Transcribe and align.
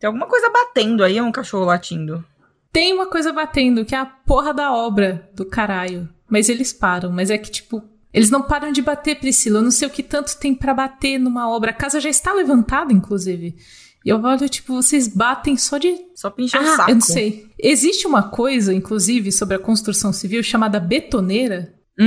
Tem 0.00 0.08
alguma 0.08 0.26
coisa 0.26 0.48
batendo 0.50 1.04
aí, 1.04 1.18
é 1.18 1.22
um 1.22 1.30
cachorro 1.30 1.66
latindo. 1.66 2.24
Tem 2.72 2.92
uma 2.92 3.06
coisa 3.06 3.32
batendo, 3.32 3.84
que 3.84 3.94
é 3.94 3.98
a 3.98 4.06
porra 4.06 4.54
da 4.54 4.72
obra 4.72 5.28
do 5.34 5.44
caralho. 5.44 6.08
Mas 6.28 6.48
eles 6.48 6.72
param, 6.72 7.12
mas 7.12 7.30
é 7.30 7.36
que, 7.36 7.50
tipo, 7.50 7.82
eles 8.12 8.30
não 8.30 8.40
param 8.40 8.72
de 8.72 8.80
bater, 8.80 9.18
Priscila. 9.18 9.58
Eu 9.58 9.62
não 9.62 9.70
sei 9.70 9.86
o 9.86 9.90
que 9.90 10.02
tanto 10.02 10.38
tem 10.38 10.54
para 10.54 10.72
bater 10.72 11.18
numa 11.18 11.50
obra. 11.50 11.70
A 11.70 11.74
casa 11.74 12.00
já 12.00 12.08
está 12.08 12.32
levantada, 12.32 12.92
inclusive. 12.92 13.56
E 14.04 14.08
eu 14.08 14.18
olho, 14.22 14.48
tipo, 14.48 14.72
vocês 14.72 15.06
batem 15.06 15.56
só 15.56 15.76
de. 15.76 15.94
Só 16.14 16.30
pra 16.30 16.44
encher 16.44 16.58
ah, 16.58 16.62
o 16.62 16.76
saco. 16.76 16.90
Eu 16.90 16.94
não 16.94 17.02
sei. 17.02 17.46
Existe 17.58 18.06
uma 18.06 18.22
coisa, 18.22 18.72
inclusive, 18.72 19.30
sobre 19.30 19.56
a 19.56 19.58
construção 19.58 20.12
civil 20.12 20.42
chamada 20.42 20.80
betoneira. 20.80 21.74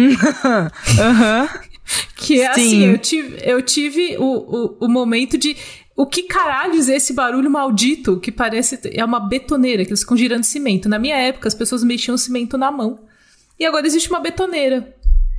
Aham. 0.99 1.49
Que 2.15 2.41
é 2.41 2.53
Sim. 2.53 2.61
assim, 2.61 2.85
eu 2.85 2.97
tive, 2.97 3.37
eu 3.43 3.61
tive 3.61 4.17
o, 4.17 4.23
o, 4.23 4.85
o 4.85 4.89
momento 4.89 5.37
de. 5.37 5.57
O 5.95 6.07
que 6.07 6.23
caralhos 6.23 6.89
é 6.89 6.95
esse 6.95 7.13
barulho 7.13 7.51
maldito 7.51 8.19
que 8.19 8.31
parece. 8.31 8.79
É 8.93 9.05
uma 9.05 9.19
betoneira, 9.19 9.85
que 9.85 9.91
eles 9.91 10.01
ficam 10.01 10.17
girando 10.17 10.43
cimento. 10.43 10.89
Na 10.89 10.97
minha 10.97 11.17
época, 11.17 11.47
as 11.47 11.53
pessoas 11.53 11.83
mexiam 11.83 12.17
cimento 12.17 12.57
na 12.57 12.71
mão. 12.71 12.99
E 13.59 13.65
agora 13.65 13.85
existe 13.85 14.09
uma 14.09 14.19
betoneira. 14.19 14.95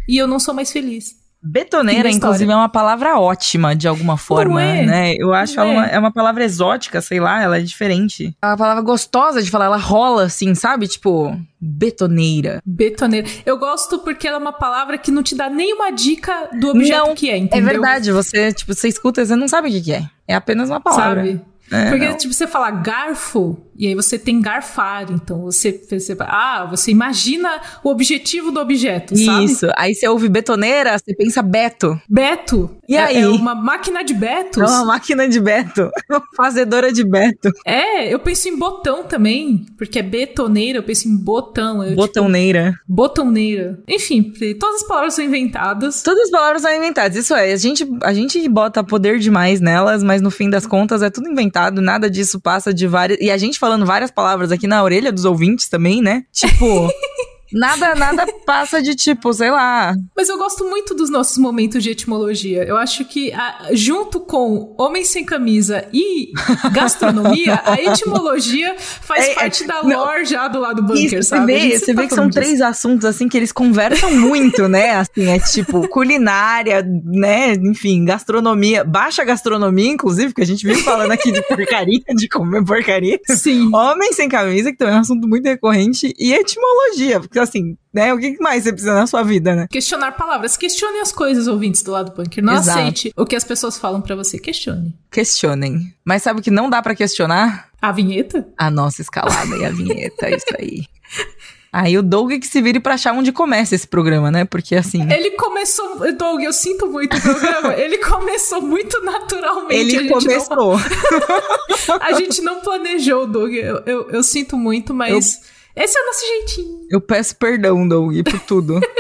E 0.09 0.17
eu 0.17 0.29
não 0.29 0.39
sou 0.39 0.55
mais 0.55 0.71
feliz. 0.71 1.24
Betoneira, 1.47 2.11
inclusive, 2.11 2.51
é 2.51 2.57
uma 2.57 2.71
palavra 2.71 3.19
ótima, 3.19 3.77
de 3.77 3.87
alguma 3.87 4.17
forma, 4.17 4.63
é? 4.63 4.87
né? 4.87 5.15
Eu 5.19 5.35
acho 5.35 5.57
Não 5.57 5.65
ela 5.65 5.73
é? 5.73 5.77
uma, 5.77 5.87
é 5.87 5.99
uma 5.99 6.13
palavra 6.13 6.43
exótica, 6.43 7.03
sei 7.03 7.21
lá, 7.21 7.43
ela 7.43 7.59
é 7.59 7.61
diferente. 7.61 8.35
É 8.43 8.47
uma 8.47 8.57
palavra 8.57 8.83
gostosa 8.83 9.43
de 9.43 9.51
falar, 9.51 9.67
ela 9.67 9.77
rola 9.77 10.25
assim, 10.25 10.55
sabe? 10.55 10.89
Tipo, 10.89 11.39
betoneira. 11.61 12.63
Betoneira. 12.65 13.29
Eu 13.45 13.59
gosto 13.59 13.99
porque 13.99 14.27
ela 14.27 14.39
é 14.39 14.41
uma 14.41 14.53
palavra 14.55 14.97
que 14.97 15.11
não 15.11 15.23
te 15.23 15.35
dá 15.35 15.51
nenhuma 15.51 15.91
dica 15.91 16.49
do 16.59 16.71
objeto 16.71 17.07
Não, 17.09 17.15
que 17.15 17.29
é, 17.29 17.35
É 17.35 17.37
entendeu? 17.37 17.67
verdade, 17.67 18.11
você, 18.11 18.51
tipo, 18.51 18.73
você 18.73 18.89
escuta 18.89 19.21
e 19.21 19.27
você 19.27 19.37
não 19.37 19.47
sabe 19.47 19.69
o 19.69 19.71
que, 19.71 19.83
que 19.83 19.93
é. 19.93 20.09
É 20.27 20.35
apenas 20.35 20.71
uma 20.71 20.81
palavra. 20.81 21.27
Sabe? 21.27 21.54
É, 21.71 21.91
Porque, 21.91 22.09
não. 22.09 22.17
tipo, 22.17 22.33
você 22.33 22.47
fala 22.47 22.71
garfo, 22.71 23.59
e 23.77 23.87
aí 23.87 23.95
você 23.95 24.19
tem 24.19 24.41
garfar. 24.41 25.11
Então, 25.11 25.43
você, 25.43 25.73
você... 25.73 26.17
Ah, 26.21 26.67
você 26.71 26.91
imagina 26.91 27.61
o 27.83 27.91
objetivo 27.91 28.51
do 28.51 28.61
objeto, 28.61 29.17
sabe? 29.17 29.45
Isso. 29.45 29.67
Aí 29.77 29.95
você 29.95 30.09
ouve 30.09 30.29
betoneira, 30.29 30.97
você 30.99 31.15
pensa 31.15 31.43
Beto. 31.43 32.01
Beto. 32.09 32.71
E 32.89 32.97
é, 32.97 33.03
aí? 33.03 33.17
É 33.23 33.29
uma 33.29 33.55
máquina 33.55 34.05
de 34.05 34.15
betos. 34.15 34.63
É 34.63 34.67
uma 34.67 34.85
máquina 34.85 35.29
de 35.29 35.41
Beto. 35.41 35.91
Uma 36.09 36.23
fazedora 36.37 36.93
de 36.93 37.03
Beto. 37.03 37.51
É, 37.65 38.13
eu 38.13 38.19
penso 38.19 38.49
em 38.49 38.59
botão 38.59 39.05
também, 39.05 39.67
porque 39.77 39.99
é 39.99 40.03
betoneira, 40.03 40.79
eu 40.79 40.83
penso 40.83 41.09
em 41.09 41.17
botão. 41.17 41.83
Eu, 41.83 41.97
Botoneira. 41.97 42.73
Tipo, 42.73 42.85
botoneira. 42.87 43.81
Enfim, 43.89 44.33
todas 44.59 44.83
as 44.83 44.89
palavras 44.89 45.15
são 45.15 45.25
inventadas. 45.25 46.03
Todas 46.03 46.25
as 46.25 46.31
palavras 46.31 46.63
são 46.63 46.75
inventadas. 46.75 47.17
Isso 47.17 47.35
é, 47.35 47.53
a 47.53 47.57
gente, 47.57 47.89
a 48.03 48.13
gente 48.13 48.47
bota 48.49 48.85
poder 48.85 49.19
demais 49.19 49.61
nelas, 49.61 50.03
mas 50.03 50.21
no 50.21 50.31
fim 50.31 50.51
das 50.51 50.67
contas 50.67 51.03
é 51.03 51.11
tudo 51.11 51.29
inventado, 51.29 51.54
nada 51.81 52.11
disso 52.11 52.41
passa 52.41 52.73
de 52.73 52.87
várias. 52.87 53.19
E 53.21 53.31
a 53.31 53.37
gente 53.37 53.59
falando 53.59 53.87
várias 53.87 54.11
palavras 54.11 54.53
aqui 54.53 54.67
na 54.67 54.83
orelha 54.83 55.13
dos 55.13 55.25
ouvintes 55.25 55.69
também, 55.69 56.03
né? 56.03 56.25
Tipo. 56.33 56.89
Nada, 57.55 57.95
nada 57.95 58.27
passa 58.45 58.83
de 58.83 58.95
tipo, 58.95 59.33
sei 59.33 59.51
lá. 59.51 59.95
Mas 60.17 60.29
eu 60.29 60.37
gosto 60.37 60.65
muito 60.65 60.95
dos 60.95 61.09
nossos 61.09 61.39
momentos 61.39 61.83
de 61.83 61.91
etimologia. 61.91 62.65
Eu 62.65 62.77
acho 62.77 63.05
que, 63.05 63.33
a- 63.33 63.69
junto 63.73 64.21
com 64.21 64.75
Homem 64.79 65.05
Sem 65.05 65.25
Camisa 65.25 65.87
e 65.93 66.33
gastronomia, 66.73 67.61
a 67.65 67.81
etimologia 67.81 68.75
faz 68.79 69.29
É, 69.29 69.35
parte 69.35 69.65
da 69.67 69.83
não. 69.83 69.99
lore 70.05 70.25
já 70.25 70.49
do 70.49 70.59
lado 70.61 70.83
bunker, 70.83 71.05
Isso, 71.05 71.17
você 71.17 71.23
sabe? 71.23 71.43
A 71.55 71.59
vê, 71.59 71.71
você 71.71 71.79
sempre 71.87 71.95
vê 71.95 72.03
tá 72.03 72.09
que 72.09 72.15
são 72.15 72.29
disso. 72.29 72.41
três 72.41 72.61
assuntos 72.61 73.05
assim 73.05 73.29
que 73.29 73.37
eles 73.37 73.53
conversam 73.53 74.11
muito, 74.19 74.69
né? 74.69 74.97
Assim, 74.97 75.27
é 75.29 75.39
tipo 75.39 75.87
culinária, 75.89 76.83
né? 77.05 77.53
Enfim, 77.55 78.05
gastronomia, 78.05 78.85
baixa 78.85 79.25
gastronomia, 79.25 79.91
inclusive, 79.91 80.35
que 80.35 80.43
a 80.43 80.47
gente 80.47 80.67
vive 80.67 80.83
falando 80.83 81.13
aqui 81.13 81.31
de 81.33 81.41
porcaria, 81.43 82.01
de 82.17 82.29
comer 82.29 82.65
porcaria. 82.65 83.19
Sim. 83.31 83.71
Homem 83.75 84.13
sem 84.13 84.29
camisa, 84.29 84.73
que 84.73 84.79
também 84.79 84.95
é 84.95 84.99
um 84.99 85.01
assunto 85.01 85.29
muito 85.29 85.45
recorrente, 85.47 86.13
e 86.19 86.33
etimologia, 86.33 87.21
porque 87.21 87.39
assim, 87.45 87.77
né? 87.93 88.13
O 88.13 88.19
que 88.19 88.37
mais 88.41 88.65
você 88.65 88.73
precisa 88.73 88.95
na 88.95 89.07
sua 89.07 89.23
vida, 89.23 89.55
né? 89.55 89.67
Questionar 89.71 90.13
palavras. 90.13 90.57
Questione 90.57 90.99
as 90.99 91.13
coisas, 91.13 91.47
ouvintes 91.47 91.83
do 91.83 91.93
lado 91.93 92.13
bunker. 92.15 92.43
Não 92.43 92.55
Exato. 92.57 92.79
aceite 92.81 93.13
o 93.17 93.25
que 93.25 93.37
as 93.37 93.45
pessoas 93.45 93.79
falam 93.79 94.01
pra 94.01 94.17
você. 94.17 94.39
Questione. 94.39 94.95
Questionem. 95.11 95.95
Mas 96.05 96.23
sabe 96.23 96.41
o 96.41 96.43
que 96.43 96.51
não 96.51 96.69
dá 96.69 96.83
pra 96.83 96.95
questionar? 96.95 97.69
A 97.81 97.93
vinheta? 97.93 98.47
A 98.59 98.71
nossa 98.71 99.01
escalada 99.03 99.57
e 99.57 99.65
a 99.65 99.71
vinheta, 99.71 100.29
isso 100.29 100.47
aí. 100.59 100.85
Aí 101.77 101.99
o 101.99 102.05
Doug 102.05 102.31
que 102.35 102.47
se 102.47 102.63
vire 102.63 102.79
pra 102.79 102.95
achar 102.95 103.13
onde 103.13 103.33
começa 103.33 103.75
esse 103.75 103.85
programa, 103.89 104.31
né? 104.31 104.45
Porque 104.45 104.77
assim. 104.77 105.11
Ele 105.13 105.33
começou. 105.33 105.99
Doug, 106.17 106.41
eu 106.41 106.53
sinto 106.53 106.87
muito 106.87 107.17
o 107.17 107.21
programa. 107.21 107.75
ele 107.77 107.99
começou 107.99 108.63
muito 108.63 109.03
naturalmente. 109.03 109.75
a 109.75 109.99
Ele 109.99 110.09
não- 110.09 110.21
começou. 110.21 110.77
a 112.01 112.13
gente 112.13 112.41
não 112.43 112.61
planejou, 112.61 113.27
Doug. 113.27 113.53
Eu, 113.55 113.83
eu, 113.87 114.09
eu 114.11 114.23
sinto 114.23 114.57
muito, 114.57 114.95
mas. 114.95 115.41
Esse 115.77 115.99
é 115.99 116.03
o 116.03 116.07
nosso 116.07 116.27
jeitinho. 116.27 116.87
Eu 116.89 117.01
peço 117.01 117.35
perdão, 117.37 117.87
Doug, 117.89 118.17
por 118.23 118.39
tudo. 118.41 118.81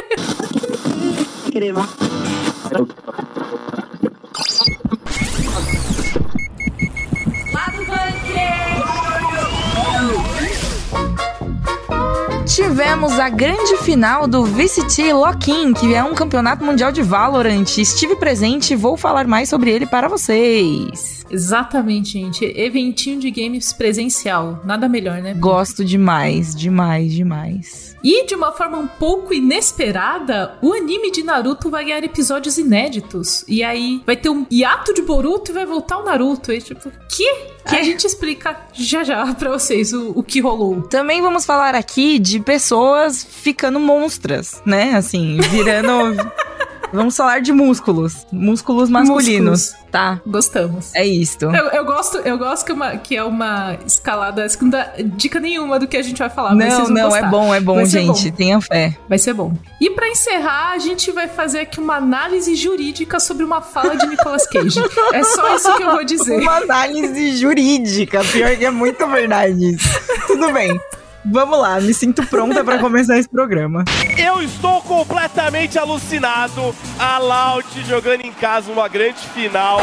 Tivemos 12.46 13.18
a 13.18 13.28
grande 13.28 13.76
final 13.78 14.26
do 14.26 14.44
VCT 14.44 15.12
Lock-in, 15.12 15.72
que 15.72 15.94
é 15.94 16.02
um 16.02 16.14
campeonato 16.14 16.64
mundial 16.64 16.92
de 16.92 17.02
Valorant. 17.02 17.78
Estive 17.78 18.16
presente 18.16 18.72
e 18.72 18.76
vou 18.76 18.96
falar 18.96 19.26
mais 19.26 19.48
sobre 19.48 19.70
ele 19.70 19.86
para 19.86 20.08
vocês. 20.08 21.23
Exatamente, 21.34 22.12
gente. 22.12 22.44
Eventinho 22.44 23.18
de 23.18 23.28
games 23.28 23.72
presencial. 23.72 24.60
Nada 24.64 24.88
melhor, 24.88 25.20
né? 25.20 25.34
Gosto 25.34 25.84
demais, 25.84 26.54
demais, 26.54 27.12
demais. 27.12 27.96
E 28.04 28.24
de 28.26 28.36
uma 28.36 28.52
forma 28.52 28.78
um 28.78 28.86
pouco 28.86 29.34
inesperada, 29.34 30.56
o 30.62 30.72
anime 30.72 31.10
de 31.10 31.24
Naruto 31.24 31.70
vai 31.70 31.84
ganhar 31.86 32.04
episódios 32.04 32.56
inéditos. 32.56 33.44
E 33.48 33.64
aí 33.64 34.00
vai 34.06 34.16
ter 34.16 34.28
um 34.28 34.46
hiato 34.48 34.94
de 34.94 35.02
Boruto 35.02 35.50
e 35.50 35.54
vai 35.54 35.66
voltar 35.66 35.98
o 35.98 36.04
Naruto. 36.04 36.52
E 36.52 36.60
tipo, 36.60 36.92
que? 37.08 37.28
Que 37.66 37.76
a 37.76 37.82
gente 37.82 38.06
explica 38.06 38.56
já 38.72 39.02
já 39.02 39.34
pra 39.34 39.50
vocês 39.50 39.92
o, 39.92 40.12
o 40.14 40.22
que 40.22 40.38
rolou. 40.38 40.82
Também 40.82 41.20
vamos 41.20 41.44
falar 41.44 41.74
aqui 41.74 42.20
de 42.20 42.38
pessoas 42.38 43.24
ficando 43.24 43.80
monstras, 43.80 44.62
né? 44.64 44.94
Assim, 44.94 45.38
virando. 45.50 46.14
vamos 46.94 47.16
falar 47.16 47.40
de 47.40 47.52
músculos. 47.52 48.26
Músculos 48.32 48.88
masculinos, 48.88 49.50
Músculos. 49.60 49.86
tá? 49.90 50.20
Gostamos. 50.26 50.94
É 50.94 51.04
isto. 51.06 51.44
Eu, 51.46 51.66
eu 51.70 51.84
gosto, 51.84 52.18
eu 52.18 52.38
gosto 52.38 52.64
que 52.64 52.72
é, 52.72 52.74
uma, 52.74 52.96
que 52.96 53.16
é 53.16 53.24
uma 53.24 53.76
escalada 53.86 54.46
que 54.48 54.62
não 54.62 54.70
dá 54.70 54.92
dica 55.16 55.38
nenhuma 55.40 55.78
do 55.78 55.86
que 55.86 55.96
a 55.96 56.02
gente 56.02 56.18
vai 56.18 56.30
falar. 56.30 56.54
não, 56.54 56.88
não, 56.88 57.14
é 57.16 57.22
bom, 57.28 57.54
é 57.54 57.60
bom, 57.60 57.74
Vai 57.76 57.86
gente. 57.86 58.30
bom. 58.30 58.36
Tenha 58.36 58.60
fé. 58.60 58.96
Vai 59.08 59.18
ser 59.18 59.34
bom. 59.34 59.52
E 59.80 59.90
pra 59.90 60.08
encerrar, 60.08 60.72
a 60.72 60.78
gente 60.78 61.10
vai 61.10 61.28
fazer 61.28 61.60
aqui 61.60 61.80
uma 61.80 61.96
análise 61.96 62.54
jurídica 62.54 63.18
sobre 63.20 63.44
uma 63.44 63.60
fala 63.60 63.96
de 63.96 64.06
Nicolas 64.06 64.46
Cage. 64.46 64.80
é 65.12 65.22
só 65.24 65.56
isso 65.56 65.76
que 65.76 65.82
eu 65.82 65.90
vou 65.92 66.04
dizer. 66.04 66.40
Uma 66.40 66.56
análise 66.58 67.36
jurídica. 67.36 68.22
Pior 68.24 68.56
que 68.56 68.64
é 68.64 68.70
muito 68.70 69.06
verdade 69.06 69.74
isso. 69.74 69.88
Tudo 70.26 70.52
bem. 70.52 70.78
Vamos 71.24 71.58
lá, 71.58 71.80
me 71.80 71.94
sinto 71.94 72.24
pronta 72.26 72.62
pra 72.62 72.78
começar 72.78 73.18
esse 73.18 73.28
programa. 73.28 73.84
Eu 74.18 74.42
estou 74.42 74.80
completamente 74.82 75.78
alucinado. 75.78 76.74
A 76.98 77.18
Loud 77.18 77.66
jogando 77.86 78.20
em 78.20 78.32
casa 78.32 78.70
uma 78.70 78.88
grande 78.88 79.20
final. 79.28 79.80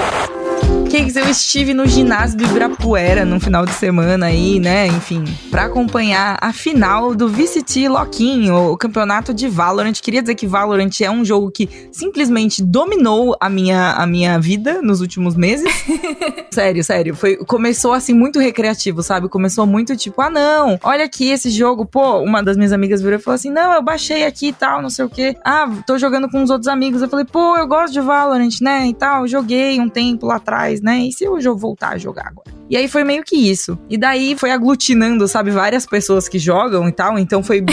Kicks, 0.92 1.16
eu 1.16 1.30
estive 1.30 1.74
no 1.74 1.88
ginásio 1.88 2.38
do 2.38 2.44
Ibirapuera 2.44 3.24
no 3.24 3.40
final 3.40 3.66
de 3.66 3.72
semana 3.72 4.26
aí, 4.26 4.60
né? 4.60 4.88
Enfim, 4.88 5.24
pra 5.50 5.64
acompanhar 5.64 6.38
a 6.42 6.52
final 6.52 7.16
do 7.16 7.30
VCT 7.30 7.88
Lock-in, 7.88 8.52
o 8.52 8.76
campeonato 8.76 9.34
de 9.34 9.48
Valorant. 9.48 9.94
Queria 10.02 10.22
dizer 10.22 10.36
que 10.36 10.46
Valorant 10.46 10.92
é 11.00 11.10
um 11.10 11.24
jogo 11.24 11.50
que 11.50 11.70
simplesmente 11.94 12.62
dominou 12.62 13.38
a 13.40 13.50
minha, 13.50 13.94
a 13.94 14.06
minha 14.06 14.38
vida 14.38 14.82
nos 14.82 15.00
últimos 15.00 15.34
meses. 15.34 15.72
sério, 16.52 16.84
sério. 16.84 17.16
Foi, 17.16 17.38
começou 17.38 17.94
assim 17.94 18.14
muito 18.14 18.38
recreativo, 18.38 19.02
sabe? 19.02 19.30
Começou 19.30 19.66
muito 19.66 19.96
tipo, 19.96 20.22
ah, 20.22 20.30
não, 20.30 20.78
olha 20.84 21.06
aqui 21.06 21.30
esse 21.30 21.50
jogo. 21.50 21.86
Pô, 21.86 22.20
uma 22.20 22.44
das 22.44 22.58
minhas 22.58 22.74
amigas 22.74 23.02
virou 23.02 23.18
e 23.18 23.22
falou 23.22 23.36
assim: 23.36 23.50
não, 23.50 23.72
eu 23.72 23.82
baixei 23.82 24.26
aqui 24.26 24.50
e 24.50 24.54
tal, 24.54 24.82
não 24.82 24.90
sei 24.90 25.06
o 25.06 25.10
quê. 25.10 25.38
Ah, 25.46 25.72
tô 25.88 25.98
jogando 25.98 26.30
com 26.30 26.44
os 26.44 26.50
outros 26.50 26.68
amigos. 26.68 27.02
Eu 27.02 27.08
falei, 27.08 27.24
pô, 27.24 27.56
eu 27.56 27.66
gosto 27.66 27.94
de 27.94 28.02
Valorant, 28.02 28.60
né? 28.62 28.88
E 28.88 28.94
tal. 28.94 29.26
Joguei 29.26 29.80
um 29.80 29.88
tempo 29.88 30.26
lá 30.26 30.36
atrás, 30.36 30.81
né? 30.82 31.00
E 31.00 31.12
se 31.12 31.24
eu 31.24 31.40
voltar 31.58 31.94
a 31.94 31.98
jogar 31.98 32.28
agora? 32.28 32.52
E 32.70 32.78
aí 32.78 32.88
foi 32.88 33.04
meio 33.04 33.24
que 33.24 33.36
isso. 33.36 33.78
E 33.90 33.98
daí 33.98 34.36
foi 34.38 34.52
aglutinando, 34.52 35.28
sabe, 35.28 35.52
várias 35.52 35.86
pessoas 35.86 36.30
que 36.30 36.40
jogam 36.40 36.88
e 36.88 36.92
tal. 36.92 37.20
Então 37.20 37.44
foi, 37.44 37.64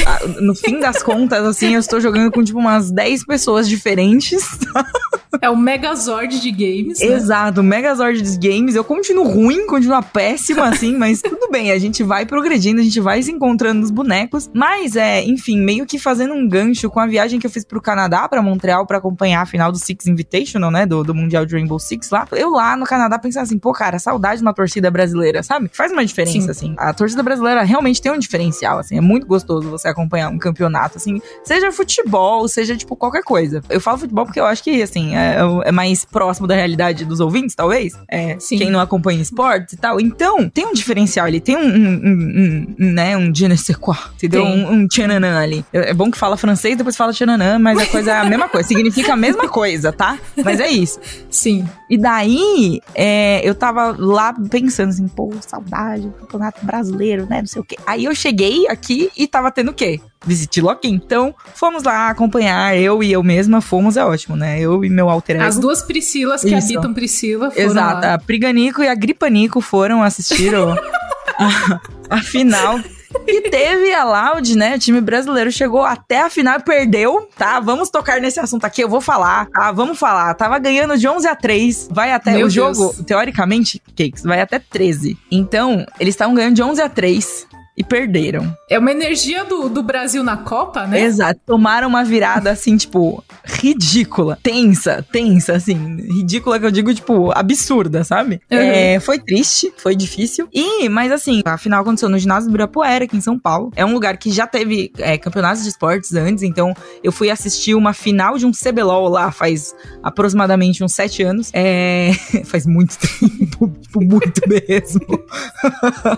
no 0.41 0.55
fim 0.55 0.81
das 0.81 1.03
contas, 1.03 1.45
assim, 1.45 1.75
eu 1.75 1.81
estou 1.81 2.01
jogando 2.01 2.33
com 2.33 2.43
tipo 2.43 2.59
umas 2.59 2.91
10 2.91 3.25
pessoas 3.25 3.69
diferentes. 3.69 4.43
É 5.49 5.51
o 5.51 5.57
Megazord 5.57 6.41
de 6.41 6.51
games. 6.51 7.01
Né? 7.01 7.07
Exato, 7.07 7.61
o 7.61 7.65
Megazord 7.65 8.21
de 8.21 8.49
games. 8.49 8.75
Eu 8.75 8.85
continuo 8.85 9.25
ruim, 9.25 9.67
continuo 9.67 10.03
péssima, 10.03 10.67
assim, 10.69 10.97
mas 10.97 11.23
tudo 11.23 11.49
bem, 11.51 11.71
a 11.73 11.79
gente 11.79 12.03
vai 12.03 12.27
progredindo, 12.27 12.81
a 12.81 12.85
gente 12.85 13.01
vai 13.01 13.23
se 13.23 13.31
encontrando 13.31 13.81
nos 13.81 13.91
bonecos. 13.91 14.51
Mas 14.53 14.97
é, 14.97 15.23
enfim, 15.23 15.59
meio 15.61 15.87
que 15.87 15.99
fazendo 15.99 16.35
um 16.35 16.47
gancho 16.49 16.91
com 16.91 17.01
a 17.01 17.07
viagem 17.07 17.39
que 17.39 17.47
eu 17.47 17.51
fiz 17.51 17.65
pro 17.65 17.81
Canadá, 17.81 18.29
para 18.29 18.43
Montreal, 18.43 18.87
para 18.87 18.99
acompanhar 18.99 19.43
a 19.43 19.47
final 19.47 19.73
do 19.73 19.79
Six 19.79 20.07
Invitational, 20.07 20.71
né? 20.71 20.87
Do, 20.87 21.03
do 21.03 21.15
Mundial 21.15 21.47
de 21.47 21.55
Rainbow 21.55 21.79
Six 21.79 22.11
lá. 22.11 22.27
Eu 22.33 22.51
lá 22.51 22.77
no 22.77 22.85
Canadá 22.85 23.19
pensando 23.19 23.45
assim, 23.45 23.59
pô, 23.59 23.73
cara, 23.73 23.99
saudade 23.99 24.39
de 24.39 24.43
uma 24.43 24.55
torcida 24.55 24.91
brasileira, 24.91 25.43
sabe? 25.43 25.71
Faz 25.73 25.93
uma 25.93 26.05
diferença, 26.05 26.53
Sim. 26.53 26.73
assim. 26.73 26.75
A 26.79 26.93
torcida 26.93 27.23
brasileira 27.23 27.63
realmente 27.63 28.01
tem 28.01 28.13
um 28.13 28.19
diferencial, 28.19 28.79
assim. 28.79 28.97
É 28.97 29.01
muito 29.01 29.27
gostoso 29.27 29.71
você 29.71 29.89
acompanhar 29.89 30.29
um 30.31 30.39
campeonato, 30.39 30.99
assim. 30.99 31.21
Seja 31.45 31.71
futebol, 31.73 32.47
seja, 32.49 32.77
tipo, 32.77 32.97
qualquer 32.97 33.23
coisa. 33.23 33.63
Eu 33.69 33.81
falo 33.81 33.99
futebol 33.99 34.25
porque 34.25 34.41
eu 34.41 34.47
acho 34.47 34.63
que, 34.63 34.83
assim, 34.83 35.15
é, 35.17 35.28
é 35.65 35.73
mais 35.73 36.05
próximo 36.05 36.47
da 36.47 36.55
realidade 36.55 37.05
dos 37.05 37.21
ouvintes, 37.21 37.55
talvez. 37.55 37.95
É, 38.11 38.37
Sim. 38.39 38.59
quem 38.59 38.71
não 38.71 38.81
acompanha 38.81 39.21
esportes 39.21 39.75
e 39.75 39.77
tal. 39.77 40.01
Então, 40.01 40.49
tem 40.49 40.67
um 40.67 40.73
diferencial 40.73 41.27
ali. 41.27 41.41
Tem 41.41 41.57
um, 41.57 41.61
um, 41.61 41.95
um, 42.05 42.75
um 42.79 42.93
né, 42.93 43.17
um 43.17 43.35
je 43.35 43.49
ne 43.49 43.57
sais 43.57 43.77
quoi, 43.77 43.97
entendeu? 44.15 44.45
Tem. 44.45 44.65
Um, 44.65 44.73
um 44.73 44.89
tchananã 44.89 45.39
ali. 45.39 45.65
É 45.73 45.95
bom 45.95 46.11
que 46.11 46.19
fala 46.19 46.37
francês, 46.37 46.77
depois 46.77 46.97
fala 46.97 47.13
tchananã, 47.13 47.59
mas 47.59 47.79
a 47.79 47.87
coisa 47.87 48.13
é 48.13 48.19
a 48.19 48.25
mesma 48.25 48.49
coisa. 48.49 48.69
Significa 48.69 49.13
a 49.13 49.17
mesma 49.17 49.49
coisa, 49.49 49.93
tá? 49.93 50.19
Mas 50.45 50.61
é 50.61 50.69
isso. 50.69 51.01
Sim. 51.31 51.67
E 51.89 51.97
daí, 51.97 52.81
é, 52.95 53.41
eu 53.43 53.55
tava 53.55 53.95
lá 53.99 54.35
pensando 54.51 54.91
assim, 54.91 55.09
pô, 55.09 55.33
saudade 55.41 56.03
do 56.03 56.13
campeonato 56.13 56.65
brasileiro, 56.65 57.27
né? 57.29 57.41
Não 57.41 57.47
sei 57.47 57.63
o 57.63 57.65
quê. 57.65 57.77
Aí 57.87 58.05
eu 58.05 58.15
cheguei 58.15 58.69
aqui 58.69 59.11
e 59.17 59.27
tava 59.27 59.51
tendo 59.51 59.71
o 59.71 59.75
quê? 59.75 60.01
Visite 60.25 60.61
Loki. 60.61 60.89
Então, 60.89 61.35
fomos 61.55 61.83
lá 61.83 62.09
acompanhar, 62.09 62.77
eu 62.77 63.03
e 63.03 63.13
eu 63.13 63.23
mesma 63.23 63.61
fomos, 63.61 63.97
é 63.97 64.05
ótimo, 64.05 64.37
né? 64.37 64.61
Eu 64.61 64.85
e 64.85 64.91
meu 64.91 65.09
alter 65.09 65.37
ego. 65.37 65.45
As 65.45 65.59
duas 65.59 65.83
Priscilas 65.83 66.43
que 66.43 66.55
Isso. 66.55 66.73
habitam 66.73 66.93
Priscila 66.93 67.51
foram 67.51 67.67
Exato, 67.67 68.07
lá. 68.07 68.15
a 68.15 68.19
Priganico 68.19 68.83
e 68.83 68.89
a 68.89 68.95
Gripanico 68.95 69.61
foram 69.61 70.03
assistir 70.03 70.55
o, 70.55 70.73
a, 71.39 71.81
a 72.11 72.23
final 72.23 72.79
e 73.27 73.43
teve 73.49 73.95
a 73.95 74.05
Loud, 74.05 74.57
né? 74.57 74.77
O 74.77 74.79
time 74.79 75.01
brasileiro 75.01 75.51
chegou 75.51 75.83
até 75.83 76.23
a 76.23 76.31
final 76.31 76.59
e 76.59 76.63
perdeu, 76.63 77.29
tá? 77.37 77.59
Vamos 77.61 77.91
tocar 77.91 78.21
nesse 78.21 78.39
assunto 78.39 78.65
aqui, 78.65 78.83
eu 78.83 78.89
vou 78.89 79.01
falar, 79.01 79.47
tá? 79.47 79.73
Vamos 79.73 79.99
falar. 79.99 80.35
Tava 80.35 80.59
ganhando 80.59 80.97
de 80.97 81.09
11 81.09 81.27
a 81.27 81.35
3, 81.35 81.89
vai 81.91 82.13
até 82.13 82.33
Meu 82.33 82.47
o 82.47 82.51
jogo, 82.51 82.93
Deus. 82.93 83.07
teoricamente, 83.07 83.83
Cakes, 83.97 84.23
vai 84.23 84.41
até 84.41 84.59
13. 84.59 85.17
Então, 85.31 85.87
eles 85.99 86.15
estavam 86.15 86.35
ganhando 86.35 86.55
de 86.55 86.63
11 86.63 86.83
a 86.83 86.89
3 86.89 87.47
e 87.79 87.85
perderam. 87.85 88.53
É 88.69 88.77
uma 88.77 88.91
energia 88.91 89.45
do, 89.45 89.69
do 89.69 89.85
Brasil 89.85 90.25
na 90.25 90.37
Copa, 90.37 90.85
né? 90.85 91.01
Exato. 91.01 91.41
Tomaram 91.47 91.87
uma 91.87 92.03
virada 92.03 92.51
assim, 92.51 92.77
tipo, 92.77 93.23
ridícula. 93.45 94.37
Tensa, 94.43 95.07
tensa, 95.13 95.53
assim. 95.53 95.97
Ridícula 95.97 96.59
que 96.59 96.67
eu 96.67 96.71
digo, 96.73 96.93
tipo, 96.93 97.31
absurda, 97.31 98.03
sabe? 98.03 98.41
Uhum. 98.51 98.59
É, 98.59 98.99
foi 98.99 99.21
triste, 99.21 99.73
foi 99.77 99.95
difícil. 99.95 100.49
E, 100.53 100.89
mas 100.89 101.13
assim, 101.13 101.41
a 101.45 101.57
final 101.57 101.83
aconteceu 101.83 102.09
no 102.09 102.19
ginásio 102.19 102.49
do 102.49 102.53
Ibirapuera, 102.53 103.05
aqui 103.05 103.17
em 103.17 103.21
São 103.21 103.39
Paulo. 103.39 103.71
É 103.77 103.85
um 103.85 103.93
lugar 103.93 104.17
que 104.17 104.33
já 104.33 104.47
teve 104.47 104.91
é, 104.99 105.17
campeonatos 105.17 105.63
de 105.63 105.69
esportes 105.69 106.13
antes, 106.15 106.43
então 106.43 106.75
eu 107.05 107.13
fui 107.13 107.31
assistir 107.31 107.77
uma 107.77 107.93
final 107.93 108.37
de 108.37 108.45
um 108.45 108.51
CBLOL 108.51 109.09
lá 109.09 109.31
faz 109.31 109.73
aproximadamente 110.03 110.83
uns 110.83 110.95
sete 110.95 111.23
anos. 111.23 111.51
É... 111.55 112.11
faz 112.45 112.67
muito 112.67 112.97
tempo, 112.99 113.69
tipo, 113.81 114.03
muito 114.03 114.41
mesmo. 114.49 115.01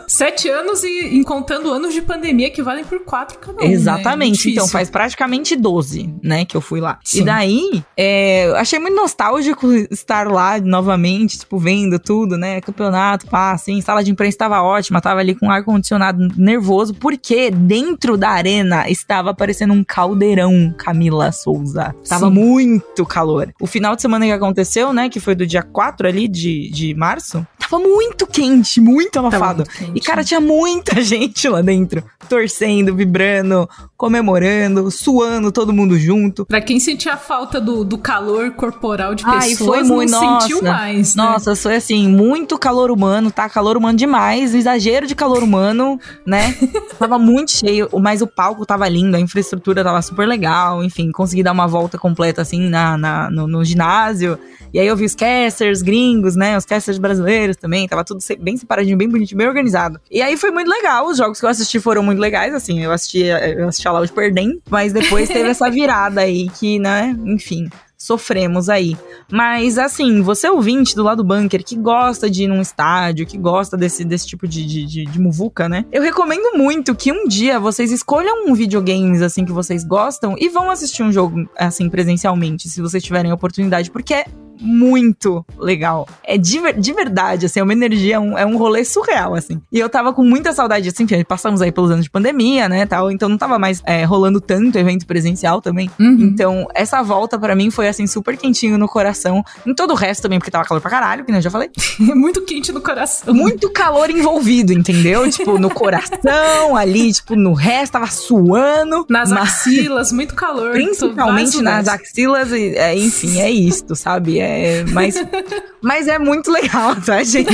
sete 0.09 0.49
anos 0.49 0.83
e 0.83 1.17
encontrando 1.19 1.50
contando 1.51 1.73
anos 1.73 1.93
de 1.93 2.01
pandemia 2.01 2.49
que 2.49 2.63
valem 2.63 2.85
por 2.85 3.01
quatro 3.01 3.39
cada 3.39 3.63
um. 3.63 3.67
Né? 3.67 3.73
Exatamente. 3.73 4.47
Né? 4.47 4.53
Então 4.53 4.69
faz 4.69 4.89
praticamente 4.89 5.57
12, 5.57 6.15
né, 6.23 6.45
que 6.45 6.57
eu 6.57 6.61
fui 6.61 6.81
lá. 6.81 7.01
Sim. 7.03 7.21
E 7.21 7.25
daí, 7.25 7.85
é, 7.97 8.53
achei 8.57 8.79
muito 8.79 8.95
nostálgico 8.95 9.67
estar 9.91 10.29
lá 10.29 10.61
novamente, 10.61 11.41
tipo, 11.41 11.59
vendo 11.59 11.99
tudo, 11.99 12.37
né? 12.37 12.61
Campeonato, 12.61 13.27
pá, 13.27 13.53
assim, 13.53 13.81
sala 13.81 14.05
de 14.05 14.13
imprensa 14.13 14.31
estava 14.31 14.63
ótima, 14.63 15.01
tava 15.01 15.19
ali 15.19 15.35
com 15.35 15.51
ar-condicionado 15.51 16.29
nervoso, 16.37 16.95
porque 16.95 17.51
dentro 17.51 18.17
da 18.17 18.31
arena 18.31 18.89
estava 18.89 19.31
aparecendo 19.31 19.73
um 19.73 19.83
caldeirão, 19.83 20.73
Camila 20.79 21.33
Souza. 21.33 21.95
Tava 22.09 22.29
Sim. 22.29 22.33
muito 22.33 23.05
calor. 23.05 23.53
O 23.61 23.67
final 23.67 23.97
de 23.97 24.03
semana 24.03 24.25
que 24.25 24.33
aconteceu, 24.33 24.93
né, 24.93 25.09
que 25.09 25.19
foi 25.19 25.35
do 25.35 25.47
dia 25.47 25.63
4 25.63 26.07
ali 26.07 26.29
de, 26.29 26.71
de 26.71 26.95
março, 26.95 27.45
tava 27.71 27.83
muito 27.83 28.27
quente, 28.27 28.81
muito 28.81 29.19
abafado. 29.19 29.65
Muito 29.81 29.97
e, 29.97 30.01
cara, 30.01 30.25
tinha 30.25 30.41
muita 30.41 31.01
gente 31.03 31.49
lá 31.49 31.63
dentro, 31.63 32.03
torcendo, 32.29 32.95
vibrando, 32.95 33.69
comemorando, 33.97 34.91
suando, 34.91 35.53
todo 35.53 35.73
mundo 35.73 35.97
junto. 35.99 36.45
Pra 36.45 36.61
quem 36.61 36.81
sentia 36.81 37.15
a 37.15 37.17
falta 37.17 37.61
do, 37.61 37.85
do 37.85 37.97
calor 37.97 38.51
corporal 38.53 39.15
de 39.15 39.25
pessoas, 39.25 39.45
Ai, 39.45 39.55
foi 39.55 39.83
muito, 39.83 40.11
não 40.11 40.21
nossa, 40.23 40.49
sentiu 40.49 40.63
mais. 40.63 41.15
Né? 41.15 41.23
Nossa, 41.23 41.55
foi 41.55 41.77
assim, 41.77 42.09
muito 42.09 42.59
calor 42.59 42.91
humano, 42.91 43.31
tá? 43.31 43.49
Calor 43.49 43.77
humano 43.77 43.97
demais, 43.97 44.55
exagero 44.55 45.07
de 45.07 45.15
calor 45.15 45.43
humano, 45.43 45.99
né? 46.27 46.57
tava 46.99 47.19
muito 47.19 47.53
cheio, 47.53 47.89
mas 48.01 48.21
o 48.21 48.27
palco 48.27 48.67
tava 48.67 48.89
lindo, 48.89 49.17
a 49.17 49.21
infraestrutura 49.21 49.85
tava 49.85 50.03
super 50.03 50.27
legal, 50.27 50.83
enfim, 50.83 51.13
consegui 51.13 51.43
dar 51.43 51.53
uma 51.53 51.67
volta 51.67 51.99
completa 51.99 52.43
assim 52.43 52.69
na, 52.69 52.97
na 52.97 53.31
no, 53.31 53.47
no 53.47 53.65
ginásio. 53.65 54.39
E 54.73 54.79
aí 54.79 54.87
eu 54.87 54.97
vi 54.97 55.05
os 55.05 55.15
casters 55.15 55.83
gringos, 55.83 56.37
né? 56.37 56.57
Os 56.57 56.65
casters 56.65 56.99
brasileiros 56.99 57.57
também. 57.61 57.87
Tava 57.87 58.05
tudo 58.05 58.21
bem 58.39 58.57
separadinho, 58.57 58.97
bem 58.97 59.09
bonitinho, 59.09 59.39
bem 59.39 59.47
organizado. 59.47 60.01
E 60.11 60.23
aí 60.23 60.37
foi 60.37 60.51
muito 60.51 60.69
legal. 60.69 61.07
Os 61.07 61.17
jogos 61.17 61.39
que 61.39 61.47
eu 61.47 61.51
assisti 61.51 61.79
foram 61.79 62.03
muito 62.03 62.19
legais, 62.19 62.55
assim. 62.55 62.83
Eu 62.83 62.93
assisti, 62.93 63.25
eu 63.25 63.69
assisti 63.69 63.87
a 63.87 63.93
Loud 63.93 64.13
perdendo, 64.13 64.61
mas 64.69 64.93
depois 64.93 65.29
teve 65.29 65.49
essa 65.51 65.71
virada 65.71 66.23
aí 66.23 66.49
que, 66.49 66.79
né? 66.79 67.17
Enfim 67.25 67.69
sofremos 68.01 68.71
aí. 68.71 68.97
Mas, 69.31 69.77
assim, 69.77 70.23
você 70.23 70.49
ouvinte 70.49 70.97
do 70.97 71.03
lado 71.03 71.23
bunker 71.23 71.63
que 71.63 71.77
gosta 71.77 72.31
de 72.31 72.45
ir 72.45 72.49
num 72.49 72.63
estádio, 72.63 73.27
que 73.27 73.37
gosta 73.37 73.77
desse, 73.77 74.05
desse 74.05 74.27
tipo 74.27 74.49
de, 74.49 74.65
de, 74.65 74.87
de, 74.87 75.05
de 75.05 75.21
muvuca, 75.21 75.69
né? 75.69 75.85
Eu 75.93 76.03
recomendo 76.03 76.57
muito 76.57 76.95
que 76.95 77.13
um 77.13 77.29
dia 77.29 77.61
vocês 77.61 77.93
escolham 77.93 78.49
um 78.49 78.55
videogames, 78.55 79.21
assim, 79.21 79.45
que 79.45 79.53
vocês 79.53 79.85
gostam 79.85 80.35
e 80.39 80.49
vão 80.49 80.71
assistir 80.71 81.03
um 81.03 81.13
jogo, 81.13 81.47
assim, 81.57 81.91
presencialmente, 81.91 82.71
se 82.71 82.81
vocês 82.81 83.05
tiverem 83.05 83.31
a 83.31 83.35
oportunidade, 83.35 83.91
porque 83.91 84.15
é 84.15 84.25
muito 84.61 85.45
legal. 85.59 86.07
É 86.23 86.37
de, 86.37 86.61
de 86.73 86.93
verdade, 86.93 87.47
assim, 87.47 87.61
é 87.61 87.63
uma 87.63 87.73
energia, 87.73 88.17
é 88.17 88.19
um, 88.19 88.39
é 88.39 88.47
um 88.47 88.57
rolê 88.57 88.85
surreal, 88.85 89.35
assim. 89.35 89.61
E 89.73 89.79
eu 89.79 89.89
tava 89.89 90.13
com 90.13 90.23
muita 90.23 90.53
saudade, 90.53 90.89
assim, 90.89 91.05
enfim, 91.05 91.25
passamos 91.25 91.63
aí 91.63 91.73
pelos 91.73 91.91
anos 91.91 92.05
de 92.05 92.11
pandemia, 92.11 92.69
né, 92.69 92.87
tal, 92.87 93.11
então 93.11 93.29
não 93.29 93.39
tava 93.39 93.59
mais 93.59 93.83
é, 93.85 94.05
rolando 94.05 94.41
tanto 94.41 94.79
evento 94.79 95.07
presencial 95.07 95.61
também. 95.61 95.91
Uhum. 95.99 96.19
Então, 96.21 96.67
essa 96.75 97.03
volta 97.03 97.39
para 97.39 97.55
mim 97.55 97.71
foi, 97.71 97.89
assim, 97.89 98.07
super 98.07 98.37
quentinho 98.37 98.77
no 98.77 98.87
coração. 98.87 99.43
Em 99.67 99.75
todo 99.75 99.93
o 99.93 99.95
resto 99.95 100.23
também, 100.23 100.39
porque 100.39 100.51
tava 100.51 100.65
calor 100.65 100.81
pra 100.81 100.91
caralho, 100.91 101.25
que 101.25 101.31
nem 101.31 101.39
eu 101.39 101.43
já 101.43 101.51
falei. 101.51 101.71
muito 101.99 102.43
quente 102.43 102.73
no 102.73 102.81
coração. 102.81 103.33
Muito 103.35 103.71
calor 103.71 104.11
envolvido, 104.11 104.73
entendeu? 104.73 105.31
tipo, 105.31 105.59
no 105.59 105.71
coração, 105.71 106.77
ali, 106.77 107.13
tipo, 107.13 107.35
no 107.35 107.53
resto, 107.53 107.93
tava 107.93 108.07
suando. 108.09 109.07
Nas 109.09 109.31
mas... 109.31 109.43
axilas, 109.43 110.13
muito 110.13 110.35
calor. 110.35 110.73
Principalmente 110.73 111.61
nas 111.61 111.89
axilas, 111.89 112.53
e, 112.53 112.77
é, 112.77 112.97
enfim, 112.97 113.41
é 113.41 113.51
isto, 113.51 113.95
sabe? 113.95 114.39
É 114.39 114.50
é, 114.51 114.85
mas, 114.85 115.15
mas 115.83 116.09
é 116.09 116.19
muito 116.19 116.51
legal, 116.51 116.97
tá, 116.97 117.23
gente? 117.23 117.51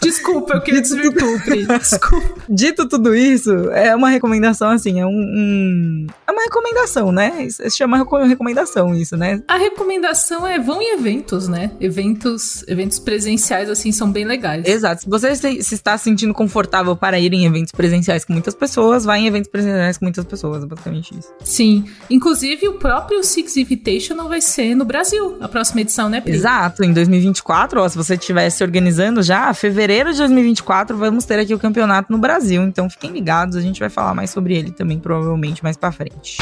Desculpa, 0.00 0.54
eu 0.54 0.60
queria 0.60 0.80
desvirtuar, 0.80 1.32
Desculpa. 1.78 2.40
Dito 2.48 2.88
tudo 2.88 3.14
isso, 3.14 3.50
é 3.70 3.94
uma 3.94 4.10
recomendação, 4.10 4.70
assim, 4.70 5.00
é 5.00 5.06
um, 5.06 5.10
um, 5.10 6.06
É 6.26 6.32
uma 6.32 6.42
recomendação, 6.42 7.12
né? 7.12 7.48
Se 7.48 7.70
chama 7.70 8.04
recomendação 8.26 8.94
isso, 8.94 9.16
né? 9.16 9.42
A 9.48 9.56
recomendação 9.56 10.46
é 10.46 10.58
vão 10.58 10.80
em 10.82 10.94
eventos, 10.94 11.48
né? 11.48 11.72
Eventos, 11.80 12.64
eventos 12.68 12.98
presenciais, 12.98 13.70
assim, 13.70 13.92
são 13.92 14.10
bem 14.10 14.24
legais. 14.24 14.66
Exato. 14.66 15.02
Se 15.02 15.08
você 15.08 15.34
se, 15.34 15.62
se 15.62 15.74
está 15.74 15.96
sentindo 15.96 16.34
confortável 16.34 16.96
para 16.96 17.18
ir 17.18 17.32
em 17.32 17.46
eventos 17.46 17.72
presenciais 17.72 18.24
com 18.24 18.32
muitas 18.32 18.54
pessoas, 18.54 19.04
vai 19.04 19.20
em 19.20 19.26
eventos 19.26 19.50
presenciais 19.50 19.98
com 19.98 20.04
muitas 20.04 20.24
pessoas, 20.24 20.64
basicamente 20.64 21.18
isso. 21.18 21.32
Sim. 21.44 21.84
Inclusive, 22.10 22.68
o 22.68 22.74
próprio 22.74 23.22
Six 23.22 23.56
Invitational 23.56 24.28
vai 24.28 24.40
ser 24.40 24.74
no 24.74 24.84
Brasil 24.84 25.21
a 25.40 25.48
próxima 25.48 25.80
edição, 25.80 26.08
né, 26.08 26.20
Pri? 26.20 26.32
Exato, 26.32 26.84
em 26.84 26.92
2024, 26.92 27.80
ó, 27.80 27.88
se 27.88 27.96
você 27.96 28.14
estiver 28.14 28.48
se 28.50 28.62
organizando 28.62 29.22
já, 29.22 29.52
fevereiro 29.52 30.12
de 30.12 30.18
2024, 30.18 30.96
vamos 30.96 31.24
ter 31.24 31.38
aqui 31.38 31.54
o 31.54 31.58
campeonato 31.58 32.12
no 32.12 32.18
Brasil. 32.18 32.62
Então 32.62 32.88
fiquem 32.88 33.10
ligados, 33.10 33.56
a 33.56 33.60
gente 33.60 33.80
vai 33.80 33.88
falar 33.88 34.14
mais 34.14 34.30
sobre 34.30 34.56
ele 34.56 34.70
também, 34.70 34.98
provavelmente, 34.98 35.62
mais 35.62 35.76
pra 35.76 35.90
frente. 35.90 36.38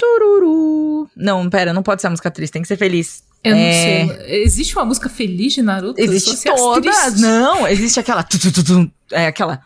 Tururu. 0.00 1.08
Não, 1.16 1.48
pera, 1.48 1.72
não 1.72 1.82
pode 1.82 2.00
ser 2.00 2.08
a 2.08 2.10
música 2.10 2.30
triste, 2.30 2.52
tem 2.52 2.62
que 2.62 2.68
ser 2.68 2.76
feliz. 2.76 3.22
Eu 3.44 3.54
não 3.54 3.62
é... 3.62 4.06
sei. 4.06 4.42
Existe 4.42 4.76
uma 4.76 4.84
música 4.84 5.08
feliz 5.08 5.52
de 5.52 5.62
Naruto? 5.62 6.00
Existe 6.00 6.44
todas. 6.44 7.20
Não, 7.20 7.66
existe 7.68 8.00
aquela. 8.00 8.26
É 9.12 9.26
aquela. 9.28 9.60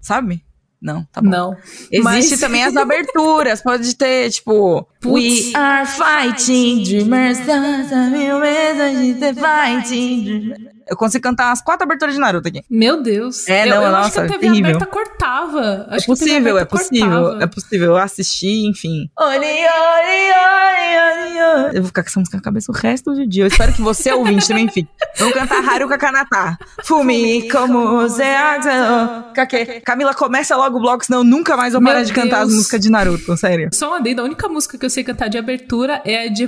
Sabe? 0.00 0.42
Não, 0.84 1.02
tá 1.10 1.22
bom. 1.22 1.30
Não. 1.30 1.56
Existe 1.90 2.02
Mas- 2.02 2.40
também 2.40 2.62
as 2.62 2.76
aberturas. 2.76 3.62
Pode 3.62 3.96
ter, 3.96 4.30
tipo. 4.30 4.86
Putz. 5.00 5.14
We 5.14 5.52
are 5.58 5.86
fighting 5.86 6.84
dreamers. 6.84 7.38
fighting 9.40 10.24
dreamers. 10.24 10.74
Eu 10.88 10.96
consigo 10.96 11.22
cantar 11.22 11.50
as 11.52 11.62
quatro 11.62 11.84
aberturas 11.84 12.14
de 12.14 12.20
Naruto 12.20 12.48
aqui. 12.48 12.62
Meu 12.68 13.02
Deus. 13.02 13.48
É, 13.48 13.64
eu, 13.64 13.70
não, 13.70 13.82
eu 13.82 13.96
acho 13.96 14.12
que 14.12 14.20
nossa, 14.20 14.22
a 14.22 14.26
TV 14.26 14.38
terrível. 14.38 14.70
aberta 14.70 14.86
cortava. 14.86 15.60
É 15.90 15.96
Acho 15.96 16.06
TV 16.06 16.06
possível, 16.06 16.58
é 16.58 16.64
possível. 16.64 17.08
cortava. 17.10 17.44
É 17.44 17.46
possível. 17.46 17.86
Eu 17.92 17.96
assisti, 17.96 18.66
enfim. 18.66 19.08
Oli, 19.18 19.36
oli, 19.36 19.44
oli, 19.44 21.32
oli, 21.32 21.42
oli. 21.66 21.76
Eu 21.76 21.82
vou 21.82 21.86
ficar 21.88 22.02
com 22.02 22.08
essa 22.08 22.20
música 22.20 22.36
na 22.36 22.42
cabeça 22.42 22.70
o 22.70 22.74
resto 22.74 23.12
do 23.14 23.26
dia. 23.26 23.44
Eu 23.44 23.48
espero 23.48 23.72
que 23.72 23.80
você, 23.82 24.12
ouvinte, 24.14 24.46
também 24.48 24.68
fique. 24.68 24.88
Vamos 25.18 25.34
cantar 25.34 25.64
Haruka 25.66 25.96
Kanata. 25.98 26.58
Fumi 26.84 27.48
como. 27.50 28.06
Kake. 29.34 29.80
Camila, 29.84 30.14
começa 30.14 30.56
logo 30.56 30.78
o 30.78 30.80
bloco, 30.80 31.04
senão 31.04 31.20
eu 31.20 31.24
nunca 31.24 31.56
mais 31.56 31.72
vou 31.72 31.82
Meu 31.82 31.92
parar 31.92 32.04
de 32.04 32.12
cantar 32.12 32.40
as 32.42 32.48
Deus. 32.48 32.58
músicas 32.58 32.80
de 32.80 32.90
Naruto, 32.90 33.36
sério. 33.36 33.70
Só 33.72 33.88
uma 33.88 33.98
adendo, 33.98 34.20
a 34.22 34.24
única 34.24 34.48
música 34.48 34.78
que 34.78 34.84
eu 34.84 34.90
sei 34.90 35.02
cantar 35.04 35.28
de 35.28 35.38
abertura 35.38 36.00
é 36.04 36.26
a 36.26 36.28
de 36.28 36.46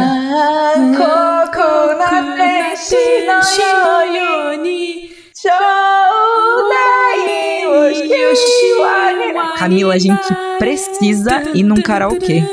Camila, 9.57 9.93
a 9.93 9.97
gente 9.99 10.33
precisa 10.57 11.51
ir 11.53 11.63
num 11.63 11.81
karaokê. 11.81 12.43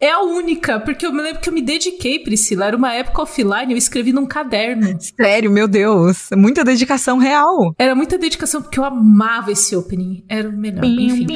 É 0.00 0.10
a 0.10 0.20
única, 0.20 0.80
porque 0.80 1.06
eu 1.06 1.12
me 1.12 1.22
lembro 1.22 1.40
que 1.40 1.48
eu 1.48 1.52
me 1.52 1.62
dediquei, 1.62 2.18
Priscila. 2.18 2.66
Era 2.66 2.76
uma 2.76 2.92
época 2.92 3.22
offline, 3.22 3.72
eu 3.72 3.78
escrevi 3.78 4.12
num 4.12 4.26
caderno. 4.26 4.98
Sério, 5.00 5.50
meu 5.50 5.68
Deus. 5.68 6.28
Muita 6.36 6.64
dedicação 6.64 7.16
real. 7.18 7.74
Era 7.78 7.94
muita 7.94 8.18
dedicação, 8.18 8.60
porque 8.60 8.78
eu 8.78 8.84
amava 8.84 9.52
esse 9.52 9.74
opening. 9.76 10.24
Era 10.28 10.48
o 10.48 10.52
melhor, 10.52 10.84
enfim. 10.84 11.26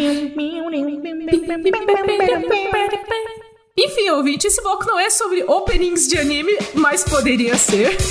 Enfim, 3.80 4.10
ouvinte, 4.10 4.48
esse 4.48 4.60
bloco 4.60 4.84
não 4.84 4.98
é 4.98 5.08
sobre 5.08 5.44
openings 5.44 6.08
de 6.08 6.18
anime, 6.18 6.58
mas 6.74 7.04
poderia 7.04 7.56
ser. 7.56 7.96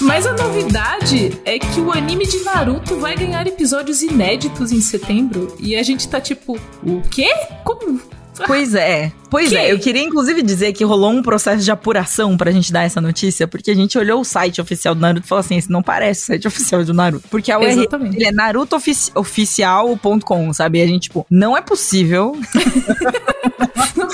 Mas 0.00 0.26
a 0.26 0.32
novidade 0.32 1.40
é 1.44 1.58
que 1.58 1.80
o 1.80 1.90
anime 1.90 2.26
de 2.26 2.44
Naruto 2.44 2.96
vai 2.96 3.16
ganhar 3.16 3.44
episódios 3.46 4.02
inéditos 4.02 4.70
em 4.70 4.80
setembro. 4.80 5.56
E 5.58 5.74
a 5.74 5.82
gente 5.82 6.06
tá 6.08 6.20
tipo, 6.20 6.52
o 6.54 7.02
quê? 7.10 7.28
Como? 7.64 8.00
Pois 8.46 8.74
é. 8.74 9.12
Pois 9.30 9.48
Que? 9.50 9.56
é, 9.56 9.72
eu 9.72 9.78
queria 9.78 10.02
inclusive 10.02 10.42
dizer 10.42 10.72
que 10.72 10.84
rolou 10.84 11.10
um 11.10 11.22
processo 11.22 11.62
de 11.64 11.70
apuração 11.70 12.36
pra 12.36 12.50
gente 12.50 12.72
dar 12.72 12.82
essa 12.84 13.00
notícia, 13.00 13.46
porque 13.48 13.70
a 13.70 13.74
gente 13.74 13.96
olhou 13.98 14.20
o 14.20 14.24
site 14.24 14.60
oficial 14.60 14.94
do 14.94 15.00
Naruto 15.00 15.26
e 15.26 15.28
falou 15.28 15.40
assim: 15.40 15.56
esse 15.56 15.70
não 15.70 15.82
parece 15.82 16.22
o 16.22 16.26
site 16.26 16.46
oficial 16.48 16.84
do 16.84 16.92
Naruto. 16.94 17.26
Porque 17.28 17.50
a 17.50 17.58
URL 17.58 17.86
é 18.20 18.30
narutooficial.com, 18.32 20.52
sabe? 20.52 20.78
E 20.78 20.82
a 20.82 20.86
gente, 20.86 21.04
tipo, 21.04 21.26
não 21.30 21.56
é 21.56 21.62
possível. 21.62 22.36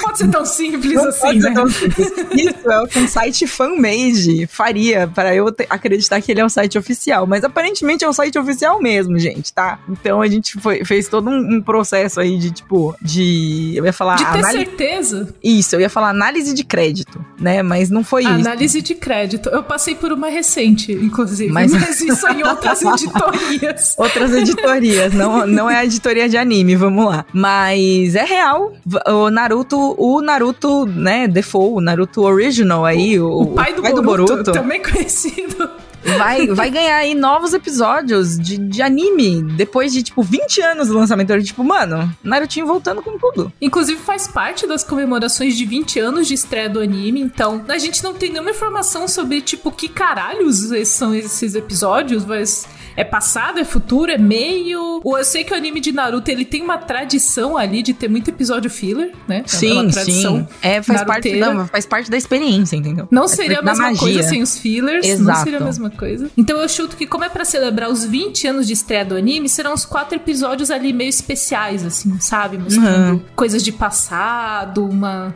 Pode 0.03 0.19
ser 0.19 0.29
tão 0.29 0.45
simples 0.45 0.95
Não 0.95 1.09
assim, 1.09 1.21
pode 1.21 1.41
ser 1.43 1.49
né? 1.49 1.55
tão 1.55 1.69
simples. 1.69 2.13
Isso 2.33 2.71
é 2.71 2.81
o 2.83 2.87
que 2.87 2.99
um 2.99 3.09
site 3.09 3.47
fan-made 3.47 4.47
faria 4.47 5.09
para 5.09 5.35
eu 5.35 5.47
acreditar 5.71 6.21
que 6.21 6.31
ele 6.33 6.41
é 6.41 6.45
o 6.45 6.49
site 6.49 6.79
oficial. 6.79 7.27
Mas 7.27 7.45
aparentemente 7.45 8.05
é 8.05 8.09
o 8.09 8.13
site 8.13 8.39
oficial 8.39 8.81
mesmo, 8.81 9.19
gente, 9.19 9.53
tá? 9.53 9.79
Então 9.89 10.21
a 10.21 10.29
gente 10.29 10.59
foi- 10.61 10.85
fez 10.85 11.09
todo 11.09 11.29
um, 11.31 11.57
um 11.57 11.63
processo 11.63 12.21
aí 12.21 12.39
de, 12.39 12.51
tipo, 12.51 12.95
de. 13.01 13.73
Eu 13.77 13.85
ia 13.85 13.93
falar. 13.93 14.17
De 14.17 14.25
ter 14.25 14.39
análise- 14.39 14.65
certeza. 14.65 15.35
Isso, 15.43 15.77
eu 15.77 15.81
ia 15.81 15.91
falar 15.91 16.11
análise 16.11 16.53
de 16.55 16.65
crédito, 16.65 17.25
né? 17.41 17.63
Mas 17.63 17.91
não 17.91 18.03
foi 18.05 18.23
isso. 18.23 18.31
Análise 18.33 18.83
de 18.83 18.95
crédito. 18.95 19.49
Eu 19.49 19.63
passei 19.63 19.95
por 19.95 20.13
uma 20.13 20.29
recente, 20.29 20.93
inclusive. 20.93 21.53
Mas- 21.53 21.73
Mas, 21.73 22.01
isso 22.01 22.27
em 22.29 22.43
outras 22.43 22.83
editorias. 22.83 23.95
Outras 23.97 24.33
editorias, 24.33 25.13
não, 25.15 25.47
não 25.47 25.71
é 25.71 25.77
a 25.77 25.85
editoria 25.85 26.29
de 26.29 26.37
anime, 26.37 26.77
vamos 26.77 27.07
lá. 27.07 27.25
Mas 27.33 28.15
é 28.15 28.25
real. 28.25 28.73
O 29.07 29.31
Naruto, 29.31 29.92
o 29.97 30.21
Naruto, 30.21 30.87
né, 30.87 31.27
default, 31.27 31.77
o 31.77 31.81
Naruto 31.81 32.23
original 32.23 32.85
aí, 32.85 33.19
o, 33.19 33.43
O 33.43 33.47
pai 33.49 33.73
do, 33.75 33.83
Boruto, 33.83 34.03
Boruto, 34.03 34.53
também 34.53 34.83
conhecido. 34.83 35.71
Vai, 36.19 36.47
vai 36.49 36.71
ganhar 36.71 36.97
aí 36.97 37.15
novos 37.15 37.53
episódios 37.55 38.39
de, 38.39 38.57
de 38.59 38.83
anime 38.83 39.43
depois 39.57 39.93
de, 39.93 40.03
tipo, 40.03 40.23
20 40.23 40.61
anos 40.63 40.89
do 40.89 40.95
lançamento. 40.95 41.31
Eu, 41.31 41.43
tipo, 41.43 41.63
mano, 41.65 42.11
Narutinho 42.23 42.67
voltando 42.67 43.03
com 43.03 43.19
tudo. 43.19 43.53
Inclusive 43.61 44.01
faz 44.01 44.27
parte 44.29 44.67
das 44.67 44.83
comemorações 44.85 45.57
de 45.57 45.65
20 45.65 45.99
anos 46.01 46.27
de 46.27 46.35
estreia 46.35 46.69
do 46.69 46.81
anime, 46.81 47.21
então 47.21 47.65
a 47.69 47.79
gente 47.79 48.03
não 48.03 48.15
tem 48.15 48.31
nenhuma 48.31 48.51
informação 48.51 49.07
sobre, 49.09 49.41
tipo, 49.41 49.71
que 49.71 49.89
caralhos 49.89 50.71
são 50.89 51.15
esses 51.15 51.55
episódios, 51.55 52.25
mas 52.25 52.67
é 52.97 53.05
passado, 53.05 53.59
é 53.59 53.65
futuro, 53.65 54.11
é 54.13 54.19
meio... 54.19 55.01
Ou 55.05 55.19
Eu 55.19 55.25
sei 55.25 55.45
que 55.45 55.53
o 55.53 55.57
anime 55.57 55.81
de 55.81 55.93
Naruto, 55.93 56.31
ele 56.31 56.45
tem 56.45 56.63
uma 56.63 56.77
tradição 56.79 57.57
ali 57.57 57.83
de 57.83 57.95
ter 57.95 58.09
muito 58.09 58.29
episódio 58.29 58.71
filler, 58.71 59.13
né? 59.29 59.45
É 59.63 59.73
uma 59.73 59.89
tradição 59.91 60.49
É, 60.61 60.83
faz 60.83 61.03
parte, 61.05 61.29
naruteira. 61.31 61.55
não, 61.55 61.67
faz 61.69 61.87
parte 61.87 62.11
da 62.11 62.17
experiência, 62.17 62.77
entendeu? 62.77 63.07
Não 63.11 63.23
Faz 63.23 63.33
seria 63.33 63.61
a 63.61 63.63
parte 63.63 63.79
mesma 63.81 63.97
coisa 63.99 64.23
sem 64.23 64.43
os 64.43 64.59
fillers, 64.59 65.07
não 65.07 65.13
Exato. 65.15 65.45
seria 65.45 65.59
a 65.59 65.65
mesma 65.65 65.91
coisa. 65.93 66.31
Então 66.37 66.59
eu 66.61 66.69
chuto 66.69 66.97
que 66.97 67.07
como 67.07 67.25
é 67.25 67.29
pra 67.29 67.45
celebrar 67.45 67.91
os 67.91 68.05
20 68.05 68.47
anos 68.49 68.67
de 68.67 68.73
estreia 68.73 69.05
do 69.05 69.17
anime, 69.17 69.49
serão 69.49 69.73
uns 69.75 69.85
quatro 69.85 70.17
episódios 70.17 70.71
ali 70.71 70.93
meio 70.93 71.09
especiais, 71.11 71.85
assim, 71.85 72.19
sabe? 72.21 72.59
Mostrando 72.59 73.13
Uhum. 73.15 73.23
coisas 73.37 73.63
de 73.63 73.73
passado, 73.73 74.85
uma... 74.85 75.35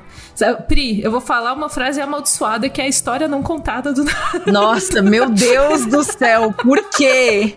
Pri, 0.69 1.03
eu 1.03 1.11
vou 1.11 1.21
falar 1.21 1.55
uma 1.55 1.69
frase 1.71 1.99
amaldiçoada 1.99 2.69
que 2.69 2.79
é 2.81 2.85
a 2.85 2.89
história 2.89 3.27
não 3.27 3.43
contada 3.43 3.91
do 3.93 4.05
Nossa, 4.47 5.01
meu 5.01 5.31
Deus 5.31 5.87
do 5.87 6.05
céu, 6.05 6.53
por 6.53 6.79
quê? 6.91 7.55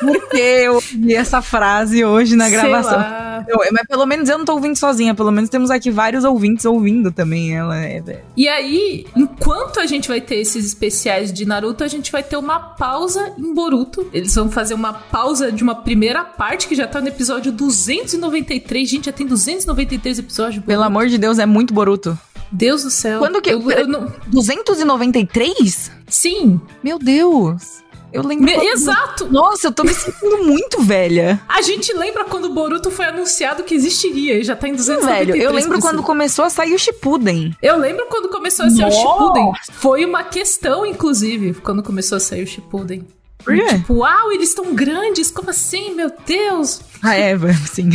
Por 0.00 0.28
que 0.30 0.38
eu 0.38 0.74
ouvi 0.76 1.14
essa 1.14 1.42
frase 1.42 2.02
hoje 2.02 2.34
na 2.34 2.48
gravação? 2.48 2.98
Eu- 3.46 3.58
mas 3.72 3.86
pelo 3.86 4.06
menos 4.06 4.28
eu 4.30 4.38
não 4.38 4.44
tô 4.46 4.54
ouvindo 4.54 4.74
sozinha, 4.76 5.14
pelo 5.14 5.30
menos 5.30 5.50
temos 5.50 5.70
aqui 5.70 5.90
vários 5.90 6.24
ouvintes 6.24 6.64
ouvindo 6.64 7.12
também. 7.12 7.54
Ela 7.54 7.78
é. 7.84 8.02
é- 8.06 8.22
E 8.34 8.48
aí, 8.48 9.06
enquanto 9.14 9.78
a 9.80 9.86
gente 9.86 10.08
vai 10.08 10.20
ter 10.20 10.36
esses 10.36 10.64
especiais 10.64 11.30
de 11.30 11.44
Naruto, 11.44 11.84
a 11.84 11.88
gente 11.88 12.10
vai 12.10 12.22
ter 12.22 12.33
uma 12.36 12.58
pausa 12.58 13.32
em 13.38 13.52
Boruto. 13.54 14.06
Eles 14.12 14.34
vão 14.34 14.50
fazer 14.50 14.74
uma 14.74 14.92
pausa 14.92 15.50
de 15.52 15.62
uma 15.62 15.74
primeira 15.74 16.24
parte 16.24 16.66
que 16.68 16.74
já 16.74 16.86
tá 16.86 17.00
no 17.00 17.08
episódio 17.08 17.50
293. 17.52 18.88
Gente, 18.88 19.06
já 19.06 19.12
tem 19.12 19.26
293 19.26 20.18
episódios. 20.18 20.64
Pelo 20.64 20.82
amor 20.82 21.06
de 21.08 21.18
Deus, 21.18 21.38
é 21.38 21.46
muito 21.46 21.72
Boruto. 21.74 22.18
Deus 22.52 22.82
do 22.84 22.90
céu. 22.90 23.18
Quando 23.18 23.40
que- 23.42 23.50
Eu, 23.50 23.68
eu 23.70 23.88
não... 23.88 24.12
293? 24.28 25.90
Sim, 26.06 26.60
Meu 26.82 26.98
Deus. 26.98 27.82
Eu 28.14 28.22
lembro. 28.22 28.44
me- 28.44 28.54
quando- 28.54 28.66
exato. 28.68 29.26
Nossa, 29.32 29.66
eu 29.68 29.72
tô 29.72 29.82
me 29.84 29.92
sentindo 29.92 30.44
muito 30.44 30.80
velha. 30.80 31.40
A 31.48 31.60
gente 31.62 31.92
lembra 31.92 32.24
quando 32.24 32.46
o 32.46 32.54
Boruto 32.54 32.90
foi 32.90 33.06
anunciado 33.06 33.62
que 33.64 33.74
existiria 33.74 34.38
e 34.38 34.44
já 34.44 34.54
tá 34.56 34.68
em 34.68 34.74
293. 34.74 35.26
Velho, 35.28 35.42
eu 35.42 35.52
lembro 35.52 35.80
quando 35.80 36.02
começou 36.02 36.44
a 36.44 36.50
sair 36.50 36.74
o 36.74 36.78
Shippuden. 36.78 37.56
Eu 37.60 37.76
lembro 37.78 38.06
quando 38.08 38.28
começou 38.28 38.66
a 38.66 38.70
sair 38.70 38.80
Nossa. 38.82 38.96
o 38.96 39.00
Shippuden. 39.00 39.52
Foi 39.72 40.04
uma 40.04 40.22
questão, 40.24 40.86
inclusive, 40.86 41.54
quando 41.54 41.82
começou 41.82 42.16
a 42.16 42.20
sair 42.20 42.42
o 42.42 42.46
Shippuden. 42.46 43.06
Por 43.44 43.54
quê? 43.54 43.66
Tipo, 43.74 43.94
uau, 43.96 44.32
eles 44.32 44.48
estão 44.50 44.72
grandes, 44.74 45.30
como 45.30 45.50
assim, 45.50 45.94
meu 45.94 46.10
Deus? 46.26 46.80
Ah, 47.02 47.14
é, 47.14 47.36
sim. 47.70 47.90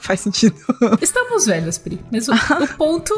Faz 0.00 0.20
sentido. 0.20 0.54
Estamos 1.00 1.46
velhos, 1.46 1.78
Pri. 1.78 1.98
Mas 2.12 2.28
o, 2.28 2.32
o 2.34 2.68
ponto. 2.76 3.14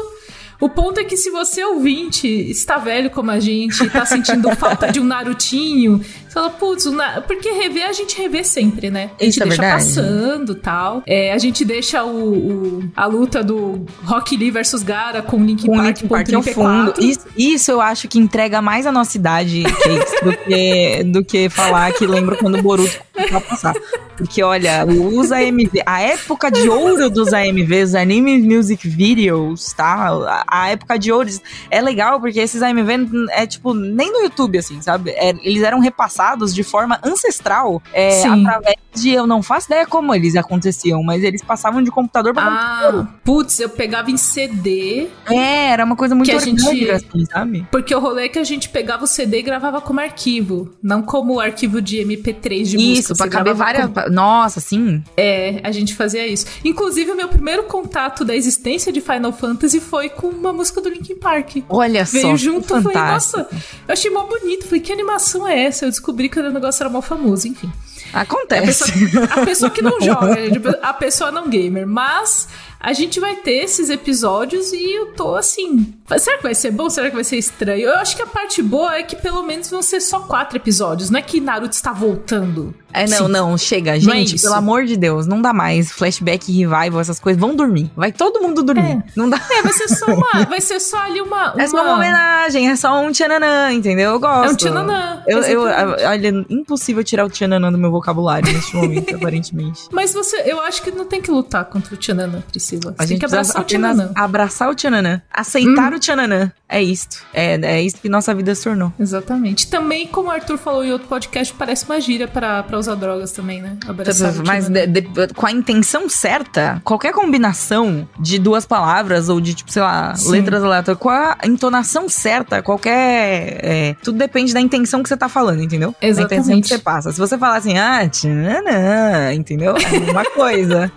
O 0.59 0.67
ponto 0.69 0.99
é 0.99 1.03
que 1.03 1.15
se 1.15 1.29
você 1.29 1.63
ouvinte 1.63 2.27
está 2.27 2.77
velho 2.77 3.09
como 3.11 3.29
a 3.31 3.39
gente, 3.39 3.83
e 3.83 3.89
tá 3.89 4.05
sentindo 4.05 4.49
falta 4.57 4.91
de 4.91 4.99
um 4.99 5.03
Narutinho, 5.03 5.99
você 5.99 6.33
fala, 6.33 6.49
putz, 6.49 6.85
o 6.85 6.91
Na- 6.91 7.21
porque 7.21 7.49
rever 7.51 7.87
a 7.87 7.93
gente 7.93 8.17
revê 8.17 8.43
sempre, 8.43 8.89
né? 8.89 9.11
A 9.19 9.23
gente 9.23 9.33
Isso 9.33 9.43
é 9.43 9.45
deixa 9.47 9.61
verdade. 9.61 9.83
passando 9.85 10.55
tal. 10.55 11.03
É, 11.05 11.31
a 11.33 11.37
gente 11.37 11.63
deixa 11.63 12.03
o, 12.03 12.33
o- 12.79 12.91
a 12.95 13.05
luta 13.05 13.43
do 13.43 13.85
Rock 14.03 14.35
Lee 14.35 14.49
versus 14.51 14.81
Gara 14.83 15.21
com 15.21 15.43
Linkin 15.43 15.67
Com 15.67 15.73
o 15.73 15.75
Park, 15.77 15.87
Linkin 16.01 16.07
Park 16.07 16.33
ao 16.33 16.41
fundo. 16.43 16.91
34. 16.93 17.03
Isso, 17.05 17.27
isso 17.37 17.71
eu 17.71 17.79
acho 17.81 18.07
que 18.07 18.17
entrega 18.17 18.61
mais 18.61 18.85
a 18.87 18.91
nossa 18.91 19.15
idade, 19.17 19.63
Cakes, 19.63 20.21
do 20.23 20.37
que, 20.37 21.03
do 21.03 21.23
que 21.23 21.49
falar 21.49 21.93
que 21.93 22.05
lembro 22.07 22.35
quando 22.37 22.57
o 22.57 22.61
Boruto 22.63 22.97
começou 23.17 23.37
a 23.37 23.41
passar. 23.41 23.73
Porque, 24.15 24.41
olha, 24.41 24.83
os 24.85 25.31
AMV, 25.31 25.83
a 25.85 26.01
época 26.01 26.49
de 26.49 26.67
ouro 26.67 27.09
dos 27.09 27.33
AMVs, 27.33 27.93
Anime 27.93 28.39
Music 28.41 28.87
Videos, 28.87 29.73
tá? 29.73 30.09
A, 30.47 30.63
a 30.63 30.69
época 30.69 30.97
de 30.97 31.11
ouro 31.11 31.29
é 31.69 31.81
legal 31.81 32.19
porque 32.19 32.39
esses 32.39 32.61
AMV 32.63 33.27
é 33.31 33.45
tipo, 33.45 33.73
nem 33.75 34.11
no 34.11 34.21
YouTube, 34.21 34.57
assim, 34.57 34.81
sabe? 34.81 35.11
É, 35.11 35.29
eles 35.43 35.61
eram 35.61 35.79
repassados 35.79 36.53
de 36.53 36.63
forma 36.63 36.99
ancestral, 37.03 37.81
é, 37.93 38.09
Sim. 38.11 38.45
através 38.47 38.77
de, 38.95 39.11
eu 39.11 39.27
não 39.27 39.43
faço 39.43 39.67
ideia 39.67 39.85
como 39.85 40.13
eles 40.15 40.35
aconteciam, 40.35 41.03
mas 41.03 41.23
eles 41.23 41.43
passavam 41.43 41.83
de 41.83 41.91
computador 41.91 42.33
pra 42.33 42.43
computador. 42.43 43.07
Ah, 43.07 43.19
putz, 43.23 43.59
eu 43.59 43.69
pegava 43.69 44.09
em 44.09 44.17
CD, 44.17 45.09
É, 45.29 45.69
era 45.71 45.85
uma 45.85 45.95
coisa 45.95 46.15
muito 46.15 46.31
orgânica, 46.33 46.71
gente- 46.71 46.89
assim, 46.91 47.25
sabe? 47.25 47.67
porque 47.71 47.93
o 47.93 47.99
rolê 47.99 48.25
é 48.25 48.29
que 48.29 48.39
a 48.39 48.43
gente 48.43 48.69
pegava 48.69 49.03
o 49.03 49.07
CD 49.07 49.39
e 49.39 49.41
gravava 49.43 49.79
como 49.79 49.99
arquivo, 49.99 50.73
não 50.81 51.03
como 51.03 51.39
arquivo 51.39 51.81
de 51.81 51.97
MP3 51.97 52.63
de 52.63 52.77
música. 52.77 53.06
Isso, 53.13 53.23
pra 53.23 53.29
caber 53.29 53.53
várias. 53.53 53.89
Nossa, 54.11 54.59
sim. 54.59 55.03
É, 55.15 55.59
a 55.63 55.71
gente 55.71 55.95
fazia 55.95 56.25
isso. 56.27 56.45
Inclusive, 56.63 57.11
o 57.11 57.15
meu 57.15 57.27
primeiro 57.27 57.63
contato 57.63 58.23
da 58.23 58.35
existência 58.35 58.91
de 58.91 59.01
Final 59.01 59.31
Fantasy 59.33 59.79
foi 59.79 60.09
com 60.09 60.27
uma 60.27 60.53
música 60.53 60.81
do 60.81 60.89
Linkin 60.89 61.15
Park. 61.15 61.57
Olha 61.69 62.05
só. 62.05 62.19
Veio 62.19 62.37
junto, 62.37 62.67
falei, 62.67 62.83
fantástico. 62.83 63.37
nossa, 63.37 63.49
eu 63.87 63.93
achei 63.93 64.11
mó 64.11 64.23
bonito. 64.23 64.65
Falei, 64.65 64.79
que 64.79 64.91
animação 64.91 65.47
é 65.47 65.63
essa? 65.63 65.85
Eu 65.85 65.89
descobri 65.89 66.29
que 66.29 66.39
o 66.39 66.51
negócio 66.51 66.81
era 66.83 66.89
mó 66.89 67.01
famoso, 67.01 67.47
enfim. 67.47 67.71
Acontece. 68.13 68.83
A 68.83 68.93
pessoa, 68.93 69.23
a 69.41 69.45
pessoa 69.45 69.71
que 69.71 69.81
não 69.81 69.99
joga, 70.01 70.35
a 70.81 70.93
pessoa 70.93 71.31
não 71.31 71.49
gamer. 71.49 71.85
Mas 71.85 72.47
a 72.79 72.93
gente 72.93 73.19
vai 73.19 73.35
ter 73.35 73.63
esses 73.63 73.89
episódios 73.89 74.71
e 74.71 74.95
eu 74.95 75.13
tô 75.13 75.35
assim. 75.35 75.93
Será 76.17 76.37
que 76.37 76.43
vai 76.43 76.55
ser 76.55 76.71
bom? 76.71 76.89
Será 76.89 77.09
que 77.09 77.15
vai 77.15 77.23
ser 77.23 77.37
estranho? 77.37 77.87
Eu 77.87 77.95
acho 77.95 78.15
que 78.15 78.21
a 78.21 78.27
parte 78.27 78.61
boa 78.61 78.95
é 78.95 79.03
que 79.03 79.15
pelo 79.15 79.43
menos 79.43 79.69
vão 79.69 79.81
ser 79.81 79.99
só 79.99 80.19
quatro 80.21 80.57
episódios. 80.57 81.09
Não 81.09 81.19
é 81.19 81.21
que 81.21 81.41
Naruto 81.41 81.73
está 81.73 81.91
voltando. 81.91 82.73
É, 82.93 83.07
não, 83.07 83.25
Sim. 83.25 83.31
não, 83.31 83.57
chega. 83.57 83.99
Gente, 83.99 84.35
é 84.35 84.41
pelo 84.41 84.55
amor 84.55 84.85
de 84.85 84.95
Deus, 84.95 85.27
não 85.27 85.41
dá 85.41 85.53
mais. 85.53 85.91
Flashback, 85.91 86.51
revival, 86.51 86.99
essas 86.99 87.19
coisas. 87.19 87.39
Vão 87.39 87.55
dormir. 87.55 87.91
Vai 87.95 88.11
todo 88.11 88.41
mundo 88.41 88.63
dormir. 88.63 88.97
É. 88.97 89.03
Não 89.15 89.29
dá. 89.29 89.39
É, 89.49 89.61
vai 89.61 89.73
ser 89.73 89.87
só 89.89 90.05
uma. 90.05 90.45
vai 90.49 90.61
ser 90.61 90.79
só 90.79 90.97
ali 90.97 91.21
uma, 91.21 91.53
uma. 91.53 91.61
É 91.61 91.67
só 91.67 91.83
uma 91.83 91.95
homenagem, 91.95 92.69
é 92.69 92.75
só 92.75 93.01
um 93.01 93.11
tchananã, 93.11 93.71
entendeu? 93.71 94.11
Eu 94.11 94.19
gosto. 94.19 94.49
É 94.49 94.51
um 94.51 94.55
tchananã. 94.55 95.23
Eu, 95.27 95.39
eu, 95.41 95.61
olha, 95.61 96.45
impossível 96.49 97.03
tirar 97.03 97.25
o 97.25 97.29
tchananã 97.29 97.71
do 97.71 97.77
meu 97.77 97.91
vocabulário 97.91 98.51
neste 98.51 98.75
momento, 98.75 99.15
aparentemente. 99.15 99.83
Mas 99.91 100.13
você, 100.13 100.43
eu 100.45 100.61
acho 100.61 100.81
que 100.81 100.91
não 100.91 101.05
tem 101.05 101.21
que 101.21 101.29
lutar 101.29 101.65
contra 101.65 101.93
o 101.93 101.97
tchananã, 101.97 102.41
Priscila. 102.49 102.93
Você 102.93 102.95
a 102.97 103.05
gente 103.05 103.09
tem 103.09 103.19
que 103.19 103.25
abraçar 103.25 103.61
o 103.61 103.65
tchananã. 103.65 104.11
Abraçar 104.15 104.69
o 104.69 104.75
tchananã. 104.75 105.21
Aceitar 105.31 105.91
hum. 105.91 105.95
o 105.97 105.99
tchananã. 105.99 106.51
É 106.69 106.81
isto. 106.81 107.23
É, 107.33 107.55
é 107.55 107.81
isso 107.81 107.97
que 107.97 108.09
nossa 108.09 108.33
vida 108.35 108.53
se 108.53 108.63
tornou. 108.63 108.91
Exatamente. 108.99 109.67
Também, 109.67 110.05
como 110.07 110.27
o 110.27 110.31
Arthur 110.31 110.57
falou 110.57 110.83
em 110.83 110.91
outro 110.91 111.07
podcast, 111.07 111.53
parece 111.53 111.85
uma 111.85 111.99
gíria 112.01 112.27
pra, 112.27 112.61
pra 112.63 112.76
usar 112.77 112.95
drogas 112.95 113.31
também, 113.31 113.61
né? 113.61 113.77
Abraçar 113.87 114.33
Mas 114.45 114.69
de, 114.69 114.87
de, 114.87 115.01
com 115.35 115.45
a 115.45 115.51
intenção 115.51 116.09
certa, 116.09 116.81
qualquer 116.83 117.13
combinação 117.13 118.07
de 118.19 118.39
duas 118.39 118.65
palavras 118.65 119.29
ou 119.29 119.39
de, 119.39 119.53
tipo, 119.53 119.71
sei 119.71 119.81
lá, 119.81 120.15
Sim. 120.15 120.31
letras 120.31 120.63
aleatórias, 120.63 120.99
com 120.99 121.09
a 121.09 121.37
entonação 121.45 122.07
certa, 122.09 122.61
qualquer. 122.61 123.59
É, 123.63 123.95
tudo 124.03 124.17
depende 124.17 124.53
da 124.53 124.61
intenção 124.61 125.03
que 125.03 125.09
você 125.09 125.17
tá 125.17 125.29
falando, 125.29 125.61
entendeu? 125.61 125.95
Exatamente. 126.01 126.29
Da 126.29 126.35
intenção 126.35 126.61
que 126.61 126.67
você 126.67 126.79
passa. 126.79 127.11
Se 127.11 127.19
você 127.19 127.37
falar 127.37 127.57
assim, 127.57 127.77
ah, 127.77 128.07
tchananã, 128.07 129.33
entendeu? 129.33 129.75
É 129.77 130.11
uma 130.11 130.25
coisa. 130.31 130.91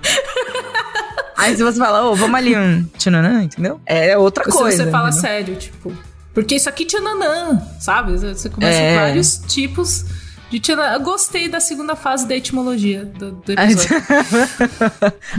Aí 1.36 1.56
se 1.56 1.62
você 1.62 1.78
fala, 1.78 2.04
ô, 2.04 2.12
oh, 2.12 2.14
vamos 2.14 2.36
ali 2.36 2.56
um 2.56 2.84
tchananã, 2.98 3.42
entendeu? 3.42 3.80
É 3.86 4.16
outra 4.16 4.44
se 4.44 4.50
coisa. 4.50 4.76
Se 4.76 4.84
você 4.84 4.90
fala 4.90 5.08
entendeu? 5.08 5.20
sério, 5.22 5.56
tipo. 5.56 5.92
Porque 6.34 6.54
isso 6.54 6.68
aqui 6.68 6.84
tchananã, 6.84 7.60
sabe? 7.80 8.16
Você 8.16 8.48
começa 8.48 8.78
é. 8.78 8.94
vários 8.94 9.38
tipos 9.48 10.04
de. 10.50 10.72
Eu 10.72 11.00
gostei 11.00 11.48
da 11.48 11.60
segunda 11.60 11.94
fase 11.94 12.26
da 12.26 12.34
etimologia 12.34 13.04
do, 13.04 13.32
do 13.32 13.52
episódio. 13.52 13.96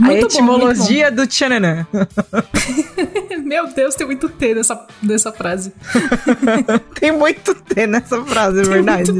a 0.02 0.14
etimologia 0.14 1.10
bom, 1.10 1.16
do 1.16 1.26
tchananã. 1.26 1.86
Meu 3.44 3.66
Deus, 3.68 3.94
tem 3.94 4.06
muito 4.06 4.28
T 4.28 4.54
nessa, 4.54 4.86
nessa 5.02 5.32
frase. 5.32 5.72
tem 6.98 7.12
muito 7.12 7.54
T 7.54 7.86
nessa 7.86 8.22
frase, 8.24 8.60
é 8.60 8.64
verdade. 8.64 9.12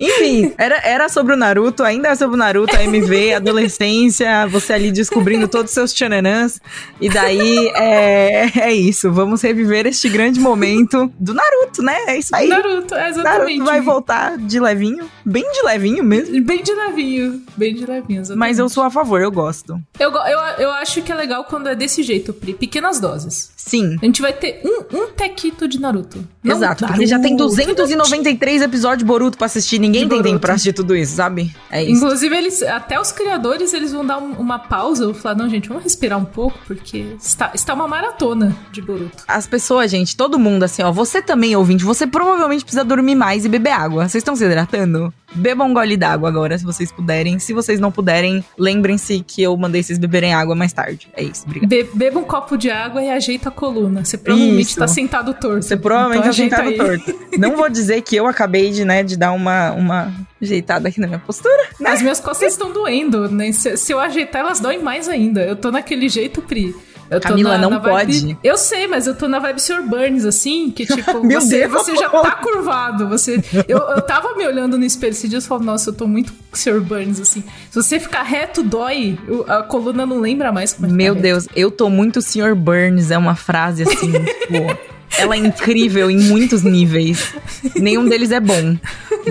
Enfim, 0.00 0.54
era, 0.56 0.76
era 0.76 1.08
sobre 1.08 1.34
o 1.34 1.36
Naruto, 1.36 1.82
ainda 1.82 2.08
é 2.08 2.14
sobre 2.14 2.36
o 2.36 2.38
Naruto, 2.38 2.74
a 2.74 2.82
MV, 2.82 3.34
adolescência, 3.34 4.46
você 4.46 4.72
ali 4.72 4.90
descobrindo 4.90 5.46
todos 5.48 5.70
os 5.70 5.74
seus 5.74 5.92
tchananãs. 5.92 6.60
E 7.00 7.08
daí 7.10 7.68
é, 7.74 8.50
é 8.58 8.72
isso. 8.72 9.12
Vamos 9.12 9.42
reviver 9.42 9.86
este 9.86 10.08
grande 10.08 10.40
momento 10.40 11.12
do 11.18 11.34
Naruto, 11.34 11.82
né? 11.82 11.96
É 12.06 12.18
isso 12.18 12.34
aí. 12.34 12.48
Naruto, 12.48 12.94
é 12.94 13.10
exatamente. 13.10 13.58
Naruto 13.58 13.64
vai 13.64 13.80
voltar 13.80 14.38
de 14.38 14.58
levinho 14.58 15.10
bem 15.34 15.50
de 15.50 15.62
levinho 15.62 16.04
mesmo. 16.04 16.40
Bem 16.44 16.62
de 16.62 16.72
levinho, 16.72 17.42
bem 17.56 17.74
de 17.74 17.84
levinho, 17.84 18.20
exatamente. 18.20 18.38
Mas 18.38 18.58
eu 18.60 18.68
sou 18.68 18.84
a 18.84 18.90
favor, 18.90 19.20
eu 19.20 19.32
gosto. 19.32 19.80
Eu, 19.98 20.12
eu, 20.12 20.38
eu 20.58 20.70
acho 20.70 21.02
que 21.02 21.10
é 21.10 21.14
legal 21.14 21.42
quando 21.44 21.68
é 21.68 21.74
desse 21.74 22.04
jeito, 22.04 22.32
Pri. 22.32 22.54
Pequenas 22.54 23.00
doses. 23.00 23.50
Sim. 23.56 23.96
A 24.00 24.04
gente 24.04 24.22
vai 24.22 24.32
ter 24.32 24.60
um, 24.64 24.96
um 24.96 25.06
tequito 25.08 25.66
de 25.66 25.80
Naruto. 25.80 26.24
Não, 26.42 26.54
Exato, 26.54 26.82
Naruto, 26.82 26.86
porque 26.86 27.06
já 27.06 27.18
tem 27.18 27.34
293 27.34 28.62
episódios 28.62 28.98
de 28.98 29.04
Boruto 29.04 29.36
pra 29.36 29.46
assistir. 29.46 29.80
Ninguém 29.80 30.08
tem 30.08 30.22
tempo 30.22 30.38
pra 30.38 30.54
assistir 30.54 30.72
tudo 30.72 30.94
isso, 30.94 31.16
sabe? 31.16 31.52
É 31.68 31.82
isso. 31.82 31.92
Inclusive, 31.92 32.36
eles, 32.36 32.62
até 32.62 33.00
os 33.00 33.10
criadores, 33.10 33.74
eles 33.74 33.90
vão 33.92 34.06
dar 34.06 34.18
um, 34.18 34.32
uma 34.32 34.58
pausa. 34.60 35.06
Vou 35.06 35.14
falar, 35.14 35.34
não, 35.34 35.48
gente, 35.50 35.68
vamos 35.68 35.82
respirar 35.82 36.18
um 36.18 36.24
pouco, 36.24 36.58
porque 36.66 37.16
está, 37.18 37.50
está 37.54 37.74
uma 37.74 37.88
maratona 37.88 38.56
de 38.70 38.80
Boruto. 38.80 39.24
As 39.26 39.46
pessoas, 39.48 39.90
gente, 39.90 40.16
todo 40.16 40.38
mundo, 40.38 40.62
assim, 40.62 40.82
ó. 40.82 40.92
Você 40.92 41.20
também, 41.20 41.56
ouvinte, 41.56 41.82
você 41.82 42.06
provavelmente 42.06 42.64
precisa 42.64 42.84
dormir 42.84 43.16
mais 43.16 43.44
e 43.44 43.48
beber 43.48 43.72
água. 43.72 44.08
Vocês 44.08 44.20
estão 44.20 44.36
se 44.36 44.44
hidratando? 44.44 45.12
Bebam 45.34 45.68
um 45.68 45.74
gole 45.74 45.96
d'água 45.96 46.28
agora, 46.28 46.56
se 46.58 46.64
vocês 46.64 46.92
puderem. 46.92 47.38
Se 47.38 47.52
vocês 47.52 47.80
não 47.80 47.90
puderem, 47.90 48.44
lembrem-se 48.58 49.24
que 49.26 49.42
eu 49.42 49.56
mandei 49.56 49.82
vocês 49.82 49.98
beberem 49.98 50.34
água 50.34 50.54
mais 50.54 50.72
tarde. 50.72 51.08
É 51.14 51.22
isso, 51.22 51.44
obrigada. 51.44 51.68
Be 51.68 51.84
beba 51.94 52.18
um 52.18 52.24
copo 52.24 52.56
de 52.56 52.70
água 52.70 53.02
e 53.02 53.10
ajeita 53.10 53.48
a 53.48 53.52
coluna. 53.52 54.04
Você 54.04 54.16
provavelmente 54.16 54.68
isso. 54.68 54.78
tá 54.78 54.86
sentado 54.88 55.34
torto. 55.34 55.62
Você 55.62 55.76
provavelmente 55.76 56.42
então, 56.42 56.58
tá 56.58 56.64
sentado 56.64 56.68
aí. 56.68 56.76
torto. 56.76 57.38
Não 57.38 57.56
vou 57.56 57.68
dizer 57.68 58.02
que 58.02 58.16
eu 58.16 58.26
acabei 58.26 58.70
de, 58.70 58.84
né, 58.84 59.02
de 59.02 59.16
dar 59.16 59.32
uma, 59.32 59.72
uma 59.72 60.12
ajeitada 60.40 60.88
aqui 60.88 61.00
na 61.00 61.06
minha 61.06 61.18
postura. 61.18 61.62
Né? 61.80 61.90
As 61.90 62.02
minhas 62.02 62.20
costas 62.20 62.52
estão 62.52 62.72
doendo, 62.72 63.28
né? 63.30 63.50
Se, 63.52 63.76
se 63.76 63.92
eu 63.92 63.98
ajeitar, 63.98 64.42
elas 64.42 64.60
doem 64.60 64.82
mais 64.82 65.08
ainda. 65.08 65.42
Eu 65.42 65.56
tô 65.56 65.70
naquele 65.70 66.08
jeito, 66.08 66.42
Pri. 66.42 66.74
Eu 67.10 67.20
Camila, 67.20 67.52
na, 67.52 67.58
não 67.58 67.70
na 67.70 67.80
pode. 67.80 68.36
Eu 68.42 68.56
sei, 68.56 68.86
mas 68.86 69.06
eu 69.06 69.14
tô 69.14 69.28
na 69.28 69.38
vibe 69.38 69.60
Sr. 69.60 69.82
Burns, 69.82 70.24
assim, 70.24 70.70
que 70.70 70.86
tipo, 70.86 71.22
Meu 71.24 71.40
você, 71.40 71.60
Deus, 71.60 71.72
você 71.72 71.96
já 71.96 72.08
tá 72.08 72.32
curvado. 72.32 73.08
Você, 73.08 73.42
eu, 73.68 73.78
eu 73.78 74.02
tava 74.02 74.34
me 74.34 74.46
olhando 74.46 74.78
no 74.78 74.84
espelho 74.84 75.12
esses 75.12 75.28
dias 75.28 75.44
e 75.44 75.48
falando, 75.48 75.64
nossa, 75.64 75.90
eu 75.90 75.94
tô 75.94 76.06
muito 76.06 76.32
Sr. 76.52 76.80
Burns, 76.80 77.20
assim. 77.20 77.44
Se 77.70 77.82
você 77.82 78.00
ficar 78.00 78.22
reto, 78.22 78.62
dói. 78.62 79.18
A 79.46 79.62
coluna 79.62 80.06
não 80.06 80.18
lembra 80.18 80.50
mais 80.50 80.72
como 80.72 80.86
é 80.86 80.90
Meu 80.90 81.14
Deus, 81.14 81.46
eu 81.54 81.70
tô 81.70 81.90
muito 81.90 82.22
Sr. 82.22 82.54
Burns, 82.54 83.10
é 83.10 83.18
uma 83.18 83.34
frase 83.34 83.82
assim, 83.82 84.12
tipo. 84.46 84.94
Ela 85.16 85.36
é 85.36 85.38
incrível 85.38 86.10
em 86.10 86.18
muitos 86.18 86.62
níveis. 86.62 87.34
Nenhum 87.76 88.08
deles 88.08 88.32
é 88.32 88.40
bom. 88.40 88.76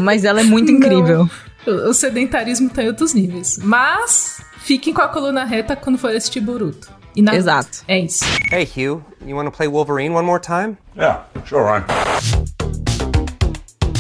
Mas 0.01 0.23
ela 0.23 0.39
é 0.39 0.43
muito 0.43 0.71
incrível. 0.71 1.29
Não. 1.65 1.89
O 1.89 1.93
sedentarismo 1.93 2.69
tá 2.69 2.83
em 2.83 2.87
outros 2.87 3.13
níveis. 3.13 3.57
Mas 3.61 4.41
fiquem 4.59 4.93
com 4.93 5.01
a 5.01 5.07
coluna 5.07 5.43
reta 5.43 5.75
quando 5.75 5.97
for 5.97 6.15
assistir 6.15 6.39
Boruto. 6.39 7.02
E 7.15 7.21
na... 7.21 7.35
Exato. 7.35 7.83
É 7.87 7.99
isso. 7.99 8.23
Hey, 8.51 8.63
Hugh, 8.63 9.03
you 9.25 9.35
want 9.35 9.47
to 9.47 9.51
play 9.51 9.67
Wolverine 9.67 10.13
one 10.13 10.25
more 10.25 10.39
time? 10.39 10.77
Yeah, 10.95 11.23
sure, 11.45 11.63
Ryan. 11.63 11.85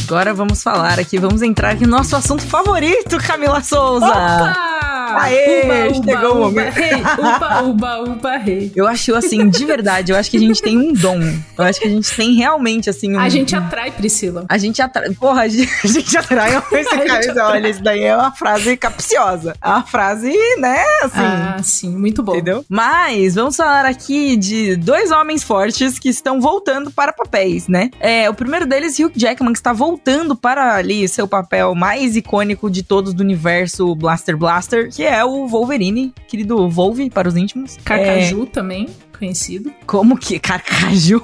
Agora 0.05 0.33
vamos 0.33 0.61
falar 0.61 0.99
aqui, 0.99 1.17
vamos 1.17 1.41
entrar 1.41 1.71
aqui 1.71 1.85
no 1.85 1.97
nosso 1.97 2.15
assunto 2.15 2.43
favorito, 2.43 3.17
Camila 3.25 3.61
Souza. 3.61 4.05
Opa! 4.05 4.72
Aê, 5.17 5.63
uba, 5.63 5.97
uba, 5.97 6.11
chegou 6.11 6.31
o 6.31 6.39
momento. 6.39 6.75
Uba, 7.19 7.61
uba, 7.63 7.99
uba, 8.01 8.37
rei. 8.37 8.71
Eu 8.75 8.87
acho 8.87 9.15
assim, 9.15 9.49
de 9.49 9.65
verdade, 9.65 10.11
eu 10.11 10.17
acho 10.17 10.29
que 10.29 10.37
a 10.37 10.39
gente 10.39 10.61
tem 10.61 10.77
um 10.77 10.93
dom. 10.93 11.19
Eu 11.57 11.63
acho 11.63 11.79
que 11.79 11.87
a 11.87 11.89
gente 11.89 12.15
tem 12.15 12.33
realmente, 12.33 12.89
assim, 12.89 13.15
um... 13.15 13.19
A 13.19 13.29
gente 13.29 13.55
atrai, 13.55 13.91
Priscila. 13.91 14.45
A 14.49 14.57
gente 14.57 14.81
atrai... 14.81 15.09
Porra, 15.11 15.43
a 15.43 15.47
gente, 15.47 15.71
a 15.83 15.87
gente 15.87 16.17
atrai. 16.17 16.51
Esse 16.73 17.33
cara, 17.33 17.47
olha, 17.49 17.67
isso 17.69 17.83
daí 17.83 18.03
é 18.03 18.15
uma 18.15 18.31
frase 18.31 18.75
capciosa. 18.77 19.55
É 19.61 19.67
uma 19.67 19.83
frase, 19.83 20.33
né, 20.57 20.83
assim... 21.03 21.19
Ah, 21.19 21.57
sim, 21.63 21.95
muito 21.95 22.23
bom. 22.23 22.33
Entendeu? 22.33 22.65
Mas, 22.67 23.35
vamos 23.35 23.55
falar 23.55 23.85
aqui 23.85 24.35
de 24.35 24.75
dois 24.75 25.11
homens 25.11 25.43
fortes 25.43 25.99
que 25.99 26.09
estão 26.09 26.41
voltando 26.41 26.91
para 26.91 27.13
papéis, 27.13 27.67
né? 27.67 27.89
É, 27.99 28.29
o 28.29 28.33
primeiro 28.33 28.65
deles, 28.65 28.99
Hugh 28.99 29.11
Jackman, 29.15 29.53
que 29.53 29.59
está 29.59 29.73
voltando 29.73 30.35
para 30.35 30.75
ali 30.75 31.07
seu 31.07 31.27
papel 31.27 31.75
mais 31.75 32.15
icônico 32.15 32.69
de 32.69 32.83
todos 32.83 33.13
do 33.13 33.21
universo 33.21 33.93
Blaster 33.95 34.37
Blaster, 34.37 34.89
que 35.03 35.07
é 35.07 35.25
o 35.25 35.45
Wolverine, 35.47 36.13
querido 36.29 36.69
Volve 36.69 37.09
para 37.09 37.27
os 37.27 37.35
íntimos. 37.35 37.77
Carcaju 37.83 38.43
é... 38.43 38.45
também, 38.45 38.89
conhecido. 39.19 39.69
Como 39.85 40.17
que? 40.17 40.39
Carcaju? 40.39 41.21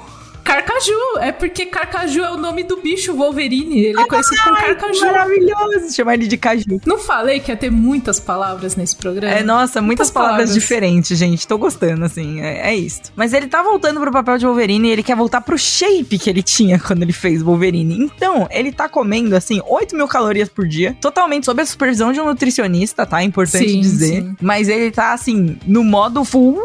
Carcaju, 0.50 1.18
é 1.20 1.30
porque 1.30 1.64
Carcaju 1.66 2.22
é 2.22 2.30
o 2.32 2.36
nome 2.36 2.64
do 2.64 2.78
bicho 2.78 3.14
Wolverine. 3.14 3.84
Ele 3.84 4.00
é 4.00 4.04
conhecido 4.04 4.42
como 4.42 4.56
Carcaju. 4.56 5.00
Maravilhoso, 5.00 5.94
chamar 5.94 6.14
ele 6.14 6.26
de 6.26 6.36
Caju. 6.36 6.80
Não 6.84 6.98
falei 6.98 7.38
que 7.38 7.52
ia 7.52 7.56
ter 7.56 7.70
muitas 7.70 8.18
palavras 8.18 8.74
nesse 8.74 8.96
programa? 8.96 9.32
É, 9.32 9.44
nossa, 9.44 9.80
muitas, 9.80 9.86
muitas 9.86 10.10
palavras, 10.10 10.36
palavras, 10.48 10.54
diferentes, 10.54 11.16
gente. 11.16 11.46
Tô 11.46 11.56
gostando, 11.56 12.04
assim, 12.04 12.40
é, 12.40 12.70
é 12.70 12.74
isso. 12.74 13.00
Mas 13.14 13.32
ele 13.32 13.46
tá 13.46 13.62
voltando 13.62 14.00
pro 14.00 14.10
papel 14.10 14.38
de 14.38 14.46
Wolverine 14.46 14.88
e 14.88 14.90
ele 14.90 15.02
quer 15.04 15.14
voltar 15.14 15.40
pro 15.40 15.56
shape 15.56 16.18
que 16.18 16.28
ele 16.28 16.42
tinha 16.42 16.80
quando 16.84 17.04
ele 17.04 17.12
fez 17.12 17.42
Wolverine. 17.42 17.96
Então, 18.02 18.48
ele 18.50 18.72
tá 18.72 18.88
comendo, 18.88 19.36
assim, 19.36 19.62
8 19.64 19.94
mil 19.94 20.08
calorias 20.08 20.48
por 20.48 20.66
dia, 20.66 20.96
totalmente 21.00 21.46
sob 21.46 21.62
a 21.62 21.66
supervisão 21.66 22.12
de 22.12 22.20
um 22.20 22.24
nutricionista, 22.24 23.06
tá? 23.06 23.22
Importante 23.22 23.68
sim, 23.68 23.80
dizer. 23.80 24.22
Sim. 24.22 24.36
Mas 24.40 24.68
ele 24.68 24.90
tá, 24.90 25.12
assim, 25.12 25.56
no 25.64 25.84
modo 25.84 26.24
full 26.24 26.58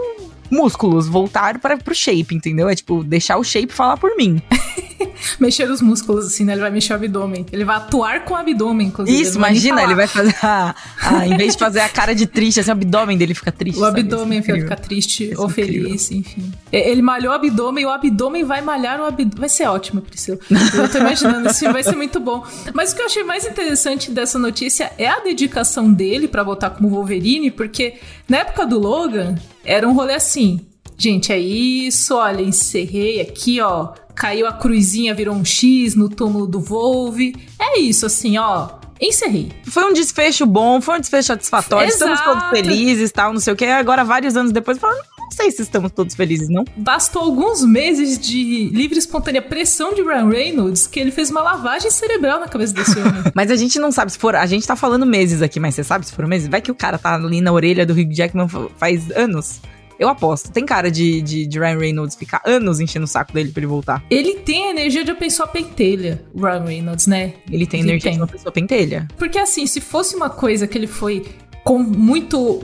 músculos 0.49 1.07
voltar 1.07 1.59
para 1.59 1.77
pro 1.77 1.95
shape, 1.95 2.35
entendeu? 2.35 2.69
É 2.69 2.75
tipo, 2.75 3.03
deixar 3.03 3.37
o 3.37 3.43
shape 3.43 3.73
falar 3.73 3.97
por 3.97 4.15
mim. 4.15 4.41
mexer 5.39 5.69
os 5.69 5.81
músculos, 5.81 6.25
assim, 6.27 6.43
né? 6.43 6.53
Ele 6.53 6.61
vai 6.61 6.71
mexer 6.71 6.93
o 6.93 6.95
abdômen. 6.95 7.45
Ele 7.51 7.63
vai 7.63 7.77
atuar 7.77 8.25
com 8.25 8.33
o 8.33 8.37
abdômen, 8.37 8.87
inclusive. 8.87 9.21
Isso, 9.21 9.37
imagina, 9.37 9.83
ele 9.83 9.95
vai 9.95 10.07
fazer 10.07 10.35
a, 10.41 10.75
a, 11.01 11.27
Em 11.27 11.37
vez 11.37 11.53
de 11.53 11.59
fazer 11.59 11.81
a 11.81 11.89
cara 11.89 12.13
de 12.13 12.25
triste, 12.25 12.59
assim, 12.59 12.69
o 12.69 12.73
abdômen 12.73 13.17
dele 13.17 13.33
fica 13.33 13.51
triste. 13.51 13.77
O 13.77 13.81
sabe? 13.81 14.01
abdômen 14.01 14.41
vai 14.41 14.61
ficar 14.61 14.77
triste 14.77 15.31
Isso 15.31 15.41
ou 15.41 15.49
feliz, 15.49 16.11
enfim. 16.11 16.51
Ele 16.71 17.01
malhou 17.01 17.31
o 17.31 17.35
abdômen 17.35 17.83
e 17.83 17.85
o 17.85 17.89
abdômen 17.89 18.43
vai 18.43 18.61
malhar 18.61 18.99
o 18.99 19.05
abdômen. 19.05 19.33
Vai 19.37 19.49
ser 19.49 19.67
ótimo, 19.67 20.01
Priscila. 20.01 20.37
Eu 20.73 20.89
tô 20.89 20.97
imaginando, 20.97 21.49
assim, 21.49 21.71
vai 21.71 21.83
ser 21.83 21.95
muito 21.95 22.19
bom. 22.19 22.43
Mas 22.73 22.91
o 22.91 22.95
que 22.95 23.01
eu 23.01 23.05
achei 23.05 23.23
mais 23.23 23.45
interessante 23.45 24.11
dessa 24.11 24.37
notícia 24.39 24.91
é 24.97 25.07
a 25.07 25.19
dedicação 25.19 25.91
dele 25.91 26.27
para 26.27 26.43
voltar 26.43 26.69
como 26.71 26.89
Wolverine, 26.89 27.51
porque 27.51 27.95
na 28.27 28.37
época 28.37 28.65
do 28.65 28.79
Logan, 28.79 29.35
era 29.63 29.87
um 29.87 29.93
rolê 29.93 30.13
assim. 30.13 30.59
Gente, 30.97 31.31
é 31.31 31.37
isso, 31.37 32.15
olha, 32.15 32.41
encerrei 32.41 33.19
aqui, 33.19 33.59
ó 33.59 33.93
caiu 34.15 34.47
a 34.47 34.53
cruzinha, 34.53 35.13
virou 35.13 35.35
um 35.35 35.43
X 35.45 35.95
no 35.95 36.09
túmulo 36.09 36.47
do 36.47 36.59
Volve. 36.59 37.35
É 37.59 37.79
isso, 37.79 38.05
assim, 38.05 38.37
ó. 38.37 38.69
encerrei. 38.99 39.51
Foi 39.65 39.83
um 39.85 39.93
desfecho 39.93 40.45
bom, 40.45 40.79
foi 40.81 40.97
um 40.97 40.99
desfecho 40.99 41.27
satisfatório, 41.27 41.89
estamos 41.89 42.19
Exato. 42.19 42.39
todos 42.39 42.49
felizes, 42.49 43.11
tal, 43.11 43.33
não 43.33 43.39
sei 43.39 43.53
o 43.53 43.55
que. 43.55 43.65
Agora, 43.65 44.03
vários 44.03 44.35
anos 44.37 44.51
depois, 44.53 44.77
fala, 44.77 44.95
não 45.19 45.31
sei 45.31 45.51
se 45.51 45.61
estamos 45.63 45.91
todos 45.91 46.15
felizes, 46.15 46.47
não. 46.49 46.63
Bastou 46.77 47.23
alguns 47.23 47.63
meses 47.65 48.17
de 48.17 48.69
livre 48.69 48.95
e 48.95 48.99
espontânea 48.99 49.41
pressão 49.41 49.93
de 49.93 50.01
Ryan 50.01 50.29
Reynolds 50.29 50.87
que 50.87 50.99
ele 50.99 51.11
fez 51.11 51.29
uma 51.29 51.41
lavagem 51.41 51.91
cerebral 51.91 52.39
na 52.39 52.47
cabeça 52.47 52.73
desse 52.73 52.97
homem. 52.97 53.23
Mas 53.35 53.51
a 53.51 53.55
gente 53.57 53.77
não 53.79 53.91
sabe 53.91 54.11
se 54.13 54.17
for. 54.17 54.33
A 54.35 54.45
gente 54.45 54.65
tá 54.65 54.75
falando 54.77 55.05
meses 55.05 55.41
aqui, 55.41 55.59
mas 55.59 55.75
você 55.75 55.83
sabe 55.83 56.05
se 56.05 56.13
foram 56.13 56.29
meses? 56.29 56.47
Vai 56.47 56.61
que 56.61 56.71
o 56.71 56.75
cara 56.75 56.97
tá 56.97 57.15
ali 57.15 57.41
na 57.41 57.51
orelha 57.51 57.85
do 57.85 57.91
Hugh 57.93 58.13
Jackman 58.13 58.47
fa- 58.47 58.67
faz 58.77 59.11
anos. 59.11 59.59
Eu 59.99 60.09
aposto. 60.09 60.51
Tem 60.51 60.65
cara 60.65 60.91
de, 60.91 61.21
de, 61.21 61.45
de 61.45 61.59
Ryan 61.59 61.77
Reynolds 61.79 62.15
ficar 62.15 62.41
anos 62.45 62.79
enchendo 62.79 63.05
o 63.05 63.07
saco 63.07 63.31
dele 63.33 63.51
pra 63.51 63.59
ele 63.61 63.67
voltar. 63.67 64.03
Ele 64.09 64.35
tem 64.35 64.67
a 64.67 64.71
energia 64.71 65.03
de 65.03 65.11
uma 65.11 65.17
pessoa 65.17 65.47
pentelha, 65.47 66.21
o 66.33 66.41
Ryan 66.41 66.63
Reynolds, 66.65 67.07
né? 67.07 67.33
Ele 67.51 67.65
tem 67.65 67.79
Ele 67.81 67.89
energia 67.91 68.11
tem. 68.11 68.17
de 68.17 68.21
uma 68.21 68.27
pessoa 68.27 68.51
pentelha. 68.51 69.07
Porque 69.17 69.37
assim, 69.39 69.65
se 69.67 69.79
fosse 69.81 70.15
uma 70.15 70.29
coisa 70.29 70.67
que 70.67 70.77
ele 70.77 70.87
foi 70.87 71.25
com 71.63 71.79
muito 71.79 72.61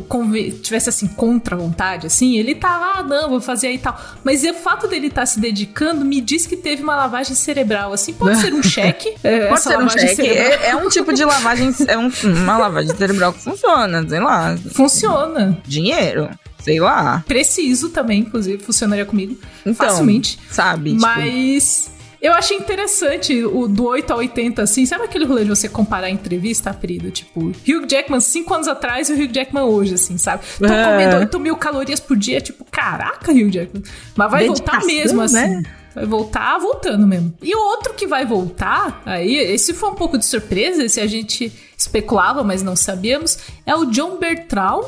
tivesse 0.61 0.89
assim 0.89 1.07
contra 1.07 1.55
a 1.55 1.57
vontade, 1.57 2.05
assim, 2.05 2.37
ele 2.37 2.53
tá 2.53 2.93
ah, 2.97 3.03
não, 3.03 3.29
vou 3.31 3.41
fazer 3.41 3.65
aí 3.67 3.75
e 3.75 3.79
tal. 3.79 3.99
Mas 4.23 4.43
o 4.43 4.53
fato 4.53 4.87
dele 4.87 5.07
estar 5.07 5.25
se 5.25 5.39
dedicando 5.39 6.05
me 6.05 6.21
diz 6.21 6.45
que 6.45 6.55
teve 6.55 6.83
uma 6.83 6.95
lavagem 6.95 7.33
cerebral, 7.33 7.93
assim, 7.93 8.13
pode 8.13 8.37
ser 8.39 8.53
um 8.53 8.61
cheque. 8.63 9.15
é, 9.23 9.47
Pode 9.47 9.61
ser 9.61 9.69
um 9.69 9.85
lavagem 9.85 9.99
cheque. 10.07 10.15
cerebral. 10.17 10.59
É, 10.61 10.69
é 10.69 10.75
um 10.75 10.87
tipo 10.87 11.11
de 11.13 11.25
lavagem. 11.25 11.73
É 11.87 11.97
um- 11.97 12.11
uma 12.25 12.57
lavagem 12.59 12.95
cerebral 12.95 13.33
que 13.33 13.39
funciona, 13.39 14.07
sei 14.07 14.19
lá. 14.19 14.55
Funciona. 14.71 15.57
Dinheiro. 15.65 16.29
Sei 16.61 16.79
lá. 16.79 17.23
Preciso 17.27 17.89
também, 17.89 18.19
inclusive, 18.21 18.63
funcionaria 18.63 19.05
comigo. 19.05 19.37
Então, 19.61 19.73
facilmente. 19.73 20.37
Sabe? 20.49 20.91
Tipo, 20.91 21.01
Mas 21.01 21.91
eu 22.21 22.33
achei 22.33 22.55
interessante 22.57 23.43
o 23.43 23.67
do 23.67 23.85
8 23.85 24.13
a 24.13 24.15
80, 24.17 24.61
assim. 24.61 24.85
Sabe 24.85 25.05
aquele 25.05 25.25
rolê 25.25 25.43
de 25.43 25.49
você 25.49 25.67
comparar 25.67 26.07
a 26.07 26.09
entrevista, 26.11 26.69
Aprido? 26.69 27.09
Tipo, 27.09 27.47
Hugh 27.47 27.87
Jackman 27.89 28.19
5 28.19 28.53
anos 28.53 28.67
atrás 28.67 29.09
e 29.09 29.13
o 29.13 29.15
Hugh 29.15 29.31
Jackman 29.33 29.63
hoje, 29.63 29.95
assim, 29.95 30.17
sabe? 30.17 30.43
Tô 30.59 30.65
É. 30.65 30.85
comendo 30.91 31.17
8 31.17 31.39
mil 31.39 31.55
calorias 31.57 31.99
por 31.99 32.15
dia. 32.15 32.39
Tipo, 32.39 32.63
caraca, 32.69 33.31
Hugh 33.31 33.49
Jackman. 33.51 33.83
Mas 34.15 34.31
vai 34.31 34.45
voltar 34.47 34.79
Dedicação, 34.81 34.95
mesmo, 34.95 35.21
assim. 35.21 35.33
né? 35.33 35.63
Vai 35.93 36.05
voltar 36.05 36.57
voltando 36.57 37.05
mesmo. 37.05 37.33
E 37.41 37.53
o 37.53 37.59
outro 37.59 37.93
que 37.93 38.07
vai 38.07 38.25
voltar, 38.25 39.01
aí, 39.05 39.35
esse 39.35 39.73
foi 39.73 39.89
um 39.89 39.95
pouco 39.95 40.17
de 40.17 40.25
surpresa, 40.25 40.85
esse 40.85 41.01
a 41.01 41.07
gente 41.07 41.51
especulava, 41.77 42.43
mas 42.45 42.63
não 42.63 42.77
sabíamos, 42.77 43.37
é 43.65 43.75
o 43.75 43.85
John 43.87 44.17
Bertrand, 44.17 44.85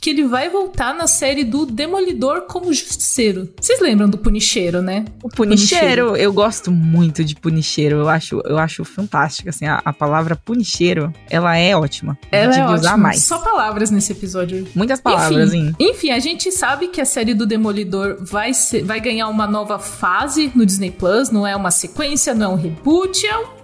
que 0.00 0.10
ele 0.10 0.24
vai 0.26 0.48
voltar 0.48 0.94
na 0.94 1.06
série 1.06 1.44
do 1.44 1.66
Demolidor 1.66 2.42
como 2.42 2.72
Justiceiro. 2.72 3.48
Vocês 3.60 3.80
lembram 3.80 4.08
do 4.08 4.18
Punicheiro, 4.18 4.80
né? 4.80 5.04
O 5.22 5.28
punicheiro, 5.28 6.16
eu 6.16 6.32
gosto 6.32 6.70
muito 6.70 7.24
de 7.24 7.34
punicheiro. 7.34 7.96
Eu 7.96 8.08
acho, 8.08 8.40
eu 8.44 8.58
acho 8.58 8.84
fantástico. 8.84 9.48
Assim, 9.48 9.66
a, 9.66 9.80
a 9.84 9.92
palavra 9.92 10.36
punicheiro, 10.36 11.12
ela 11.28 11.56
é 11.56 11.76
ótima. 11.76 12.18
Ela 12.30 12.54
é 12.54 12.64
usar 12.64 12.92
ótima. 12.92 12.96
mais. 12.96 13.24
Só 13.24 13.38
palavras 13.38 13.90
nesse 13.90 14.12
episódio. 14.12 14.66
Muitas 14.74 15.00
palavras, 15.00 15.52
enfim, 15.52 15.74
hein? 15.78 15.90
enfim, 15.90 16.10
a 16.10 16.18
gente 16.18 16.52
sabe 16.52 16.88
que 16.88 17.00
a 17.00 17.04
série 17.04 17.34
do 17.34 17.46
Demolidor 17.46 18.18
vai, 18.20 18.54
ser, 18.54 18.84
vai 18.84 19.00
ganhar 19.00 19.28
uma 19.28 19.46
nova 19.46 19.78
fase 19.78 20.52
no 20.54 20.64
Disney 20.64 20.90
Plus. 20.90 21.30
Não 21.30 21.46
é 21.46 21.56
uma 21.56 21.70
sequência, 21.70 22.34
não 22.34 22.52
é 22.52 22.54
um 22.54 22.56
reboot, 22.56 23.26
é 23.26 23.38
um, 23.38 23.57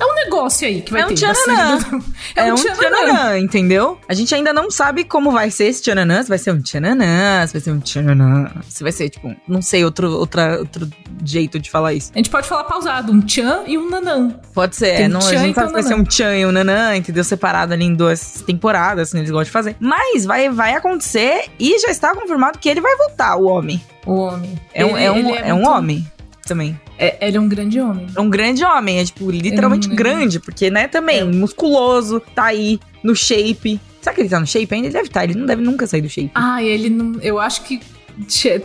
é 0.00 0.04
um 0.04 0.14
negócio 0.14 0.66
aí 0.66 0.80
que 0.82 0.90
vai 0.92 1.02
É 1.02 1.06
um 1.06 1.08
ter. 1.08 1.20
da 1.26 1.34
série 1.34 1.56
tchananã. 1.56 1.76
do- 1.78 2.04
É 2.36 2.52
um 2.52 2.54
tchananã. 2.56 2.76
tchananã, 2.78 3.38
entendeu? 3.38 3.98
A 4.08 4.14
gente 4.14 4.34
ainda 4.34 4.52
não 4.52 4.70
sabe 4.70 5.04
como 5.04 5.30
vai 5.30 5.50
ser 5.50 5.64
esse 5.66 5.82
tchananã. 5.82 6.22
Se 6.22 6.28
vai 6.28 6.38
ser 6.38 6.52
um 6.52 6.60
tchananã, 6.62 7.46
se 7.46 7.52
vai 7.52 7.60
ser 7.60 7.70
um 7.72 7.80
tchananã. 7.80 8.50
Se 8.68 8.82
vai 8.82 8.92
ser, 8.92 9.10
tipo, 9.10 9.34
não 9.46 9.60
sei, 9.62 9.84
outro, 9.84 10.10
outra, 10.12 10.58
outro 10.58 10.88
jeito 11.24 11.58
de 11.58 11.70
falar 11.70 11.92
isso. 11.92 12.10
A 12.14 12.18
gente 12.18 12.30
pode 12.30 12.48
falar 12.48 12.64
pausado, 12.64 13.12
um 13.12 13.20
tchan 13.20 13.62
e 13.66 13.76
um 13.76 13.88
nanã. 13.90 14.30
Pode 14.54 14.74
ser, 14.76 14.96
Tem 14.96 15.08
não, 15.08 15.20
a 15.20 15.34
gente 15.36 15.54
sabe 15.54 15.66
se 15.68 15.72
vai 15.74 15.82
ser 15.82 15.94
um 15.94 16.04
tchan 16.04 16.36
e 16.36 16.46
um 16.46 16.52
nanã, 16.52 16.96
entendeu? 16.96 17.22
Separado 17.22 17.72
ali 17.74 17.84
em 17.84 17.94
duas 17.94 18.42
temporadas, 18.46 19.08
assim, 19.08 19.18
eles 19.18 19.30
gostam 19.30 19.44
de 19.44 19.50
fazer. 19.50 19.76
Mas 19.78 20.24
vai, 20.24 20.48
vai 20.48 20.74
acontecer 20.74 21.44
e 21.58 21.78
já 21.78 21.88
está 21.88 22.14
confirmado 22.14 22.58
que 22.58 22.68
ele 22.68 22.80
vai 22.80 22.96
voltar, 22.96 23.36
o 23.36 23.44
homem. 23.46 23.80
O 24.06 24.14
homem. 24.14 24.58
É 24.72 24.84
um, 24.84 24.96
Ele- 24.96 25.04
é 25.04 25.10
um, 25.12 25.16
ele 25.18 25.38
é 25.38 25.52
um 25.52 25.56
muito- 25.58 25.70
homem 25.70 26.12
também. 26.50 26.78
É, 26.98 27.26
ele 27.26 27.36
é 27.36 27.40
um 27.40 27.48
grande 27.48 27.80
homem. 27.80 28.06
É 28.14 28.20
um 28.20 28.28
grande 28.28 28.64
homem, 28.64 28.98
é 28.98 29.04
tipo, 29.04 29.30
literalmente 29.30 29.88
é 29.88 29.92
um 29.92 29.94
grande, 29.96 30.40
porque, 30.40 30.68
né, 30.68 30.88
também, 30.88 31.20
É. 31.20 31.24
musculoso, 31.24 32.20
tá 32.34 32.46
aí, 32.46 32.78
no 33.02 33.14
shape. 33.14 33.80
Será 34.02 34.14
que 34.14 34.20
ele 34.22 34.28
tá 34.28 34.40
no 34.40 34.46
shape 34.46 34.74
ainda? 34.74 34.88
Ele 34.88 34.92
deve 34.94 35.06
estar, 35.08 35.24
ele 35.24 35.34
não 35.34 35.46
deve 35.46 35.62
nunca 35.62 35.86
sair 35.86 36.02
do 36.02 36.08
shape. 36.08 36.32
Ah, 36.34 36.62
ele 36.62 36.90
não. 36.90 37.20
Eu 37.20 37.38
acho 37.38 37.62
que 37.62 37.80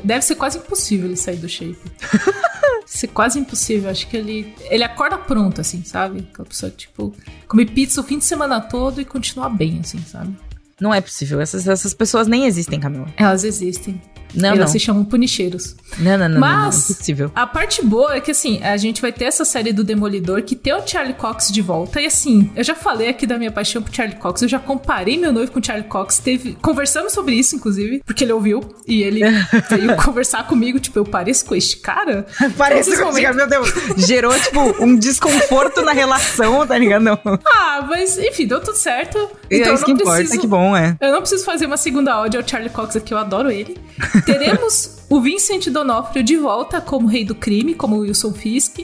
deve 0.03 0.23
ser 0.25 0.35
quase 0.35 0.57
impossível 0.57 1.05
ele 1.05 1.15
sair 1.15 1.37
do 1.37 1.47
shape. 1.47 1.77
ser 2.85 3.07
quase 3.07 3.37
impossível. 3.39 3.89
Acho 3.89 4.07
que 4.07 4.17
ele. 4.17 4.53
Ele 4.69 4.83
acorda 4.83 5.17
pronto, 5.17 5.61
assim, 5.61 5.83
sabe? 5.83 6.27
Aquela 6.31 6.47
pessoa, 6.47 6.71
tipo, 6.71 7.13
come 7.47 7.65
pizza 7.65 8.01
o 8.01 8.03
fim 8.03 8.17
de 8.17 8.25
semana 8.25 8.59
todo 8.59 8.99
e 8.99 9.05
continua 9.05 9.47
bem, 9.49 9.79
assim, 9.81 9.99
sabe? 9.99 10.35
Não 10.79 10.93
é 10.93 10.99
possível, 10.99 11.39
essas, 11.39 11.67
essas 11.67 11.93
pessoas 11.93 12.27
nem 12.27 12.45
existem, 12.45 12.79
Camila. 12.79 13.07
Elas 13.15 13.43
existem. 13.45 14.01
Não, 14.35 14.49
Elas 14.49 14.59
não. 14.59 14.67
se 14.67 14.79
chamam 14.79 15.05
punicheiros. 15.05 15.75
Não, 15.97 16.17
não, 16.17 16.29
não, 16.29 16.29
não, 16.29 16.39
não, 16.39 16.47
é 16.47 16.51
Mas-. 16.65 16.97
A 17.35 17.47
parte 17.47 17.83
boa 17.83 18.15
é 18.15 18.19
que, 18.21 18.31
assim, 18.31 18.61
a 18.63 18.75
gente 18.77 19.01
vai 19.01 19.11
ter 19.11 19.25
essa 19.25 19.45
série 19.45 19.71
do 19.71 19.83
Demolidor 19.83 20.41
que 20.43 20.55
tem 20.55 20.73
o 20.73 20.85
Charlie 20.85 21.13
Cox 21.13 21.51
de 21.51 21.61
volta. 21.61 22.01
E, 22.01 22.05
assim, 22.05 22.49
eu 22.55 22.63
já 22.63 22.75
falei 22.75 23.09
aqui 23.09 23.25
da 23.25 23.37
minha 23.37 23.51
paixão 23.51 23.81
por 23.81 23.93
Charlie 23.93 24.17
Cox. 24.17 24.41
Eu 24.41 24.47
já 24.47 24.59
comparei 24.59 25.17
meu 25.17 25.31
noivo 25.31 25.51
com 25.51 25.59
o 25.59 25.63
Charlie 25.63 25.87
Cox. 25.87 26.19
Teve... 26.19 26.57
Conversamos 26.61 27.13
sobre 27.13 27.35
isso, 27.35 27.55
inclusive, 27.55 28.01
porque 28.05 28.23
ele 28.23 28.33
ouviu. 28.33 28.61
E 28.87 29.03
ele 29.03 29.21
veio 29.69 29.95
conversar 29.97 30.45
comigo. 30.47 30.79
Tipo, 30.79 30.99
eu 30.99 31.05
pareço 31.05 31.45
com 31.45 31.55
este 31.55 31.77
cara? 31.77 32.25
Que, 32.75 32.91
os 32.91 32.99
momentos- 32.99 33.35
meu 33.35 33.47
Deus, 33.47 33.73
gerou, 33.97 34.37
tipo, 34.39 34.83
um 34.83 34.95
desconforto 34.95 35.81
na 35.81 35.91
relação, 35.91 36.65
tá 36.65 36.77
ligado? 36.77 37.03
Não. 37.03 37.19
Ah, 37.45 37.85
mas, 37.87 38.17
enfim, 38.17 38.47
deu 38.47 38.59
tudo 38.61 38.75
certo. 38.75 39.17
E 39.49 39.57
então 39.57 39.71
é 39.71 39.75
isso 39.75 39.85
que 39.85 39.93
não 39.93 39.99
importa, 39.99 40.17
preciso... 40.19 40.41
que 40.41 40.47
bom, 40.47 40.75
é. 40.75 40.97
Eu 40.99 41.11
não 41.11 41.19
preciso 41.19 41.43
fazer 41.45 41.65
uma 41.65 41.77
segunda 41.77 42.19
ódio 42.19 42.39
ao 42.39 42.47
Charlie 42.47 42.69
Cox 42.69 42.95
aqui, 42.95 43.13
eu 43.13 43.17
adoro 43.17 43.49
ele. 43.51 43.77
Teremos 44.25 44.97
o 45.09 45.21
Vincent 45.21 45.67
D'Onofrio 45.67 46.23
de 46.23 46.35
volta 46.35 46.81
como 46.81 47.07
rei 47.07 47.23
do 47.23 47.35
crime, 47.35 47.75
como 47.75 47.97
Wilson 47.97 48.33
Fisk. 48.33 48.79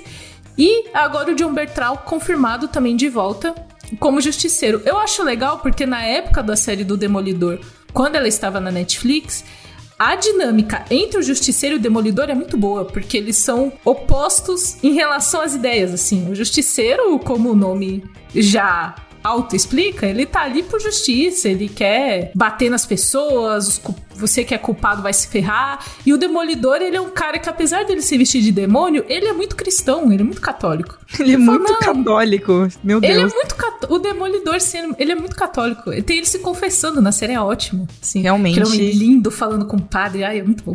E 0.57 0.85
agora 0.93 1.31
o 1.31 1.35
John 1.35 1.53
Bertrand 1.53 1.97
confirmado 2.05 2.67
também 2.67 2.95
de 2.95 3.09
volta 3.09 3.55
como 3.99 4.21
justiceiro. 4.21 4.81
Eu 4.85 4.97
acho 4.97 5.23
legal 5.23 5.59
porque 5.59 5.85
na 5.85 6.03
época 6.03 6.43
da 6.43 6.55
série 6.55 6.83
do 6.83 6.95
Demolidor, 6.95 7.59
quando 7.93 8.15
ela 8.15 8.27
estava 8.27 8.59
na 8.59 8.71
Netflix, 8.71 9.43
a 9.97 10.15
dinâmica 10.15 10.85
entre 10.89 11.19
o 11.19 11.23
Justiceiro 11.23 11.75
e 11.75 11.77
o 11.77 11.81
Demolidor 11.81 12.29
é 12.29 12.33
muito 12.33 12.57
boa, 12.57 12.85
porque 12.85 13.17
eles 13.17 13.37
são 13.37 13.71
opostos 13.85 14.77
em 14.83 14.93
relação 14.93 15.41
às 15.41 15.53
ideias, 15.53 15.93
assim. 15.93 16.27
O 16.29 16.33
Justiceiro, 16.33 17.19
como 17.19 17.51
o 17.51 17.55
nome 17.55 18.03
já 18.33 18.95
auto-explica, 19.23 20.07
ele 20.07 20.25
tá 20.25 20.41
ali 20.41 20.63
por 20.63 20.79
justiça, 20.79 21.47
ele 21.47 21.69
quer 21.69 22.31
bater 22.33 22.69
nas 22.69 22.85
pessoas, 22.85 23.67
os 23.67 23.81
você 24.15 24.43
que 24.43 24.53
é 24.53 24.57
culpado 24.57 25.01
vai 25.01 25.13
se 25.13 25.27
ferrar. 25.27 25.83
E 26.05 26.13
o 26.13 26.17
Demolidor, 26.17 26.77
ele 26.81 26.95
é 26.95 27.01
um 27.01 27.09
cara 27.09 27.39
que, 27.39 27.49
apesar 27.49 27.85
dele 27.85 28.01
se 28.01 28.17
vestir 28.17 28.41
de 28.41 28.51
demônio, 28.51 29.05
ele 29.07 29.25
é 29.27 29.33
muito 29.33 29.55
cristão, 29.55 30.11
ele 30.11 30.21
é 30.21 30.25
muito 30.25 30.41
católico. 30.41 30.99
Ele 31.19 31.31
é 31.31 31.33
Ele 31.35 31.45
falou, 31.45 31.59
muito 31.59 31.73
"Não, 31.73 31.79
católico, 32.03 32.67
meu 32.81 32.99
Ele 32.99 33.07
é 33.07 33.15
Deus. 33.17 33.33
muito 33.33 33.53
católico. 33.55 33.93
O 33.93 33.99
Demolidor, 33.99 34.61
sim, 34.61 34.93
ele 34.97 35.11
é 35.11 35.15
muito 35.15 35.35
católico. 35.35 35.91
Tem 36.03 36.19
ele 36.19 36.25
se 36.25 36.39
confessando 36.39 37.01
na 37.01 37.11
série, 37.11 37.33
é 37.33 37.41
ótimo. 37.41 37.85
Sim, 38.01 38.21
Realmente. 38.21 38.61
Aquele 38.61 38.75
homem 38.75 38.91
lindo 38.91 39.29
falando 39.29 39.65
com 39.65 39.75
o 39.75 39.81
padre. 39.81 40.23
Ai, 40.23 40.39
é 40.39 40.43
muito 40.43 40.63
bom. 40.63 40.73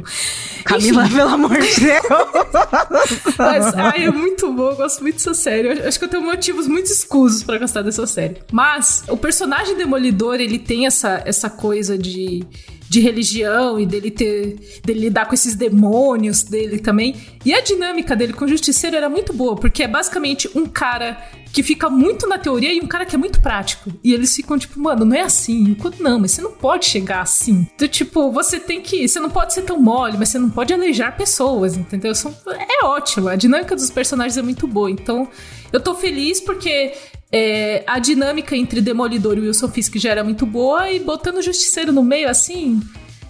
Camila, 0.62 1.06
Enfim, 1.06 1.16
pelo 1.16 1.30
amor 1.30 1.58
de 1.58 1.80
Deus. 1.80 2.04
mas, 3.38 3.74
ai, 3.74 4.04
é 4.04 4.10
muito 4.10 4.52
bom. 4.52 4.70
Eu 4.70 4.76
gosto 4.76 5.00
muito 5.02 5.14
dessa 5.14 5.32
série. 5.34 5.68
Eu 5.80 5.88
acho 5.88 5.98
que 5.98 6.04
eu 6.04 6.08
tenho 6.08 6.22
motivos 6.22 6.66
muito 6.68 6.86
escusos 6.86 7.42
pra 7.42 7.58
gostar 7.58 7.80
dessa 7.82 8.06
série. 8.06 8.36
Mas 8.52 9.04
o 9.08 9.16
personagem 9.16 9.74
Demolidor, 9.76 10.34
ele 10.34 10.58
tem 10.58 10.86
essa, 10.86 11.22
essa 11.24 11.48
coisa 11.48 11.96
de 11.96 12.44
de 12.88 13.00
religião 13.00 13.78
e 13.78 13.86
dele 13.86 14.10
ter 14.10 14.80
dele 14.84 15.00
lidar 15.00 15.26
com 15.26 15.34
esses 15.34 15.54
demônios 15.54 16.42
dele 16.42 16.78
também. 16.78 17.16
E 17.44 17.52
a 17.52 17.60
dinâmica 17.60 18.14
dele 18.14 18.32
com 18.32 18.44
o 18.44 18.48
Justiceiro 18.48 18.96
era 18.96 19.08
muito 19.08 19.32
boa, 19.32 19.56
porque 19.56 19.82
é 19.82 19.88
basicamente 19.88 20.48
um 20.54 20.66
cara 20.66 21.18
que 21.52 21.62
fica 21.62 21.88
muito 21.88 22.26
na 22.26 22.38
teoria 22.38 22.72
e 22.72 22.80
um 22.80 22.86
cara 22.86 23.06
que 23.06 23.14
é 23.14 23.18
muito 23.18 23.40
prático. 23.40 23.90
E 24.04 24.12
eles 24.12 24.34
ficam 24.34 24.58
tipo, 24.58 24.78
mano, 24.78 25.04
não 25.04 25.16
é 25.16 25.22
assim. 25.22 25.62
Enquanto 25.70 26.02
não, 26.02 26.18
mas 26.18 26.32
você 26.32 26.42
não 26.42 26.52
pode 26.52 26.84
chegar 26.84 27.22
assim. 27.22 27.66
Então, 27.74 27.88
tipo, 27.88 28.30
você 28.30 28.60
tem 28.60 28.80
que. 28.82 29.08
Você 29.08 29.18
não 29.18 29.30
pode 29.30 29.54
ser 29.54 29.62
tão 29.62 29.80
mole, 29.80 30.18
mas 30.18 30.28
você 30.28 30.38
não 30.38 30.50
pode 30.50 30.74
aleijar 30.74 31.16
pessoas, 31.16 31.76
entendeu? 31.76 32.14
São, 32.14 32.34
é 32.46 32.84
ótimo. 32.84 33.28
A 33.28 33.36
dinâmica 33.36 33.74
dos 33.74 33.90
personagens 33.90 34.36
é 34.36 34.42
muito 34.42 34.66
boa. 34.66 34.90
Então, 34.90 35.28
eu 35.72 35.80
tô 35.80 35.94
feliz 35.94 36.40
porque 36.40 36.92
é, 37.32 37.82
a 37.86 37.98
dinâmica 37.98 38.56
entre 38.56 38.80
Demolidor 38.80 39.36
e 39.36 39.40
Wilson 39.40 39.68
Fisk 39.68 39.96
já 39.96 40.10
era 40.10 40.24
muito 40.24 40.46
boa 40.46 40.90
e 40.90 40.98
botando 41.00 41.36
o 41.38 41.42
Justiceiro 41.42 41.92
no 41.92 42.02
meio 42.02 42.28
assim. 42.28 42.80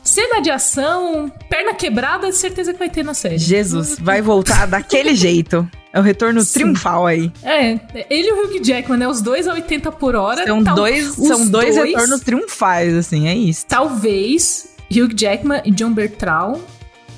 Cena 0.05 0.41
de 0.41 0.51
ação, 0.51 1.31
perna 1.51 1.75
quebrada, 1.75 2.31
certeza 2.31 2.73
que 2.73 2.79
vai 2.79 2.89
ter 2.89 3.05
na 3.05 3.13
série. 3.13 3.39
Jesus, 3.39 3.97
vai 3.99 4.23
voltar 4.23 4.67
daquele 4.67 5.15
jeito. 5.17 5.69
É 5.93 5.99
o 5.99 6.03
retorno 6.03 6.43
Sim. 6.43 6.53
triunfal 6.53 7.07
aí. 7.07 7.33
É, 7.43 7.81
ele 8.11 8.29
e 8.29 8.33
o 8.33 8.45
Hugh 8.45 8.63
Jackman, 8.63 8.99
né? 8.99 9.09
Os 9.09 9.21
dois 9.21 9.49
a 9.49 9.55
80 9.55 9.91
por 9.93 10.15
hora. 10.15 10.45
São 10.47 10.63
tal- 10.63 10.77
dois, 10.77 11.07
são 11.15 11.49
dois, 11.49 11.75
retornos 11.77 12.21
triunfais, 12.21 12.95
assim, 12.95 13.27
é 13.27 13.35
isso. 13.35 13.65
Talvez 13.67 14.69
Hugh 14.91 15.13
Jackman 15.17 15.63
e 15.65 15.71
John 15.73 15.93
Bertrand 15.93 16.61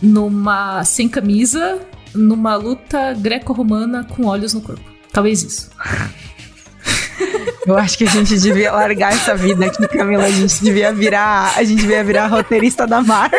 numa 0.00 0.82
sem 0.84 1.08
camisa, 1.08 1.80
numa 2.14 2.54
luta 2.56 3.12
greco-romana 3.14 4.04
com 4.04 4.24
olhos 4.26 4.54
no 4.54 4.60
corpo. 4.62 4.80
Talvez 5.12 5.42
isso. 5.42 5.70
Eu 7.68 7.76
acho 7.76 7.98
que 7.98 8.04
a 8.04 8.06
gente 8.06 8.34
devia 8.38 8.72
largar 8.72 9.12
essa 9.12 9.36
vida 9.36 9.66
aqui, 9.66 9.86
Camila. 9.88 10.24
A 10.24 10.30
gente 10.30 10.64
devia 10.64 10.90
virar. 10.90 11.52
A 11.54 11.62
gente 11.62 11.82
devia 11.82 12.02
virar 12.02 12.26
roteirista 12.26 12.86
da 12.86 13.02
Marvel. 13.02 13.38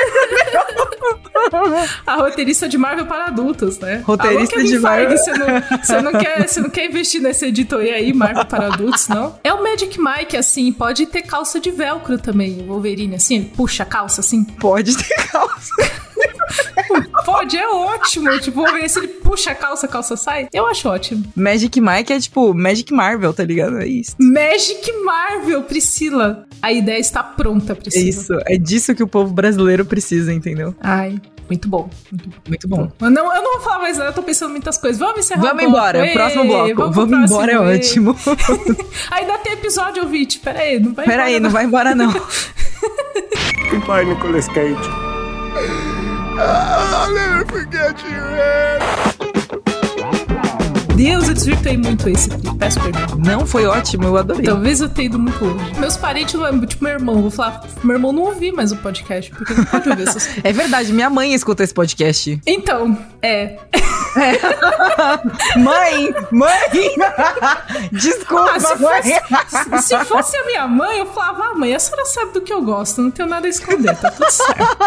A 2.06 2.16
roteirista 2.16 2.70
de 2.70 2.78
Marvel 2.78 3.08
para 3.08 3.26
adultos, 3.26 3.80
né? 3.80 4.04
Roteirista 4.06 4.60
Alô, 4.60 4.68
de 4.68 4.78
Marvel. 4.78 5.18
Você 5.18 5.34
não, 5.34 5.48
você, 5.82 6.02
não 6.02 6.12
quer, 6.12 6.48
você 6.48 6.62
não 6.62 6.70
quer 6.70 6.86
investir 6.86 7.20
nessa 7.20 7.48
editoria 7.48 7.96
aí, 7.96 8.14
Marvel 8.14 8.46
para 8.46 8.68
adultos, 8.68 9.08
não? 9.08 9.40
É 9.44 9.52
o 9.52 9.64
Magic 9.64 10.00
Mike, 10.00 10.38
assim, 10.38 10.72
pode 10.72 11.08
ter 11.08 11.24
calça 11.24 11.60
de 11.60 11.72
velcro 11.72 12.20
também, 12.20 12.62
o 12.62 12.68
Wolverine, 12.68 13.16
assim, 13.16 13.44
puxa 13.44 13.84
calça, 13.84 14.22
assim. 14.22 14.44
Pode 14.44 14.96
ter 14.96 15.28
calça. 15.28 15.74
Pode, 17.26 17.58
é 17.58 17.68
ótimo. 17.68 18.40
Tipo, 18.40 18.62
Wolverine, 18.62 18.90
se 18.90 19.00
ele 19.00 19.08
puxa 19.08 19.52
a 19.52 19.56
calça, 19.56 19.86
a 19.86 19.90
calça 19.90 20.16
sai. 20.18 20.48
Eu 20.54 20.66
acho 20.68 20.88
ótimo. 20.90 21.24
Magic 21.36 21.80
Mike 21.80 22.14
é 22.14 22.20
tipo 22.20 22.54
Magic 22.54 22.92
Marvel, 22.94 23.34
tá 23.34 23.44
ligado? 23.44 23.80
É 23.80 23.88
isso. 23.88 24.16
Magic 24.20 24.92
Marvel, 25.04 25.62
Priscila. 25.64 26.46
A 26.62 26.72
ideia 26.72 27.00
está 27.00 27.22
pronta, 27.24 27.74
É 27.74 27.76
Priscila. 27.76 28.10
isso. 28.10 28.34
É 28.46 28.58
disso 28.58 28.96
que 28.96 29.04
o 29.04 29.08
povo 29.08 29.34
brasileiro 29.34 29.86
precisa, 29.86 30.34
entendeu? 30.34 30.74
Ai, 30.82 31.20
muito 31.48 31.68
bom. 31.68 31.90
Muito 32.12 32.28
bom. 32.30 32.38
Muito 32.48 32.68
bom. 32.68 32.92
Eu 33.02 33.10
não, 33.12 33.36
eu 33.36 33.42
não 33.44 33.54
vou 33.54 33.62
falar 33.62 33.80
mais 33.80 33.98
nada, 33.98 34.10
eu 34.10 34.14
tô 34.14 34.24
pensando 34.24 34.50
em 34.50 34.54
muitas 34.54 34.78
coisas. 34.78 35.00
Vamos 35.00 35.20
encerrar 35.20 35.42
Vamos 35.42 35.64
embora, 35.64 36.08
próximo 36.14 36.46
bloco. 36.46 36.76
Vamos 36.76 36.94
próximo, 36.94 37.26
embora, 37.26 37.52
é 37.52 37.60
ótimo. 37.60 38.16
Ainda 39.12 39.38
tem 39.40 39.54
episódio, 39.54 40.04
ouvinte. 40.04 40.40
Pera 40.40 40.60
aí, 40.60 40.80
não 40.80 40.94
vai 40.94 41.06
Pera 41.06 41.24
aí, 41.24 41.40
não 41.40 41.50
vai 41.50 41.66
embora 41.66 41.94
não. 41.96 42.12
Goodbye, 43.72 44.06
Nicolas 44.06 44.48
Cage. 44.48 44.99
I'll 46.42 47.14
never 47.14 47.46
forget 47.46 48.02
you, 48.04 48.12
man. 48.12 48.99
Deus, 51.00 51.30
eu 51.30 51.34
desvirtuei 51.34 51.78
muito 51.78 52.10
esse 52.10 52.30
clipe. 52.30 52.58
Peço 52.58 52.78
perdão. 52.82 53.18
Não 53.26 53.46
foi 53.48 53.66
ótimo, 53.66 54.04
eu 54.04 54.18
adorei. 54.18 54.44
Talvez 54.46 54.82
eu 54.82 54.90
tenha 54.90 55.06
ido 55.06 55.18
muito 55.18 55.46
longe. 55.46 55.80
Meus 55.80 55.96
parentes, 55.96 56.34
tipo 56.68 56.84
meu 56.84 56.92
irmão, 56.94 57.22
vou 57.22 57.32
falar, 57.32 57.64
meu 57.82 57.96
irmão 57.96 58.12
não 58.12 58.24
ouvi 58.24 58.52
mais 58.52 58.74
o 58.74 58.76
podcast, 58.76 59.32
porque 59.32 59.54
não 59.54 59.64
pode 59.64 59.88
ouvir 59.90 60.04
essas 60.10 60.26
coisas. 60.26 60.44
É 60.44 60.52
verdade, 60.52 60.92
minha 60.92 61.10
mãe 61.10 61.34
escuta 61.34 61.64
esse 61.64 61.74
podcast. 61.74 62.42
Então, 62.46 62.98
é. 63.22 63.58
Mãe! 65.58 66.14
Mãe! 66.32 66.96
Desculpa, 67.94 68.52
Ah, 68.56 68.60
se 68.60 68.76
mãe! 68.82 69.02
fosse, 69.72 69.88
se 69.88 70.06
fosse 70.06 70.36
a 70.38 70.46
minha 70.48 70.68
mãe, 70.68 71.00
eu 71.00 71.06
falava, 71.06 71.44
ah, 71.52 71.54
mãe, 71.56 71.74
a 71.76 71.80
senhora 71.80 72.06
sabe 72.06 72.34
do 72.34 72.42
que 72.42 72.52
eu 72.52 72.62
gosto, 72.62 73.02
não 73.02 73.12
tenho 73.12 73.30
nada 73.30 73.46
a 73.48 73.50
esconder, 73.50 73.96
tá 73.96 74.12
tudo 74.12 74.30
certo. 74.32 74.78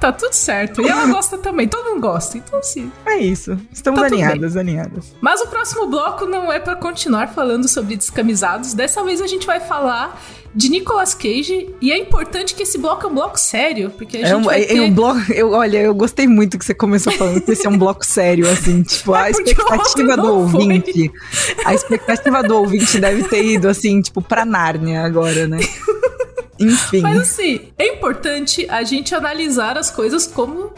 Tá 0.00 0.12
tudo 0.12 0.32
certo. 0.32 0.80
E 0.82 0.88
ela 0.88 1.06
gosta 1.08 1.36
também, 1.38 1.68
todo 1.68 1.90
mundo 1.90 2.00
gosta. 2.00 2.38
Então, 2.38 2.62
sim. 2.62 2.90
É 3.04 3.16
isso. 3.18 3.58
Estamos 3.72 4.00
Tá 4.00 4.06
alinhadas, 4.06 4.56
alinhadas. 4.56 5.12
Mas 5.20 5.41
o 5.42 5.46
próximo 5.48 5.86
bloco 5.86 6.26
não 6.26 6.52
é 6.52 6.58
pra 6.58 6.76
continuar 6.76 7.28
falando 7.28 7.68
sobre 7.68 7.96
descamisados. 7.96 8.74
Dessa 8.74 9.02
vez 9.04 9.20
a 9.20 9.26
gente 9.26 9.46
vai 9.46 9.60
falar 9.60 10.20
de 10.54 10.68
Nicolas 10.68 11.14
Cage. 11.14 11.68
E 11.80 11.90
é 11.90 11.96
importante 11.98 12.54
que 12.54 12.62
esse 12.62 12.76
bloco 12.78 13.06
é 13.06 13.08
um 13.10 13.14
bloco 13.14 13.38
sério, 13.40 13.90
porque 13.90 14.18
a 14.18 14.20
gente 14.20 14.30
É 14.32 14.36
um, 14.36 14.42
vai 14.42 14.62
é- 14.62 14.66
ter... 14.66 14.76
é 14.78 14.82
um 14.82 14.92
bloco. 14.92 15.32
Eu, 15.32 15.50
olha, 15.52 15.78
eu 15.78 15.94
gostei 15.94 16.26
muito 16.28 16.58
que 16.58 16.64
você 16.64 16.74
começou 16.74 17.12
falando 17.14 17.40
que 17.40 17.52
esse 17.52 17.66
é 17.66 17.70
um 17.70 17.78
bloco 17.78 18.04
sério, 18.04 18.48
assim. 18.50 18.82
Tipo, 18.84 19.14
a 19.14 19.28
É 19.28 19.32
porque 19.32 19.50
expectativa 19.50 20.16
do 20.16 20.22
não 20.22 20.48
foi. 20.48 20.60
ouvinte. 20.62 21.10
A 21.64 21.74
expectativa 21.74 22.42
do 22.42 22.56
ouvinte 22.56 22.98
deve 22.98 23.24
ter 23.24 23.44
ido, 23.44 23.68
assim, 23.68 24.00
tipo, 24.02 24.20
pra 24.20 24.44
Nárnia 24.44 25.02
agora, 25.02 25.46
né? 25.48 25.58
Enfim. 26.60 27.00
Mas 27.00 27.18
assim, 27.22 27.60
é 27.78 27.88
importante 27.94 28.66
a 28.68 28.82
gente 28.84 29.14
analisar 29.14 29.76
as 29.78 29.90
coisas 29.90 30.26
como 30.26 30.72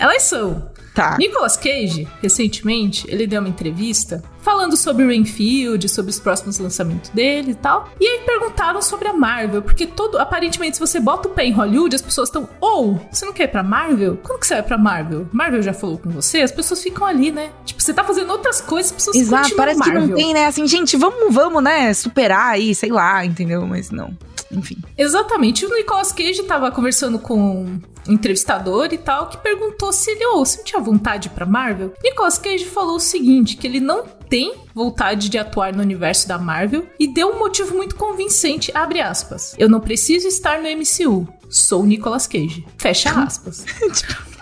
elas 0.00 0.22
são. 0.22 0.70
Tá. 0.94 1.16
Nicolas 1.18 1.56
Cage, 1.56 2.08
recentemente, 2.20 3.06
ele 3.08 3.26
deu 3.26 3.40
uma 3.40 3.48
entrevista 3.48 4.22
falando 4.42 4.76
sobre 4.76 5.06
Rainfield, 5.06 5.88
sobre 5.88 6.10
os 6.10 6.18
próximos 6.18 6.58
lançamentos 6.58 7.10
dele 7.10 7.52
e 7.52 7.54
tal. 7.54 7.88
E 8.00 8.06
aí 8.06 8.20
perguntaram 8.26 8.82
sobre 8.82 9.06
a 9.06 9.12
Marvel, 9.12 9.62
porque 9.62 9.86
todo, 9.86 10.18
aparentemente, 10.18 10.76
se 10.76 10.80
você 10.80 10.98
bota 10.98 11.28
o 11.28 11.30
pé 11.30 11.44
em 11.44 11.52
Hollywood, 11.52 11.94
as 11.94 12.02
pessoas 12.02 12.28
estão, 12.28 12.48
ou, 12.60 13.00
você 13.10 13.24
não 13.24 13.32
quer 13.32 13.44
ir 13.44 13.48
pra 13.48 13.62
Marvel? 13.62 14.18
Quando 14.22 14.40
que 14.40 14.46
você 14.46 14.54
vai 14.54 14.62
pra 14.64 14.78
Marvel? 14.78 15.28
Marvel 15.32 15.62
já 15.62 15.72
falou 15.72 15.96
com 15.96 16.10
você? 16.10 16.40
As 16.40 16.50
pessoas 16.50 16.82
ficam 16.82 17.06
ali, 17.06 17.30
né? 17.30 17.50
Tipo, 17.64 17.80
você 17.80 17.94
tá 17.94 18.02
fazendo 18.02 18.30
outras 18.30 18.60
coisas, 18.60 18.90
as 18.90 18.96
pessoas 18.96 19.16
Exato, 19.16 19.54
parece 19.54 19.80
que 19.80 19.88
Marvel. 19.88 20.08
não 20.08 20.16
tem, 20.16 20.34
né? 20.34 20.46
Assim, 20.46 20.66
gente, 20.66 20.96
vamos, 20.96 21.32
vamos, 21.32 21.62
né? 21.62 21.94
Superar 21.94 22.54
aí, 22.54 22.74
sei 22.74 22.90
lá, 22.90 23.24
entendeu? 23.24 23.64
Mas 23.66 23.90
não. 23.90 24.16
Enfim. 24.50 24.76
Exatamente. 24.98 25.64
O 25.64 25.72
Nicolas 25.72 26.12
Cage 26.12 26.42
tava 26.42 26.70
conversando 26.72 27.18
com 27.18 27.78
entrevistador 28.08 28.88
e 28.92 28.98
tal, 28.98 29.28
que 29.28 29.38
perguntou 29.38 29.92
se 29.92 30.10
ele, 30.10 30.24
ou 30.26 30.44
se 30.44 30.58
não 30.58 30.64
tinha 30.64 30.80
vontade 30.80 31.28
pra 31.30 31.46
Marvel. 31.46 31.92
Nicolas 32.02 32.38
Cage 32.38 32.64
falou 32.64 32.96
o 32.96 33.00
seguinte, 33.00 33.56
que 33.56 33.66
ele 33.66 33.80
não 33.80 34.04
tem 34.04 34.54
vontade 34.74 35.28
de 35.28 35.38
atuar 35.38 35.72
no 35.74 35.82
universo 35.82 36.28
da 36.28 36.38
Marvel 36.38 36.86
e 36.98 37.12
deu 37.12 37.30
um 37.30 37.38
motivo 37.38 37.76
muito 37.76 37.96
convincente, 37.96 38.70
abre 38.74 39.00
aspas. 39.00 39.54
Eu 39.58 39.68
não 39.68 39.80
preciso 39.80 40.28
estar 40.28 40.60
no 40.60 40.68
MCU. 40.68 41.28
Sou 41.50 41.84
Nicolas 41.84 42.26
Cage. 42.26 42.64
Fecha 42.78 43.10
aspas. 43.20 43.64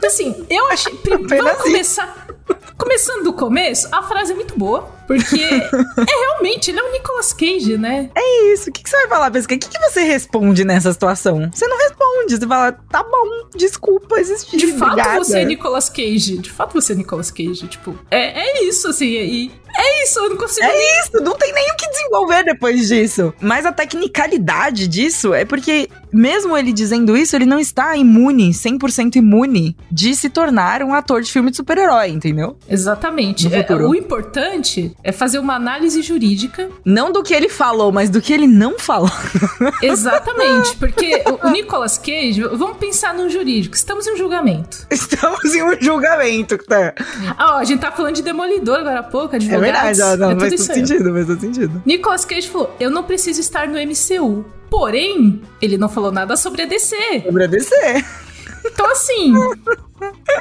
assim, 0.05 0.47
eu 0.49 0.67
achei... 0.69 0.93
Vamos 1.05 1.63
começar... 1.63 2.29
Começando 2.79 3.25
do 3.25 3.33
começo, 3.33 3.89
a 3.91 4.03
frase 4.05 4.33
é 4.33 4.35
muito 4.37 4.57
boa, 4.57 4.83
porque 5.05 5.35
é 5.43 5.69
realmente, 6.21 6.71
ele 6.71 6.79
é 6.79 6.83
o 6.85 6.93
Nicolas 6.93 7.33
Cage, 7.33 7.77
né? 7.77 8.09
É 8.15 8.53
isso. 8.53 8.71
O 8.71 8.73
que, 8.73 8.85
que 8.85 8.89
você 8.89 8.97
vai 8.99 9.09
falar, 9.09 9.31
Pesca? 9.33 9.53
O 9.53 9.59
que, 9.59 9.69
que 9.69 9.79
você 9.81 10.03
responde 10.03 10.65
nessa 10.65 10.93
situação? 10.93 11.51
Você 11.53 11.67
não 11.67 11.77
responde. 11.77 12.39
Você 12.39 12.47
fala, 12.47 12.73
tá 12.73 13.03
bom, 13.03 13.49
desculpa 13.57 14.21
existir. 14.21 14.57
De 14.57 14.73
fato, 14.75 14.93
obrigada. 14.93 15.19
você 15.25 15.41
é 15.41 15.45
Nicolas 15.45 15.89
Cage. 15.89 16.39
De 16.39 16.51
fato, 16.53 16.73
você 16.73 16.93
é 16.93 16.97
Nicolas 16.97 17.33
Cage. 17.33 17.67
Tipo, 17.67 17.99
é, 18.13 18.43
é 18.43 18.65
isso, 18.65 18.89
assim. 18.89 19.07
E 19.07 19.53
é 19.77 20.05
isso, 20.05 20.21
eu 20.21 20.31
não 20.31 20.37
consigo. 20.37 20.65
É 20.65 21.01
isso, 21.01 21.21
não 21.21 21.35
tem 21.37 21.53
nem 21.53 21.73
o 21.73 21.77
que 21.77 21.89
desenvolver 22.19 22.45
depois 22.45 22.89
disso. 22.89 23.33
Mas 23.41 23.65
a 23.67 23.73
tecnicalidade 23.73 24.89
disso 24.89 25.33
é 25.35 25.45
porque, 25.45 25.89
mesmo 26.13 26.57
ele 26.57 26.73
dizendo 26.73 27.17
isso, 27.17 27.37
ele 27.37 27.47
não 27.47 27.59
está 27.59 27.97
imune, 27.97 28.51
100% 28.51 29.17
imune, 29.17 29.77
de 29.91 30.15
se 30.15 30.29
tornar 30.29 30.83
um 30.83 30.93
ator 30.95 31.23
de 31.23 31.31
filme 31.31 31.51
de 31.51 31.57
super-herói, 31.57 32.09
entendeu? 32.09 32.57
Exatamente. 32.69 33.49
É, 33.53 33.67
o 33.75 33.95
importante 33.95 34.95
é 35.03 35.13
fazer 35.13 35.39
uma 35.39 35.55
análise 35.55 36.03
jurídica. 36.03 36.69
Não 36.85 37.13
do 37.13 37.23
que 37.23 37.35
ele 37.35 37.49
falou, 37.49 37.93
mas 37.93 38.11
do 38.11 38.21
que 38.21 38.33
ele 38.33 38.47
não 38.47 38.79
falou. 38.79 39.11
Exatamente. 39.83 40.77
porque 40.77 41.23
o, 41.45 41.51
Nicolas 41.51 41.99
Cage, 41.99 42.43
vamos 42.53 42.77
pensar 42.79 43.15
no 43.15 43.29
jurídico. 43.29 43.75
Estamos 43.75 44.07
em 44.07 44.15
um 44.15 44.17
julgamento. 44.17 44.87
Estamos 44.91 45.55
em 45.55 45.63
um 45.63 45.77
julgamento, 45.81 46.59
tá? 46.59 46.95
Ah, 47.37 47.57
ó, 47.57 47.59
a 47.59 47.65
gente 47.65 47.81
tá 47.81 47.91
falando 47.93 48.15
de 48.17 48.23
demolidor 48.23 48.79
agora 48.79 49.01
há 49.01 49.03
pouco, 49.03 49.35
É 49.35 49.37
advogados. 49.37 49.99
verdade, 49.99 50.01
ó, 50.03 50.17
não, 50.17 50.31
é 50.33 50.41
faz 50.41 50.55
todo 50.55 50.75
sentido, 50.75 51.13
faz 51.13 51.27
todo 51.27 51.41
sentido. 51.41 51.83
Nicolas 51.85 52.08
Cage 52.27 52.49
falou: 52.49 52.75
Eu 52.81 52.91
não 52.91 53.03
preciso 53.05 53.41
estar 53.41 53.69
no 53.69 53.75
MCU. 53.79 54.45
Porém, 54.71 55.41
ele 55.63 55.79
não 55.79 55.89
falou 55.89 56.13
nada 56.13 56.37
sobre 56.37 56.63
a 56.63 56.67
DC. 56.67 56.97
Agradecer. 57.27 58.05
Então, 58.67 58.91
assim, 58.91 59.33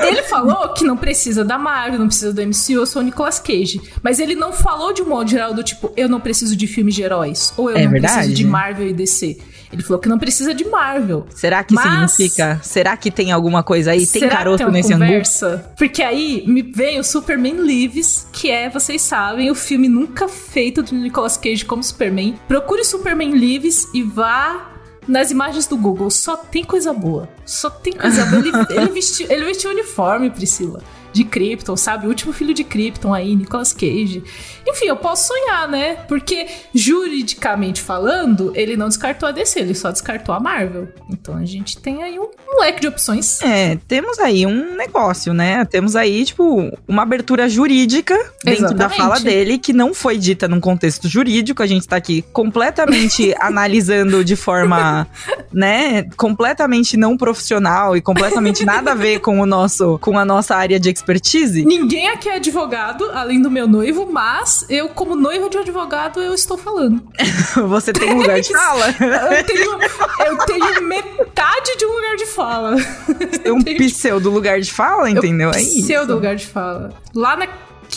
ele 0.01 0.23
falou 0.23 0.73
que 0.73 0.83
não 0.83 0.97
precisa 0.97 1.45
da 1.45 1.57
Marvel, 1.57 1.99
não 1.99 2.07
precisa 2.07 2.33
do 2.33 2.41
MCU, 2.41 2.73
eu 2.73 2.85
sou 2.85 3.01
o 3.01 3.05
Nicolas 3.05 3.39
Cage. 3.39 3.79
Mas 4.03 4.19
ele 4.19 4.35
não 4.35 4.51
falou 4.51 4.91
de 4.91 5.01
um 5.01 5.05
modo 5.07 5.29
geral 5.29 5.53
do 5.53 5.63
tipo, 5.63 5.93
eu 5.95 6.09
não 6.09 6.19
preciso 6.19 6.55
de 6.55 6.67
filmes 6.67 6.95
de 6.95 7.03
heróis. 7.03 7.53
Ou 7.55 7.69
eu 7.69 7.77
É 7.77 7.83
não 7.83 7.91
verdade. 7.91 8.13
preciso 8.15 8.35
de 8.35 8.45
Marvel 8.45 8.87
e 8.87 8.93
DC. 8.93 9.37
Ele 9.71 9.83
falou 9.83 9.99
que 9.99 10.07
não 10.07 10.17
precisa 10.17 10.53
de 10.53 10.63
Marvel. 10.65 11.25
Será 11.29 11.63
que 11.63 11.73
Mas- 11.73 12.11
significa? 12.11 12.59
Será 12.63 12.95
que 12.95 13.11
tem 13.11 13.31
alguma 13.31 13.63
coisa 13.63 13.91
aí? 13.91 14.07
Tem 14.07 14.21
Será 14.21 14.37
caroço 14.37 14.57
tem 14.63 14.71
nesse 14.71 14.93
angu? 14.93 15.03
conversa? 15.05 15.71
Porque 15.77 16.01
aí 16.01 16.43
me 16.47 16.61
vem 16.61 16.99
o 16.99 17.03
Superman 17.03 17.55
Lives, 17.61 18.27
que 18.31 18.49
é, 18.49 18.69
vocês 18.69 19.01
sabem, 19.01 19.51
o 19.51 19.55
filme 19.55 19.89
nunca 19.89 20.27
feito 20.27 20.81
do 20.81 20.95
Nicolas 20.95 21.35
Cage 21.37 21.65
como 21.65 21.83
Superman. 21.83 22.35
Procure 22.47 22.83
Superman 22.83 23.31
Lives 23.31 23.87
e 23.93 24.01
vá 24.03 24.71
nas 25.07 25.31
imagens 25.31 25.67
do 25.67 25.77
Google. 25.77 26.09
Só 26.09 26.35
tem 26.37 26.63
coisa 26.63 26.93
boa. 26.93 27.29
Só 27.45 27.69
tem 27.69 27.93
coisa 27.93 28.25
boa. 28.25 28.39
Ele, 28.41 28.51
ele 28.81 28.91
vestiu, 28.91 29.27
ele 29.29 29.45
vestiu 29.45 29.69
uniforme, 29.71 30.29
Priscila. 30.29 30.81
De 31.13 31.23
Krypton, 31.23 31.75
sabe? 31.75 32.05
O 32.05 32.09
último 32.09 32.33
filho 32.33 32.53
de 32.53 32.63
Krypton 32.63 33.13
aí, 33.13 33.35
Nicolas 33.35 33.73
Cage. 33.73 34.23
Enfim, 34.67 34.85
eu 34.85 34.97
posso 34.97 35.27
sonhar, 35.27 35.67
né? 35.67 35.95
Porque, 36.07 36.47
juridicamente 36.73 37.81
falando, 37.81 38.51
ele 38.55 38.75
não 38.75 38.87
descartou 38.87 39.29
a 39.29 39.31
DC, 39.31 39.59
ele 39.59 39.75
só 39.75 39.91
descartou 39.91 40.33
a 40.33 40.39
Marvel. 40.39 40.87
Então 41.09 41.35
a 41.35 41.45
gente 41.45 41.77
tem 41.77 42.03
aí 42.03 42.19
um, 42.19 42.23
um 42.23 42.59
leque 42.59 42.81
de 42.81 42.87
opções. 42.87 43.41
É, 43.41 43.77
temos 43.87 44.19
aí 44.19 44.45
um 44.45 44.75
negócio, 44.75 45.33
né? 45.33 45.65
Temos 45.65 45.95
aí, 45.95 46.25
tipo, 46.25 46.71
uma 46.87 47.03
abertura 47.03 47.49
jurídica 47.49 48.15
dentro 48.43 48.73
da 48.75 48.85
Exatamente. 48.85 48.97
fala 48.97 49.19
dele, 49.19 49.57
que 49.57 49.73
não 49.73 49.93
foi 49.93 50.17
dita 50.17 50.47
num 50.47 50.59
contexto 50.59 51.07
jurídico. 51.07 51.63
A 51.63 51.67
gente 51.67 51.87
tá 51.87 51.95
aqui 51.95 52.21
completamente 52.33 53.33
analisando 53.39 54.23
de 54.23 54.35
forma, 54.35 55.07
né, 55.51 56.03
completamente 56.15 56.97
não 56.97 57.17
profissional 57.17 57.95
e 57.95 58.01
completamente 58.01 58.65
nada 58.65 58.91
a 58.91 58.95
ver 58.95 59.19
com 59.19 59.39
o 59.39 59.45
nosso, 59.45 59.97
com 59.99 60.17
a 60.17 60.25
nossa 60.25 60.55
área 60.55 60.79
de 60.79 60.89
expertise. 60.97 61.65
Ninguém 61.65 62.09
aqui 62.09 62.29
é 62.29 62.35
advogado, 62.35 63.09
além 63.13 63.41
do 63.41 63.49
meu 63.49 63.67
noivo, 63.67 64.07
mas 64.11 64.65
eu, 64.69 64.89
como 64.89 65.15
noiva 65.15 65.49
de 65.49 65.57
advogado, 65.57 66.19
eu 66.19 66.33
estou 66.33 66.57
falando. 66.57 67.01
Você 67.67 67.93
tem 67.93 68.13
um 68.13 68.17
lugar 68.17 68.39
de 68.41 68.51
fala. 68.53 68.87
Eu 68.87 69.43
tenho, 69.43 69.79
eu 70.25 70.37
tenho 70.45 70.83
metade 70.83 71.77
de 71.77 71.85
um 71.85 71.95
lugar 71.95 72.15
de 72.15 72.25
fala. 72.25 72.75
Tem 73.43 73.51
um 73.51 73.63
pseudo 73.87 74.29
lugar 74.29 74.59
de 74.59 74.71
fala, 74.71 75.09
entendeu? 75.09 75.51
É 75.51 75.61
isso. 75.61 75.83
Pseudo 75.83 76.15
lugar 76.15 76.35
de 76.35 76.45
fala. 76.45 76.93
Lá 77.13 77.35
na 77.35 77.47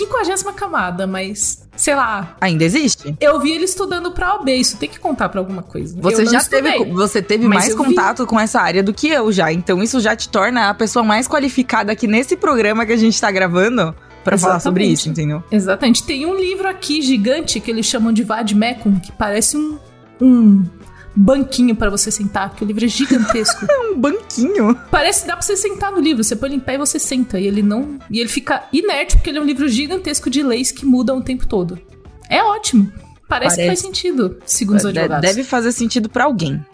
quinquagésima 0.01 0.53
camada, 0.53 1.07
mas 1.07 1.69
sei 1.77 1.95
lá. 1.95 2.37
Ainda 2.41 2.65
existe? 2.65 3.15
Eu 3.21 3.39
vi 3.41 3.53
ele 3.53 3.65
estudando 3.65 4.11
pra 4.13 4.35
OB, 4.37 4.53
isso 4.53 4.77
tem 4.77 4.89
que 4.89 4.99
contar 4.99 5.29
pra 5.29 5.41
alguma 5.41 5.63
coisa. 5.63 5.97
Você 6.01 6.25
já 6.27 6.39
estudei, 6.39 6.79
teve, 6.79 6.93
você 6.93 7.23
teve 7.23 7.47
mais 7.47 7.69
eu 7.69 7.77
vi. 7.77 7.85
contato 7.85 8.27
com 8.27 8.39
essa 8.39 8.61
área 8.61 8.83
do 8.83 8.93
que 8.93 9.09
eu 9.09 9.31
já. 9.31 9.53
Então 9.53 9.83
isso 9.83 10.01
já 10.01 10.17
te 10.17 10.29
torna 10.29 10.71
a 10.71 10.75
pessoa 10.75 11.05
mais 11.05 11.29
qualificada 11.29 11.93
aqui 11.93 12.07
nesse 12.07 12.37
programa 12.37 12.87
que 12.87 12.93
a 12.93 12.97
gente 12.97 13.21
tá 13.21 13.31
gravando 13.31 13.95
pra 14.25 14.37
falar 14.39 14.61
sobre 14.61 14.85
isso, 14.85 15.09
entendeu? 15.09 15.43
Exatamente. 15.51 16.03
Tem 16.05 16.27
um 16.27 16.35
livro 16.35 16.69
aqui 16.69 17.03
gigante 17.03 17.61
que 17.61 17.71
eles 17.71 17.87
chamam 17.87 18.13
de 18.13 18.23
Vadmecum, 18.23 18.99
que 19.01 19.13
parece 19.13 19.57
um, 19.57 19.79
um 20.21 20.65
banquinho 21.15 21.75
pra 21.75 21.91
você 21.91 22.11
sentar, 22.11 22.55
que 22.55 22.65
o 22.65 22.67
livro 22.67 22.85
é 22.85 22.89
gigantesco. 22.89 23.67
Um 23.91 23.99
banquinho. 23.99 24.75
Parece 24.89 25.23
que 25.23 25.27
dá 25.27 25.35
pra 25.35 25.43
você 25.43 25.57
sentar 25.57 25.91
no 25.91 26.01
livro. 26.01 26.23
Você 26.23 26.37
põe 26.37 26.49
ele 26.49 26.57
em 26.57 26.61
pé 26.61 26.75
e 26.75 26.79
você 26.79 26.97
senta. 26.99 27.41
E 27.41 27.47
ele 27.47 27.61
não. 27.61 27.99
E 28.09 28.21
ele 28.21 28.29
fica 28.29 28.65
inerte, 28.73 29.17
porque 29.17 29.31
ele 29.31 29.39
é 29.39 29.41
um 29.41 29.45
livro 29.45 29.69
gigantesco 29.69 30.31
de 30.31 30.45
leis 30.45 30.71
que 30.71 30.87
mudam 30.87 31.19
o 31.19 31.23
tempo 31.23 31.45
todo. 31.47 31.77
É 32.29 32.41
ótimo. 32.43 32.91
Parece, 33.29 33.57
que 33.57 33.67
faz 33.67 33.81
Parece. 33.81 33.83
sentido, 33.83 34.39
segundo 34.47 34.79
os 34.79 34.87
advogados. 34.87 35.29
Deve 35.29 35.43
fazer 35.45 35.73
sentido 35.73 36.09
pra 36.09 36.25
alguém. 36.25 36.65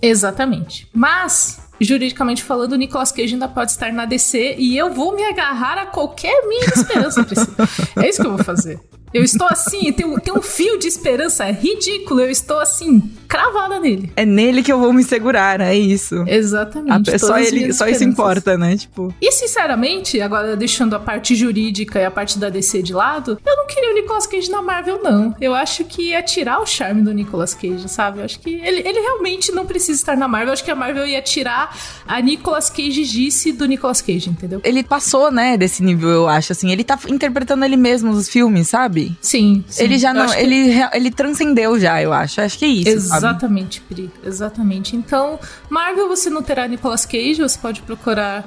Exatamente. 0.00 0.88
Mas, 0.92 1.60
juridicamente 1.80 2.42
falando, 2.42 2.72
o 2.72 2.76
Nicolas 2.76 3.12
Cage 3.12 3.34
ainda 3.34 3.48
pode 3.48 3.70
estar 3.70 3.92
na 3.92 4.04
DC 4.04 4.56
e 4.58 4.76
eu 4.76 4.92
vou 4.92 5.14
me 5.14 5.24
agarrar 5.24 5.78
a 5.78 5.86
qualquer 5.86 6.46
minha 6.46 6.66
esperança, 6.74 7.22
Priscila. 7.24 7.56
É 7.96 8.08
isso 8.08 8.20
que 8.20 8.26
eu 8.26 8.36
vou 8.36 8.44
fazer. 8.44 8.80
Eu 9.14 9.22
estou 9.22 9.46
assim, 9.50 9.92
tem 9.92 10.04
um, 10.06 10.18
tem 10.18 10.34
um 10.34 10.42
fio 10.42 10.78
de 10.78 10.86
esperança 10.88 11.44
ridículo. 11.50 12.20
Eu 12.20 12.30
estou 12.30 12.58
assim, 12.58 13.00
cravada 13.26 13.78
nele. 13.80 14.12
É 14.16 14.26
nele 14.26 14.62
que 14.62 14.70
eu 14.72 14.78
vou 14.78 14.92
me 14.92 15.02
segurar, 15.02 15.60
é 15.60 15.74
isso. 15.74 16.22
Exatamente. 16.26 17.14
A- 17.14 17.18
só 17.18 17.38
ele, 17.38 17.72
só 17.72 17.86
isso 17.88 18.04
importa, 18.04 18.58
né? 18.58 18.76
Tipo, 18.76 19.14
E 19.20 19.32
sinceramente, 19.32 20.20
agora 20.20 20.56
deixando 20.56 20.94
a 20.94 21.00
parte 21.00 21.34
jurídica 21.34 21.98
e 22.00 22.04
a 22.04 22.10
parte 22.10 22.38
da 22.38 22.48
DC 22.50 22.82
de 22.82 22.92
lado, 22.92 23.38
eu 23.44 23.56
não 23.56 23.66
queria 23.66 23.90
o 23.90 23.94
Nicolas 23.94 24.26
Cage 24.26 24.50
na 24.50 24.60
Marvel, 24.60 25.00
não. 25.02 25.34
Eu 25.40 25.54
acho 25.54 25.84
que 25.84 26.10
ia 26.10 26.22
tirar 26.22 26.60
o 26.60 26.66
charme 26.66 27.02
do 27.02 27.12
Nicolas 27.12 27.54
Cage, 27.54 27.88
sabe? 27.88 28.18
Eu 28.20 28.24
acho 28.24 28.38
que 28.40 28.50
ele, 28.54 28.86
ele 28.86 29.00
realmente 29.00 29.50
não 29.52 29.64
precisa 29.66 29.98
estar 29.98 30.16
na 30.16 30.28
Marvel. 30.28 30.48
Eu 30.48 30.52
acho 30.52 30.64
que 30.64 30.70
a 30.70 30.76
Marvel 30.76 31.06
ia 31.06 31.22
tirar 31.22 31.76
a 32.06 32.20
Nicolas 32.20 32.68
Cage 32.68 33.04
disse 33.04 33.52
do 33.52 33.66
Nicolas 33.66 34.02
Cage, 34.02 34.28
entendeu? 34.30 34.60
ele 34.64 34.82
passou, 34.82 35.30
né, 35.30 35.56
desse 35.56 35.82
nível, 35.82 36.08
eu 36.10 36.28
acho, 36.28 36.52
assim. 36.52 36.70
Ele 36.70 36.84
tá 36.84 36.98
interpretando 37.08 37.64
ele 37.64 37.76
mesmo 37.76 38.12
nos 38.12 38.28
filmes, 38.28 38.68
sabe? 38.68 39.05
Sim. 39.20 39.64
sim. 39.68 39.84
ele 39.84 39.98
já 39.98 40.10
Eu 40.10 40.14
não. 40.14 40.22
acho 40.22 40.34
que- 40.36 40.40
Ele, 40.42 40.72
ele 40.92 41.10
transcendeu 41.10 41.78
já, 41.78 42.00
eu 42.02 42.12
acho. 42.12 42.40
Acho 42.40 42.58
que 42.58 42.64
é 42.64 42.68
isso. 42.68 43.00
sabe? 43.08 43.18
Exatamente, 43.18 43.80
Pri. 43.82 44.10
Exatamente. 44.24 44.96
Então, 44.96 45.38
Marvel 45.68 46.08
você 46.08 46.28
não 46.30 46.42
terá 46.42 46.66
Nicolas 46.66 47.04
Cage, 47.06 47.36
você 47.40 47.58
pode 47.58 47.82
procurar. 47.82 48.44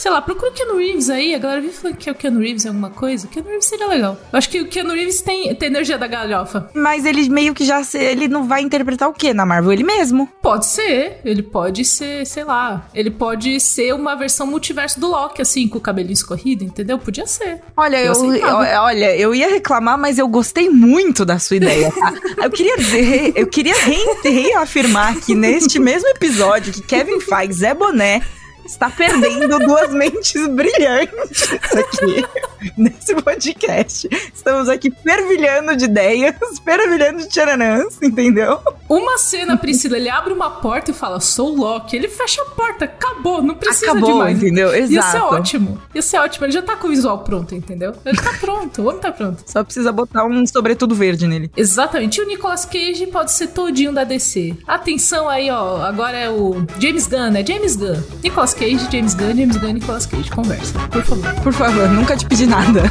Sei 0.00 0.10
lá, 0.10 0.22
procura 0.22 0.50
o 0.50 0.54
Keanu 0.54 0.78
Reeves 0.78 1.10
aí. 1.10 1.34
A 1.34 1.38
galera 1.38 1.60
vive 1.60 1.74
falando 1.74 1.96
que 1.98 2.08
é 2.08 2.12
o 2.12 2.14
Keanu 2.14 2.40
Reeves 2.40 2.64
alguma 2.64 2.88
coisa. 2.88 3.26
O 3.26 3.30
Keanu 3.30 3.48
Reeves 3.50 3.66
seria 3.66 3.86
legal. 3.86 4.18
Eu 4.32 4.38
acho 4.38 4.48
que 4.48 4.58
o 4.62 4.66
Keanu 4.66 4.94
Reeves 4.94 5.20
tem, 5.20 5.54
tem 5.54 5.68
energia 5.68 5.98
da 5.98 6.06
galhofa. 6.06 6.70
Mas 6.74 7.04
ele 7.04 7.28
meio 7.28 7.52
que 7.52 7.66
já. 7.66 7.82
Ele 7.92 8.26
não 8.26 8.44
vai 8.48 8.62
interpretar 8.62 9.10
o 9.10 9.12
quê 9.12 9.34
na 9.34 9.44
Marvel? 9.44 9.72
Ele 9.72 9.84
mesmo. 9.84 10.26
Pode 10.40 10.64
ser. 10.64 11.20
Ele 11.22 11.42
pode 11.42 11.84
ser, 11.84 12.24
sei 12.26 12.44
lá. 12.44 12.88
Ele 12.94 13.10
pode 13.10 13.60
ser 13.60 13.94
uma 13.94 14.14
versão 14.14 14.46
multiverso 14.46 14.98
do 14.98 15.08
Loki, 15.08 15.42
assim, 15.42 15.68
com 15.68 15.76
o 15.76 15.80
cabelinho 15.82 16.14
escorrido, 16.14 16.64
entendeu? 16.64 16.98
Podia 16.98 17.26
ser. 17.26 17.60
Olha, 17.76 17.98
Eu 17.98 18.14
eu, 18.34 18.56
olha, 18.82 19.14
eu 19.16 19.34
ia 19.34 19.50
reclamar, 19.50 19.98
mas 19.98 20.18
eu 20.18 20.26
gostei 20.28 20.70
muito 20.70 21.26
da 21.26 21.38
sua 21.38 21.56
ideia, 21.56 21.92
tá? 21.92 22.14
Eu 22.42 22.50
queria 22.50 22.76
dizer, 22.78 23.32
eu 23.36 23.46
queria 23.46 23.74
re- 23.76 24.16
reafirmar 24.24 25.18
que 25.20 25.34
neste 25.34 25.78
mesmo 25.78 26.08
episódio 26.08 26.72
que 26.72 26.80
Kevin 26.82 27.20
Feige, 27.20 27.52
Zé 27.52 27.74
Boné, 27.74 28.22
está 28.70 28.88
perdendo 28.88 29.58
duas 29.58 29.90
mentes 29.94 30.46
brilhantes 30.48 31.52
aqui 31.76 32.24
nesse 32.78 33.14
podcast. 33.16 34.08
Estamos 34.32 34.68
aqui 34.68 34.92
fervilhando 35.02 35.76
de 35.76 35.84
ideias, 35.84 36.34
fervilhando 36.64 37.18
de 37.18 37.28
tcharanãs, 37.28 37.98
entendeu? 38.00 38.60
Uma 38.88 39.18
cena, 39.18 39.56
Priscila, 39.56 39.96
ele 39.96 40.08
abre 40.08 40.32
uma 40.32 40.50
porta 40.50 40.90
e 40.90 40.94
fala, 40.94 41.20
sou 41.20 41.52
o 41.52 41.56
Loki. 41.56 41.96
Ele 41.96 42.08
fecha 42.08 42.42
a 42.42 42.46
porta, 42.46 42.84
acabou, 42.84 43.42
não 43.42 43.54
precisa 43.54 43.90
Acabou, 43.92 44.12
de 44.12 44.18
mais. 44.18 44.36
entendeu? 44.38 44.74
Ia 44.74 44.86
ser 44.86 44.92
Exato. 44.94 45.34
ótimo. 45.34 45.82
Ia 45.94 46.02
ser 46.02 46.18
ótimo. 46.18 46.46
Ele 46.46 46.52
já 46.52 46.62
tá 46.62 46.76
com 46.76 46.86
o 46.86 46.90
visual 46.90 47.18
pronto, 47.20 47.54
entendeu? 47.54 47.92
Ele 48.04 48.16
tá 48.16 48.32
pronto, 48.40 48.82
o 48.82 48.86
homem 48.88 49.00
tá 49.00 49.12
pronto. 49.12 49.42
Só 49.46 49.62
precisa 49.64 49.92
botar 49.92 50.24
um 50.24 50.46
sobretudo 50.46 50.94
verde 50.94 51.26
nele. 51.26 51.50
Exatamente. 51.56 52.20
E 52.20 52.24
o 52.24 52.26
Nicolas 52.26 52.64
Cage 52.64 53.06
pode 53.08 53.32
ser 53.32 53.48
todinho 53.48 53.92
da 53.92 54.04
DC. 54.04 54.56
Atenção 54.66 55.28
aí, 55.28 55.50
ó. 55.50 55.82
Agora 55.82 56.16
é 56.16 56.28
o 56.30 56.64
James 56.78 57.06
Gunn, 57.06 57.36
é 57.36 57.44
James 57.46 57.76
Gunn. 57.76 58.00
Nicolas 58.22 58.54
Cage, 58.60 58.88
James 58.92 59.14
Gunn, 59.14 59.34
James 59.36 59.56
Gunn, 59.56 59.72
Nicolas 59.72 60.04
Cage. 60.06 60.30
Conversa, 60.30 60.78
por 60.90 61.02
favor. 61.02 61.34
Por 61.42 61.52
favor, 61.54 61.88
nunca 61.88 62.14
te 62.16 62.26
pedi 62.26 62.44
nada. 62.46 62.82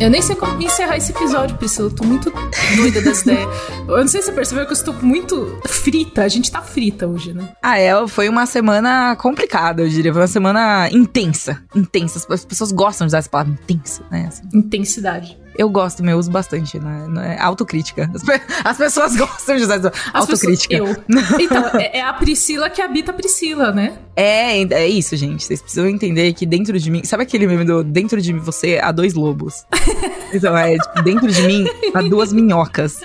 Eu 0.00 0.10
nem 0.10 0.20
sei 0.20 0.34
como 0.34 0.60
encerrar 0.60 0.96
esse 0.96 1.12
episódio, 1.12 1.56
Priscila. 1.56 1.88
Eu 1.88 1.94
tô 1.94 2.04
muito 2.04 2.32
doida 2.76 3.00
das 3.00 3.22
ideias. 3.24 3.48
Eu 3.88 3.96
não 3.98 4.08
sei 4.08 4.20
se 4.20 4.26
você 4.26 4.32
percebeu 4.32 4.64
que 4.66 4.72
eu 4.72 4.76
estou 4.76 4.92
muito 5.00 5.58
frita. 5.66 6.22
A 6.24 6.28
gente 6.28 6.50
tá 6.50 6.60
frita 6.60 7.06
hoje, 7.06 7.32
né? 7.32 7.48
Ah, 7.62 7.78
é, 7.78 8.06
foi 8.08 8.28
uma 8.28 8.44
semana 8.44 9.14
complicada, 9.16 9.80
eu 9.82 9.88
diria. 9.88 10.12
Foi 10.12 10.20
uma 10.22 10.26
semana 10.28 10.88
intensa. 10.90 11.62
Intensa. 11.74 12.18
As- 12.18 12.28
As 12.40 12.44
pessoas 12.44 12.72
gostam 12.72 13.06
de 13.06 13.10
usar 13.10 13.18
essa 13.18 13.30
palavra 13.30 13.52
intensa, 13.52 14.02
né? 14.10 14.26
assim. 14.28 14.42
Intensidade. 14.52 15.38
Eu 15.56 15.68
gosto, 15.68 16.02
meu, 16.02 16.12
eu 16.12 16.18
uso 16.18 16.30
bastante, 16.30 16.78
né? 16.78 17.36
É 17.36 17.40
Autocrítica. 17.42 18.10
As, 18.14 18.22
pe- 18.22 18.40
as 18.64 18.76
pessoas 18.76 19.14
gostam 19.18 19.56
de 19.56 19.62
usar 19.62 19.92
autocrítica. 20.12 20.78
pessoas- 20.78 20.96
eu. 21.08 21.38
Então, 21.40 21.66
é, 21.78 21.98
é 21.98 22.02
a 22.02 22.12
Priscila 22.12 22.70
que 22.70 22.80
habita 22.80 23.10
a 23.10 23.14
Priscila, 23.14 23.72
né? 23.72 23.94
É, 24.16 24.62
é 24.62 24.86
isso, 24.88 25.16
gente. 25.16 25.44
Vocês 25.44 25.60
precisam 25.60 25.86
entender 25.86 26.32
que 26.34 26.46
dentro 26.46 26.78
de 26.78 26.90
mim. 26.90 27.02
Sabe 27.04 27.22
aquele 27.22 27.46
meme 27.46 27.64
do 27.64 27.82
dentro 27.84 28.20
de 28.20 28.32
você 28.32 28.78
há 28.82 28.90
dois 28.92 29.14
lobos? 29.14 29.64
então, 30.32 30.56
é, 30.56 30.76
tipo, 30.78 31.02
dentro 31.02 31.28
de 31.28 31.42
mim 31.42 31.66
há 31.94 32.02
duas 32.02 32.32
minhocas. 32.32 33.00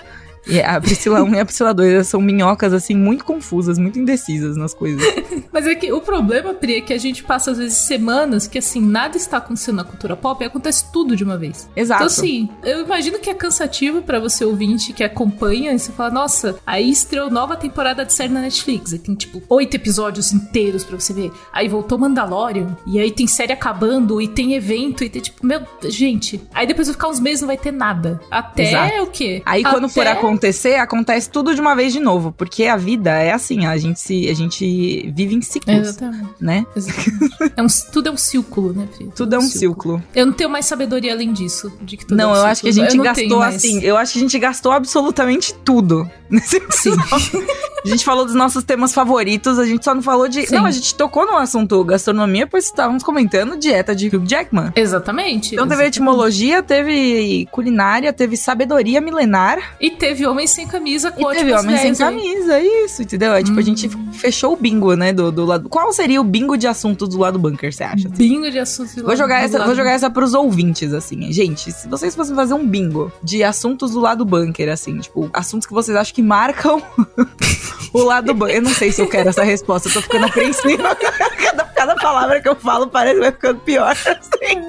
E 0.49 0.61
a 0.61 0.79
Priscila 0.79 1.21
1 1.23 1.35
e 1.35 1.39
a 1.39 1.45
Priscila 1.45 1.73
2 1.73 2.07
são 2.07 2.21
minhocas, 2.21 2.73
assim, 2.73 2.95
muito 2.95 3.25
confusas, 3.25 3.77
muito 3.77 3.99
indecisas 3.99 4.55
nas 4.57 4.73
coisas. 4.73 5.01
Mas 5.51 5.65
é 5.67 5.75
que 5.75 5.91
o 5.91 5.99
problema, 6.01 6.53
Pri, 6.53 6.75
é 6.77 6.81
que 6.81 6.93
a 6.93 6.97
gente 6.97 7.23
passa 7.23 7.51
às 7.51 7.57
vezes 7.57 7.77
semanas 7.77 8.47
que 8.47 8.57
assim, 8.57 8.81
nada 8.81 9.17
está 9.17 9.37
acontecendo 9.37 9.77
na 9.77 9.83
cultura 9.83 10.15
pop 10.15 10.43
e 10.43 10.47
acontece 10.47 10.91
tudo 10.91 11.15
de 11.15 11.23
uma 11.23 11.37
vez. 11.37 11.69
Exato. 11.75 12.03
Então, 12.03 12.07
assim, 12.07 12.49
eu 12.63 12.81
imagino 12.85 13.19
que 13.19 13.29
é 13.29 13.33
cansativo 13.33 14.01
pra 14.01 14.19
você 14.19 14.45
ouvinte 14.45 14.93
que 14.93 15.03
acompanha 15.03 15.73
e 15.73 15.79
você 15.79 15.91
fala, 15.91 16.11
nossa, 16.11 16.55
aí 16.65 16.89
estreou 16.89 17.29
nova 17.29 17.55
temporada 17.55 18.05
de 18.05 18.13
série 18.13 18.31
na 18.31 18.41
Netflix. 18.41 18.93
Aí 18.93 18.99
tem, 18.99 19.15
tipo, 19.15 19.41
oito 19.49 19.75
episódios 19.75 20.31
inteiros 20.31 20.83
pra 20.83 20.99
você 20.99 21.13
ver. 21.13 21.31
Aí 21.51 21.67
voltou 21.67 21.97
Mandalorian, 21.97 22.77
e 22.85 22.99
aí 22.99 23.11
tem 23.11 23.27
série 23.27 23.53
acabando, 23.53 24.21
e 24.21 24.27
tem 24.27 24.53
evento, 24.53 25.03
e 25.03 25.09
tem, 25.09 25.21
tipo, 25.21 25.45
meu, 25.45 25.61
gente. 25.85 26.41
Aí 26.53 26.65
depois 26.67 26.87
vai 26.87 26.93
ficar 26.93 27.09
uns 27.09 27.19
meses 27.19 27.39
e 27.39 27.41
não 27.43 27.47
vai 27.47 27.57
ter 27.57 27.71
nada. 27.71 28.19
Até 28.31 28.69
Exato. 28.69 29.03
o 29.03 29.07
quê? 29.07 29.41
Aí 29.45 29.63
quando 29.63 29.89
for 29.89 30.01
Até- 30.07 30.19
acontecer, 30.37 30.75
acontece 30.75 31.29
tudo 31.29 31.53
de 31.53 31.59
uma 31.59 31.75
vez 31.75 31.91
de 31.91 31.99
novo. 31.99 32.31
Porque 32.31 32.65
a 32.65 32.77
vida 32.77 33.11
é 33.11 33.31
assim, 33.31 33.65
a 33.65 33.77
gente, 33.77 33.99
se, 33.99 34.29
a 34.29 34.33
gente 34.33 35.11
vive 35.15 35.35
em 35.35 35.41
ciclos, 35.41 35.75
Exatamente. 35.75 36.29
né? 36.39 36.65
Exatamente. 36.75 37.53
É 37.55 37.61
um, 37.61 37.67
tudo 37.91 38.09
é 38.09 38.11
um 38.11 38.17
círculo, 38.17 38.73
né? 38.73 38.87
Tudo 39.15 39.35
é 39.35 39.39
um 39.39 39.41
círculo. 39.41 40.01
Eu 40.15 40.25
não 40.25 40.33
tenho 40.33 40.49
mais 40.49 40.65
sabedoria 40.65 41.13
além 41.13 41.33
disso. 41.33 41.71
De 41.81 41.97
que 41.97 42.05
tudo 42.05 42.19
é 42.19 42.23
Não, 42.23 42.31
um 42.31 42.35
eu 42.35 42.45
acho 42.45 42.61
que 42.61 42.69
a 42.69 42.73
círculo. 42.73 42.91
gente 42.91 43.03
gastou 43.03 43.41
assim. 43.41 43.81
Eu 43.81 43.97
acho 43.97 44.13
que 44.13 44.19
a 44.19 44.21
gente 44.21 44.39
gastou 44.39 44.71
absolutamente 44.71 45.53
tudo. 45.65 46.09
Nesse 46.29 46.57
episódio. 46.57 47.47
a 47.85 47.87
gente 47.87 48.03
falou 48.03 48.25
dos 48.25 48.35
nossos 48.35 48.61
temas 48.63 48.93
favoritos, 48.93 49.57
a 49.57 49.65
gente 49.65 49.83
só 49.83 49.95
não 49.95 50.01
falou 50.01 50.27
de. 50.27 50.45
Sim. 50.45 50.55
Não, 50.55 50.65
a 50.65 50.71
gente 50.71 50.93
tocou 50.95 51.25
no 51.25 51.37
assunto 51.37 51.81
gastronomia, 51.85 52.45
pois 52.45 52.65
estávamos 52.65 53.01
comentando 53.01 53.57
dieta 53.57 53.95
de 53.95 54.07
Hugh 54.07 54.25
Jackman. 54.27 54.73
Exatamente. 54.75 55.53
Então 55.55 55.65
teve 55.65 55.83
exatamente. 55.83 55.95
etimologia, 55.95 56.61
teve 56.61 57.47
culinária, 57.49 58.11
teve 58.11 58.35
sabedoria 58.35 58.99
milenar 58.99 59.77
E 59.79 59.89
teve 59.91 60.26
Homem 60.27 60.47
Sem 60.47 60.67
Camisa 60.67 61.11
com 61.11 61.29
teve 61.31 61.53
homem 61.53 61.77
sem 61.77 61.95
camisa, 61.95 62.59
isso, 62.59 63.01
entendeu? 63.01 63.33
É 63.33 63.43
tipo, 63.43 63.57
a 63.59 63.61
gente 63.61 63.87
Hum. 63.87 64.11
fechou 64.13 64.53
o 64.53 64.55
bingo, 64.55 64.93
né, 64.95 65.13
do, 65.13 65.31
do 65.31 65.45
lado... 65.45 65.69
Qual 65.69 65.91
seria 65.93 66.19
o 66.19 66.23
bingo 66.23 66.57
de 66.57 66.67
assuntos 66.67 67.09
do 67.09 67.17
lado 67.19 67.37
bunker, 67.39 67.73
você 67.73 67.83
acha? 67.83 68.09
Bingo 68.09 68.49
de 68.51 68.59
assuntos 68.59 68.93
do 68.95 69.01
Vou 69.01 69.09
lado- 69.09 69.17
jogar, 69.17 69.39
do 69.39 69.45
essa, 69.45 69.57
lado- 69.59 69.67
vou 69.67 69.75
jogar 69.75 69.91
essa 69.91 70.09
pros 70.09 70.33
ouvintes, 70.33 70.93
assim. 70.93 71.31
Gente, 71.31 71.71
se 71.71 71.87
vocês 71.87 72.15
fossem 72.15 72.35
fazer 72.35 72.53
um 72.53 72.65
bingo 72.67 73.11
de 73.23 73.43
assuntos 73.43 73.91
do 73.91 73.99
lado 73.99 74.25
bunker, 74.25 74.69
assim, 74.69 74.97
tipo, 74.99 75.29
assuntos 75.33 75.65
que 75.67 75.73
vocês 75.73 75.95
acham 75.97 76.13
que 76.13 76.21
marcam 76.21 76.81
o 77.93 78.01
lado 78.01 78.33
bunker. 78.33 78.55
Eu 78.57 78.61
não 78.61 78.71
sei 78.73 78.91
se 78.91 79.01
eu 79.01 79.07
quero 79.07 79.29
essa 79.29 79.43
resposta, 79.43 79.87
eu 79.89 79.93
tô 79.93 80.01
ficando 80.01 80.25
apreensiva. 80.25 80.95
cada, 81.41 81.63
cada 81.65 81.95
palavra 81.95 82.41
que 82.41 82.49
eu 82.49 82.55
falo 82.55 82.87
parece 82.87 83.15
que 83.15 83.21
vai 83.21 83.31
ficando 83.31 83.59
pior. 83.61 83.91
assim. 83.91 84.67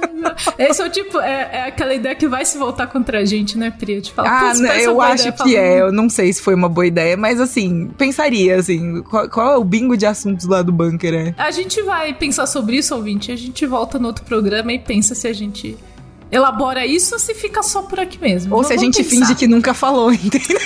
Esse 0.59 0.83
é 0.83 0.85
o 0.87 0.90
tipo, 0.90 1.18
é, 1.21 1.49
é 1.53 1.62
aquela 1.68 1.94
ideia 1.94 2.14
que 2.14 2.29
vai 2.29 2.44
se 2.44 2.59
voltar 2.59 2.87
contra 2.87 3.21
a 3.21 3.25
gente, 3.25 3.57
né, 3.57 3.71
Pri? 3.71 4.01
De 4.01 4.12
falar, 4.12 4.29
Ah, 4.31 4.40
"Putz, 4.49 4.61
né, 4.61 4.85
eu 4.85 5.01
acho 5.01 5.23
ideia", 5.23 5.33
que 5.49 5.57
é. 5.57 5.81
Eu 5.81 5.93
não 5.93 6.09
sei 6.09 6.33
se 6.33 6.43
foi 6.43 6.55
uma 6.55 6.69
boa 6.69 6.87
ideia, 6.87 7.17
mas 7.17 7.41
assim, 7.41 7.89
pensaria, 7.97 8.57
assim, 8.57 9.03
qual, 9.03 9.29
qual 9.29 9.53
é 9.53 9.57
o 9.57 9.65
bingo 9.65 9.97
de 9.97 10.07
assuntos 10.07 10.47
lá 10.47 10.63
do 10.63 10.73
bunker, 10.73 11.15
é? 11.15 11.35
A 11.37 11.51
gente 11.51 11.83
vai 11.83 12.15
pensar 12.15 12.47
sobre 12.47 12.77
isso, 12.77 12.95
ouvinte. 12.95 13.33
A 13.33 13.37
gente 13.37 13.65
volta 13.67 13.99
no 13.99 14.07
outro 14.07 14.25
programa 14.25 14.73
e 14.73 14.79
pensa 14.79 15.15
se 15.15 15.27
a 15.27 15.33
gente 15.33 15.77
elabora 16.31 16.85
isso 16.87 17.15
ou 17.15 17.19
se 17.19 17.35
fica 17.35 17.63
só 17.63 17.83
por 17.83 17.99
aqui 17.99 18.21
mesmo. 18.21 18.55
Ou 18.55 18.63
se 18.63 18.73
a 18.73 18.77
gente 18.77 19.03
pensar. 19.03 19.11
finge 19.11 19.35
que 19.35 19.47
nunca 19.47 19.73
falou, 19.75 20.13
entendeu? 20.13 20.61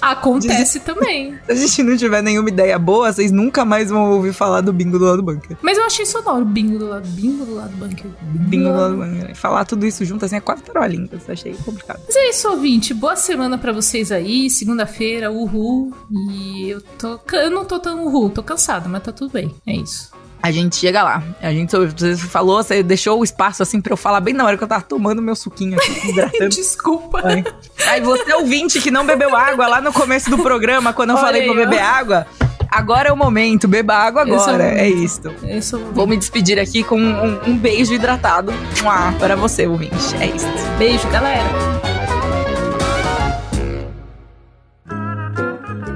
Acontece 0.00 0.80
também. 0.80 1.38
Se 1.46 1.52
a 1.52 1.54
gente 1.54 1.82
não 1.82 1.96
tiver 1.96 2.22
nenhuma 2.22 2.48
ideia 2.48 2.78
boa, 2.78 3.12
vocês 3.12 3.30
nunca 3.30 3.64
mais 3.64 3.90
vão 3.90 4.10
ouvir 4.12 4.32
falar 4.32 4.60
do 4.60 4.72
bingo 4.72 4.98
do 4.98 5.04
lado 5.04 5.18
do 5.18 5.22
bunker. 5.22 5.56
Mas 5.62 5.78
eu 5.78 5.84
achei 5.84 6.04
sonoro. 6.04 6.44
Bingo 6.44 6.78
do 6.78 6.88
lado, 6.88 7.06
bingo 7.08 7.44
do 7.44 7.54
lado 7.54 7.70
do 7.70 7.76
bunker. 7.76 8.10
Bingo 8.22 8.68
do 8.68 8.76
lado 8.76 8.96
do 8.96 9.02
bunker. 9.02 9.36
Falar 9.36 9.64
tudo 9.64 9.86
isso 9.86 10.04
junto 10.04 10.24
assim 10.24 10.36
é 10.36 10.40
quase 10.40 10.62
parolinhas. 10.62 11.28
Achei 11.28 11.54
complicado. 11.54 12.00
Mas 12.06 12.16
é 12.16 12.30
isso, 12.30 12.48
ouvinte. 12.48 12.92
Boa 12.92 13.16
semana 13.16 13.56
pra 13.58 13.72
vocês 13.72 14.10
aí. 14.10 14.50
Segunda-feira, 14.50 15.30
uhul. 15.30 15.92
E 16.30 16.70
eu 16.70 16.80
tô. 16.98 17.18
Eu 17.32 17.50
não 17.50 17.64
tô 17.64 17.78
tão 17.78 18.04
uhul, 18.04 18.30
tô 18.30 18.42
cansada, 18.42 18.88
mas 18.88 19.02
tá 19.02 19.12
tudo 19.12 19.32
bem. 19.32 19.54
É 19.66 19.74
isso. 19.74 20.10
A 20.42 20.50
gente 20.50 20.74
chega 20.74 21.04
lá. 21.04 21.22
A 21.40 21.52
gente 21.52 21.70
você 21.70 22.16
falou, 22.16 22.62
você 22.62 22.82
deixou 22.82 23.20
o 23.20 23.24
espaço 23.24 23.62
assim 23.62 23.80
pra 23.80 23.92
eu 23.92 23.96
falar 23.96 24.20
bem 24.20 24.34
na 24.34 24.44
hora 24.44 24.58
que 24.58 24.64
eu 24.64 24.68
tava 24.68 24.82
tomando 24.82 25.22
meu 25.22 25.36
suquinho 25.36 25.78
aqui, 25.78 26.08
hidratando. 26.10 26.48
Desculpa. 26.48 27.20
Ai. 27.22 27.44
Aí 27.86 28.00
você 28.00 28.34
ouvinte 28.34 28.80
que 28.80 28.90
não 28.90 29.06
bebeu 29.06 29.36
água 29.36 29.68
lá 29.68 29.80
no 29.80 29.92
começo 29.92 30.28
do 30.28 30.38
programa, 30.38 30.92
quando 30.92 31.10
eu 31.10 31.16
Olha 31.16 31.24
falei 31.24 31.44
pra 31.44 31.54
beber 31.54 31.80
água. 31.80 32.26
Agora 32.68 33.10
é 33.10 33.12
o 33.12 33.16
momento, 33.16 33.68
beba 33.68 33.94
água 33.94 34.22
Esse 34.22 34.32
é 34.32 34.36
agora. 34.36 34.64
É, 34.64 34.88
isso. 34.88 35.20
É 35.44 35.60
Vou 35.92 36.06
me 36.06 36.16
despedir 36.16 36.58
aqui 36.58 36.82
com 36.82 36.98
um, 36.98 37.50
um 37.50 37.56
beijo 37.56 37.92
hidratado 37.92 38.50
Mua, 38.82 39.12
para 39.18 39.36
você, 39.36 39.66
ouvinte. 39.66 40.16
É 40.18 40.26
isso. 40.26 40.46
Beijo, 40.78 41.06
galera. 41.10 41.50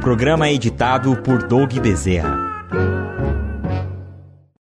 Programa 0.02 0.48
editado 0.50 1.16
por 1.16 1.42
Doug 1.42 1.72
Bezerra. 1.78 2.45